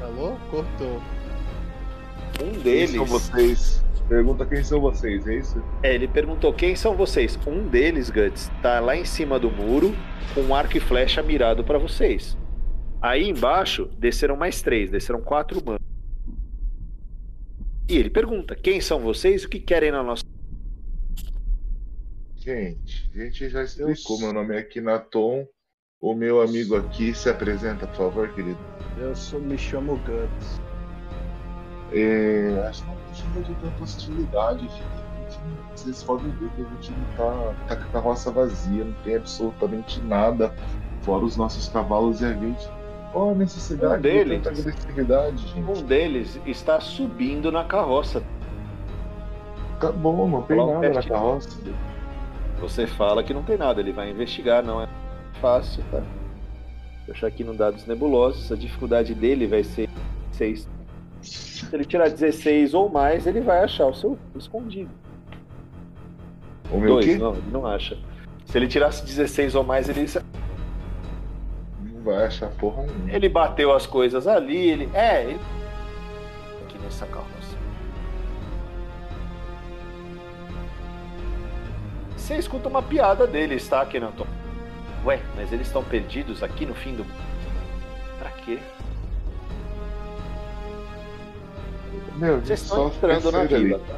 Alô? 0.01 0.37
Cortou. 0.49 1.01
Um 2.41 2.51
deles. 2.61 2.91
Quem 2.91 2.99
são 2.99 3.05
vocês? 3.05 3.85
Pergunta 4.07 4.45
quem 4.45 4.63
são 4.63 4.79
vocês, 4.79 5.27
é 5.27 5.35
isso? 5.35 5.63
É, 5.81 5.95
ele 5.95 6.07
perguntou 6.07 6.53
quem 6.53 6.75
são 6.75 6.95
vocês. 6.95 7.39
Um 7.47 7.67
deles, 7.67 8.11
Guts, 8.11 8.51
tá 8.61 8.79
lá 8.79 8.95
em 8.95 9.03
cima 9.03 9.39
do 9.39 9.49
muro 9.49 9.95
com 10.33 10.41
um 10.41 10.53
arco 10.53 10.77
e 10.77 10.79
flecha 10.79 11.23
mirado 11.23 11.63
para 11.63 11.79
vocês. 11.79 12.37
Aí 13.01 13.27
embaixo 13.27 13.89
desceram 13.97 14.35
mais 14.35 14.61
três, 14.61 14.91
desceram 14.91 15.21
quatro 15.21 15.59
humanos. 15.59 15.81
E 17.89 17.97
ele 17.97 18.11
pergunta: 18.11 18.55
quem 18.55 18.79
são 18.79 18.99
vocês 18.99 19.43
o 19.43 19.49
que 19.49 19.59
querem 19.59 19.91
na 19.91 20.03
nossa. 20.03 20.23
Gente, 22.45 23.09
a 23.15 23.17
gente 23.17 23.49
já 23.49 23.63
explicou. 23.63 24.17
Eu... 24.17 24.21
Meu 24.21 24.33
nome 24.33 24.55
é 24.55 24.61
Kinaton. 24.61 25.47
O 25.99 26.13
meu 26.13 26.43
amigo 26.43 26.75
aqui 26.75 27.11
se 27.11 27.27
apresenta, 27.27 27.87
por 27.87 27.95
favor, 27.95 28.29
querido. 28.35 28.59
Eu 28.99 29.15
sou, 29.15 29.41
me 29.41 29.57
chamo 29.57 29.99
Guts. 30.05 30.61
É, 31.91 32.67
acho 32.69 32.83
que 32.83 32.89
não 32.89 32.95
precisa 32.97 33.41
de 33.41 33.55
tanta 33.55 33.83
hostilidade, 33.83 34.69
Vocês 35.75 36.03
podem 36.03 36.29
ver 36.33 36.49
que 36.51 36.61
a 36.61 36.65
gente 36.65 36.91
não 36.91 37.17
tá, 37.17 37.55
tá 37.67 37.75
com 37.77 37.83
a 37.83 37.91
carroça 37.93 38.29
vazia, 38.29 38.83
não 38.83 38.93
tem 39.03 39.15
absolutamente 39.15 39.99
nada, 40.01 40.53
fora 41.01 41.25
os 41.25 41.35
nossos 41.35 41.67
cavalos 41.69 42.21
e 42.21 42.25
a 42.25 42.33
gente. 42.33 42.69
Qual 43.11 43.31
a 43.31 43.33
necessidade 43.33 43.97
um 43.97 44.01
deles, 44.01 44.37
de 44.37 44.43
tanta 44.43 44.59
agressividade, 44.59 45.47
gente? 45.47 45.59
Um 45.61 45.83
deles 45.83 46.39
está 46.45 46.79
subindo 46.79 47.51
na 47.51 47.63
carroça. 47.63 48.21
Tá 49.79 49.91
bom, 49.91 50.27
não 50.27 50.43
tem 50.43 50.57
nada 50.57 50.89
na 50.89 51.03
carroça. 51.03 51.49
Você 52.59 52.87
fala 52.87 53.23
que 53.23 53.33
não 53.33 53.43
tem 53.43 53.57
nada, 53.57 53.79
ele 53.79 53.91
vai 53.91 54.09
investigar, 54.09 54.63
não 54.63 54.81
é 54.81 54.87
fácil, 55.41 55.83
tá? 55.91 56.01
Achar 57.09 57.27
aqui 57.27 57.43
no 57.43 57.53
dados 57.53 57.85
nebulosos, 57.85 58.51
a 58.51 58.55
dificuldade 58.55 59.13
dele 59.13 59.45
vai 59.45 59.63
ser 59.63 59.89
6. 60.31 60.67
Se 61.21 61.75
ele 61.75 61.85
tirar 61.85 62.09
16 62.09 62.73
ou 62.73 62.89
mais, 62.89 63.27
ele 63.27 63.41
vai 63.41 63.63
achar 63.63 63.85
o 63.85 63.93
seu 63.93 64.17
escondido. 64.35 64.89
O 66.71 66.77
meu 66.77 66.93
Dois, 66.93 67.05
quê? 67.05 67.17
não, 67.17 67.33
ele 67.33 67.51
não 67.51 67.65
acha. 67.67 67.97
Se 68.45 68.57
ele 68.57 68.67
tirasse 68.67 69.05
16 69.05 69.55
ou 69.55 69.63
mais, 69.63 69.87
ele. 69.89 70.07
Não 71.83 72.01
vai 72.03 72.25
achar 72.25 72.49
porra 72.51 72.83
nenhuma. 72.83 73.11
Ele 73.11 73.29
bateu 73.29 73.71
as 73.73 73.85
coisas 73.85 74.27
ali, 74.27 74.69
ele. 74.69 74.89
É, 74.93 75.23
ele. 75.23 75.39
Aqui 76.63 76.77
nessa 76.79 77.05
carroça. 77.05 77.34
Você 82.25 82.37
escuta 82.37 82.67
uma 82.67 82.81
piada 82.81 83.27
deles, 83.27 83.67
tá, 83.67 83.85
Kenaton? 83.85 84.25
Ué, 85.05 85.19
mas 85.35 85.53
eles 85.53 85.67
estão 85.67 85.83
perdidos 85.83 86.41
aqui 86.41 86.65
no 86.65 86.73
fim 86.73 86.95
do. 86.95 87.05
Pra 88.17 88.31
quê? 88.31 88.57
Meu, 92.15 92.39
Vocês 92.41 92.63
estão 92.63 92.87
entrando 92.87 93.31
na 93.31 93.43
vila, 93.43 93.77
tá? 93.77 93.93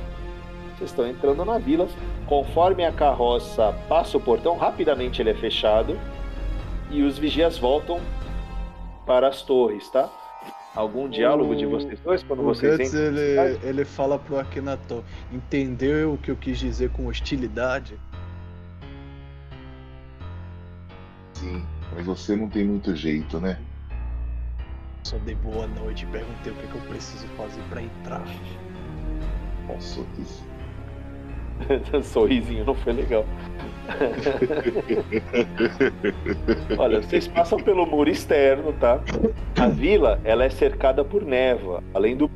Vocês 0.77 0.89
estão 0.89 1.07
entrando 1.07 1.45
na 1.45 1.57
vila. 1.57 1.87
Conforme 2.25 2.83
a 2.83 2.91
carroça 2.91 3.73
passa 3.87 4.17
o 4.17 4.19
portão, 4.19 4.57
rapidamente 4.57 5.21
ele 5.21 5.29
é 5.29 5.33
fechado 5.33 5.97
e 6.91 7.03
os 7.03 7.17
vigias 7.17 7.57
voltam 7.57 8.01
para 9.05 9.29
as 9.29 9.41
torres, 9.41 9.89
tá? 9.89 10.09
Algum 10.77 11.09
diálogo 11.09 11.53
o... 11.53 11.55
de 11.55 11.65
vocês 11.65 11.99
dois 12.01 12.21
quando 12.21 12.41
o 12.41 12.43
vocês 12.43 12.77
Guts, 12.77 12.93
entram? 12.93 13.07
Ele, 13.07 13.59
ele 13.63 13.83
fala 13.83 14.19
pro 14.19 14.37
Akhenaton, 14.37 15.03
entendeu 15.31 16.13
o 16.13 16.17
que 16.19 16.29
eu 16.29 16.35
quis 16.35 16.59
dizer 16.59 16.91
com 16.91 17.07
hostilidade? 17.07 17.99
Sim, 21.33 21.65
mas 21.95 22.05
você 22.05 22.35
não 22.35 22.47
tem 22.47 22.63
muito 22.63 22.95
jeito, 22.95 23.39
né? 23.39 23.59
Só 25.03 25.17
dei 25.17 25.33
boa 25.33 25.65
noite 25.65 26.05
e 26.05 26.07
perguntei 26.09 26.53
o 26.53 26.55
que, 26.55 26.67
que 26.67 26.75
eu 26.75 26.81
preciso 26.81 27.25
fazer 27.29 27.61
para 27.69 27.81
entrar. 27.81 28.23
Nossa, 29.67 30.05
isso. 30.19 30.45
Sorrisinho 32.03 32.65
não 32.65 32.75
foi 32.75 32.93
legal. 32.93 33.25
Olha, 36.77 37.01
vocês 37.01 37.27
passam 37.27 37.59
pelo 37.59 37.85
muro 37.85 38.09
externo, 38.09 38.73
tá? 38.73 38.99
A 39.59 39.67
vila, 39.67 40.19
ela 40.23 40.43
é 40.43 40.49
cercada 40.49 41.03
por 41.03 41.23
névoa, 41.23 41.83
além 41.93 42.15
do 42.15 42.29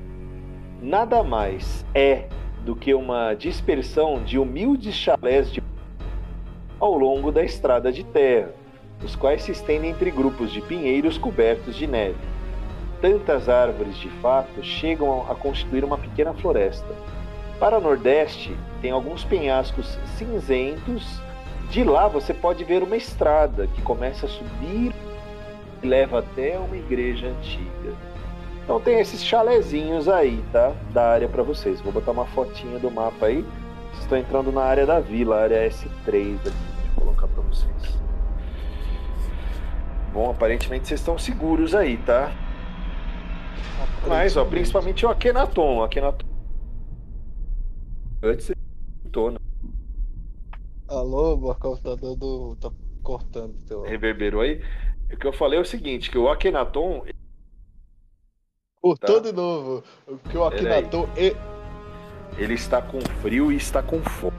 nada 0.82 1.24
mais 1.24 1.86
é 1.94 2.26
do 2.66 2.76
que 2.76 2.94
uma 2.94 3.34
dispersão 3.34 4.24
de 4.24 4.40
humildes 4.40 4.96
chalés 4.96 5.52
de 5.52 5.62
ao 6.80 6.98
longo 6.98 7.32
da 7.32 7.44
estrada 7.44 7.92
de 7.92 8.04
terra, 8.04 8.50
os 9.04 9.16
quais 9.16 9.44
se 9.44 9.52
estendem 9.52 9.92
entre 9.92 10.10
grupos 10.10 10.52
de 10.52 10.62
pinheiros 10.62 11.18
cobertos 11.18 11.76
de 11.76 11.86
neve. 11.86 12.18
Tantas 13.00 13.48
árvores, 13.48 13.96
de 13.98 14.10
fato, 14.10 14.64
chegam 14.64 15.30
a 15.30 15.36
constituir 15.36 15.84
uma 15.84 15.98
pequena 15.98 16.34
floresta. 16.34 16.88
Para 17.60 17.78
o 17.78 17.82
nordeste, 17.82 18.56
tem 18.82 18.92
alguns 18.92 19.24
penhascos 19.24 19.98
cinzentos. 20.18 21.22
De 21.70 21.84
lá 21.84 22.08
você 22.08 22.34
pode 22.34 22.64
ver 22.64 22.84
uma 22.84 22.98
estrada 22.98 23.68
que 23.68 23.82
começa 23.82 24.26
a 24.26 24.30
subir 24.30 24.94
e 25.82 25.88
leva 25.88 26.20
até 26.20 26.58
uma 26.58 26.76
igreja 26.76 27.28
antiga. 27.28 27.94
Então 28.64 28.80
tem 28.80 29.00
esses 29.00 29.24
chalezinhos 29.24 30.10
aí, 30.10 30.44
tá? 30.52 30.74
Da 30.92 31.10
área 31.10 31.30
para 31.30 31.44
vocês. 31.44 31.80
Vou 31.82 31.94
botar 31.94 32.12
uma 32.12 32.26
fotinha 32.26 32.78
do 32.80 32.92
mapa 32.92 33.28
aí. 33.28 33.46
Estou 34.00 34.18
entrando 34.18 34.52
na 34.52 34.64
área 34.64 34.86
da 34.86 35.00
vila, 35.00 35.42
área 35.42 35.70
S3 35.70 36.40
aqui 36.40 36.72
colocar 36.96 37.28
para 37.28 37.42
vocês. 37.44 38.02
Bom, 40.14 40.30
aparentemente 40.30 40.88
vocês 40.88 41.00
estão 41.00 41.18
seguros 41.18 41.74
aí, 41.74 41.98
tá? 41.98 42.32
Mas, 44.08 44.36
ó, 44.36 44.44
principalmente 44.44 45.06
o 45.06 45.10
Akhenaton. 45.10 45.78
O 45.78 45.84
Akhenaton. 45.84 46.26
Antes 48.24 48.52
você 49.12 49.32
né? 49.32 49.38
Alô, 50.88 51.38
Marcão, 51.38 51.76
tá 51.78 51.96
dando. 51.96 52.56
tá 52.60 52.72
cortando 53.04 53.56
teu. 53.66 53.82
Reverberou 53.82 54.42
aí. 54.42 54.62
O 55.12 55.18
que 55.18 55.28
eu 55.28 55.34
falei 55.34 55.60
é 55.60 55.62
o 55.62 55.66
seguinte: 55.66 56.10
que 56.10 56.18
o 56.18 56.30
Akhenaton. 56.30 57.06
Cortou 58.82 59.22
tá? 59.22 59.30
de 59.30 59.36
novo. 59.36 59.84
O 60.08 60.18
que 60.18 60.38
o 60.38 60.44
Akhenaton. 60.44 61.08
Ele 62.38 62.54
está 62.54 62.82
com 62.82 63.02
frio 63.22 63.52
e 63.52 63.58
está 63.58 63.84
com 63.84 64.02
fome. 64.02 64.38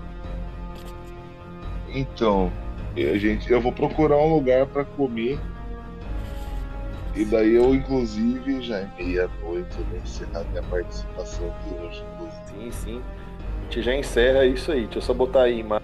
Então, 1.94 2.50
a 2.96 3.18
gente, 3.18 3.50
eu 3.52 3.60
vou 3.60 3.72
procurar 3.72 4.16
um 4.16 4.34
lugar 4.34 4.66
para 4.66 4.84
comer. 4.84 5.38
E 7.14 7.26
daí 7.26 7.54
eu, 7.54 7.74
inclusive, 7.74 8.62
já 8.62 8.78
é 8.78 8.90
meia-noite, 8.96 9.78
eu 9.78 9.84
vou 9.84 9.98
encerrar 9.98 10.44
minha 10.44 10.62
participação 10.62 11.46
aqui 11.50 11.74
hoje. 11.74 12.04
Sim, 12.46 12.70
sim. 12.70 13.02
Gente 13.72 13.86
já 13.86 13.94
encerra 13.94 14.44
isso 14.44 14.70
aí. 14.70 14.82
Deixa 14.82 14.98
eu 14.98 15.02
só 15.02 15.14
botar 15.14 15.44
aí, 15.44 15.62
mas... 15.62 15.82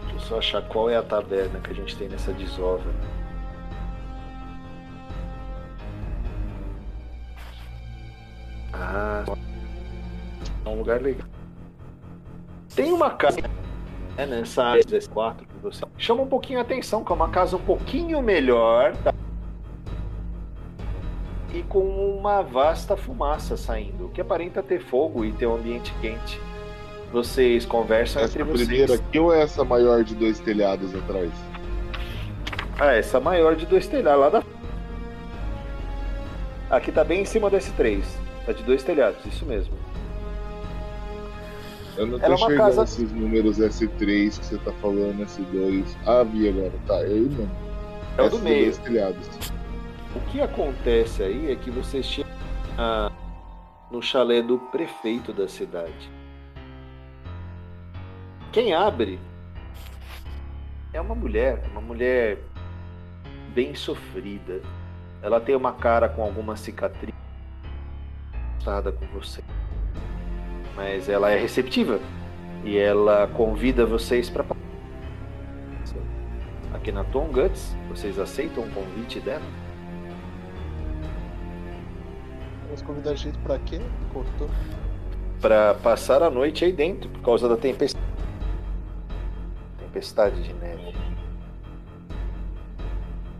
Deixa 0.00 0.14
eu 0.14 0.20
só 0.20 0.38
achar 0.38 0.62
qual 0.62 0.88
é 0.88 0.96
a 0.96 1.02
taverna 1.02 1.60
que 1.60 1.70
a 1.70 1.74
gente 1.74 1.94
tem 1.94 2.08
nessa 2.08 2.32
desova. 2.32 2.90
Ah, 8.72 9.24
é 10.64 10.68
um 10.70 10.78
lugar 10.78 11.02
legal. 11.02 11.28
Tem 12.74 12.90
uma 12.90 13.10
casa 13.10 13.42
né, 14.16 14.24
nessa 14.24 14.64
área 14.64 14.82
4 15.12 15.46
que 15.46 15.54
você 15.58 15.84
chama 15.98 16.22
um 16.22 16.28
pouquinho 16.28 16.60
a 16.60 16.62
atenção, 16.62 17.04
que 17.04 17.12
é 17.12 17.14
uma 17.14 17.28
casa 17.28 17.58
um 17.58 17.62
pouquinho 17.62 18.22
melhor 18.22 18.96
tá? 18.96 19.12
E 21.54 21.62
com 21.62 21.78
uma 21.78 22.42
vasta 22.42 22.96
fumaça 22.96 23.56
saindo, 23.56 24.10
que 24.12 24.20
aparenta 24.20 24.60
ter 24.60 24.80
fogo 24.80 25.24
e 25.24 25.32
ter 25.32 25.46
um 25.46 25.54
ambiente 25.54 25.94
quente. 26.00 26.40
Vocês 27.12 27.64
conversam 27.64 28.22
essa 28.22 28.32
entre 28.32 28.42
vocês. 28.42 28.66
primeira 28.66 28.94
aqui 28.94 29.18
ou 29.20 29.32
é 29.32 29.42
essa 29.42 29.64
maior 29.64 30.02
de 30.02 30.16
dois 30.16 30.40
telhados 30.40 30.92
atrás? 30.92 31.30
Ah, 32.76 32.92
essa 32.92 33.20
maior 33.20 33.54
de 33.54 33.66
dois 33.66 33.86
telhados 33.86 34.20
lá 34.20 34.28
da. 34.30 34.42
Aqui 36.70 36.90
tá 36.90 37.04
bem 37.04 37.22
em 37.22 37.24
cima 37.24 37.48
desse 37.48 37.70
3. 37.72 38.04
Tá 38.44 38.52
de 38.52 38.64
dois 38.64 38.82
telhados, 38.82 39.24
isso 39.24 39.46
mesmo. 39.46 39.74
Eu 41.96 42.06
não 42.08 42.18
tô 42.18 42.24
Era 42.24 42.34
enxergando 42.34 42.58
casa... 42.58 42.82
esses 42.82 43.12
números 43.12 43.58
S3 43.60 44.40
que 44.40 44.44
você 44.44 44.58
tá 44.58 44.72
falando, 44.82 45.24
S2. 45.24 45.84
Ah, 46.04 46.24
vi 46.24 46.48
agora, 46.48 46.72
tá, 46.88 46.96
é 46.96 47.04
aí 47.04 47.20
mesmo. 47.20 47.50
É 48.18 48.22
o 48.22 48.28
do 48.28 48.38
meio. 48.40 48.72
O 50.14 50.20
que 50.30 50.40
acontece 50.40 51.22
aí 51.22 51.50
é 51.50 51.56
que 51.56 51.70
vocês 51.70 52.06
chegam 52.06 52.30
no 53.90 54.02
chalé 54.02 54.42
do 54.42 54.58
prefeito 54.58 55.32
da 55.32 55.48
cidade. 55.48 56.10
Quem 58.52 58.74
abre 58.74 59.18
é 60.92 61.00
uma 61.00 61.14
mulher, 61.14 61.64
uma 61.70 61.80
mulher 61.80 62.38
bem 63.54 63.74
sofrida. 63.74 64.60
Ela 65.22 65.40
tem 65.40 65.56
uma 65.56 65.72
cara 65.72 66.08
com 66.08 66.22
alguma 66.22 66.56
cicatriz 66.56 67.14
com 68.64 69.06
você 69.18 69.42
mas 70.76 71.08
ela 71.08 71.30
é 71.30 71.38
receptiva 71.38 72.00
e 72.64 72.76
ela 72.76 73.28
convida 73.28 73.86
vocês 73.86 74.28
para 74.28 74.44
aqui 76.72 76.90
na 76.90 77.04
Tom 77.04 77.28
Guts. 77.28 77.74
Vocês 77.88 78.18
aceitam 78.18 78.64
o 78.64 78.70
convite 78.70 79.20
dela? 79.20 79.42
Vamos 82.74 82.82
convidar 82.88 83.12
a 83.12 83.14
gente 83.14 83.38
para 83.38 83.56
quê? 83.60 83.80
Cortou. 84.12 84.50
Para 85.40 85.74
passar 85.74 86.24
a 86.24 86.30
noite 86.30 86.64
aí 86.64 86.72
dentro 86.72 87.08
por 87.08 87.22
causa 87.22 87.48
da 87.48 87.56
tempestade. 87.56 88.04
Tempestade 89.78 90.42
de 90.42 90.52
neve. 90.54 90.92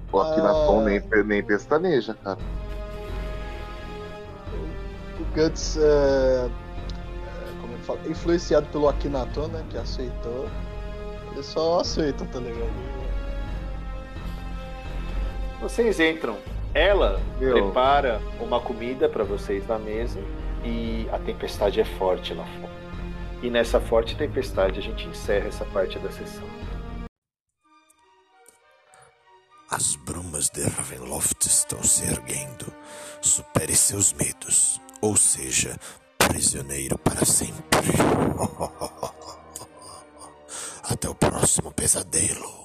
Pô, 0.09 0.21
aqui 0.21 0.39
ah... 0.39 0.45
na 0.45 0.53
Tom 0.53 0.85
nem, 0.85 1.03
nem 1.25 1.43
pestaneja, 1.43 2.15
cara. 2.15 2.39
O 5.19 5.25
Guts 5.35 5.79
é 5.79 6.49
influenciado 8.09 8.67
pelo 8.69 8.89
Akinaton, 8.89 9.49
né? 9.49 9.65
Que 9.69 9.79
aceitou. 9.79 10.49
Eles 11.33 11.47
só 11.47 11.81
aceitam, 11.81 12.25
tá 12.29 12.39
ligado? 12.39 12.71
Vocês 15.61 15.99
entram. 15.99 16.39
Ela 16.75 17.21
Meu. 17.39 17.53
prepara 17.53 18.21
uma 18.41 18.61
comida 18.61 19.09
para 19.09 19.23
vocês 19.23 19.65
na 19.69 19.79
mesa 19.79 20.19
e 20.65 21.09
a 21.13 21.19
tempestade 21.21 21.81
é 21.81 21.85
forte 21.85 22.35
lá 22.35 22.45
fora. 22.45 22.75
E 23.41 23.49
nessa 23.49 23.81
forte 23.81 24.17
tempestade 24.17 24.81
a 24.81 24.83
gente 24.83 25.07
encerra 25.07 25.47
essa 25.47 25.65
parte 25.67 25.97
da 26.01 26.11
sessão. 26.11 26.43
As 29.71 29.95
brumas 29.97 30.51
de 30.51 30.63
Ravenloft 30.63 31.47
estão 31.47 31.83
se 31.83 32.05
erguendo. 32.05 32.73
Supere 33.21 33.77
seus 33.77 34.13
medos. 34.13 34.81
Ou 35.01 35.17
seja, 35.17 35.77
prisioneiro 36.19 36.99
para 36.99 37.25
sempre. 37.25 37.63
Até 40.83 41.09
o 41.09 41.15
próximo 41.15 41.73
pesadelo. 41.73 42.64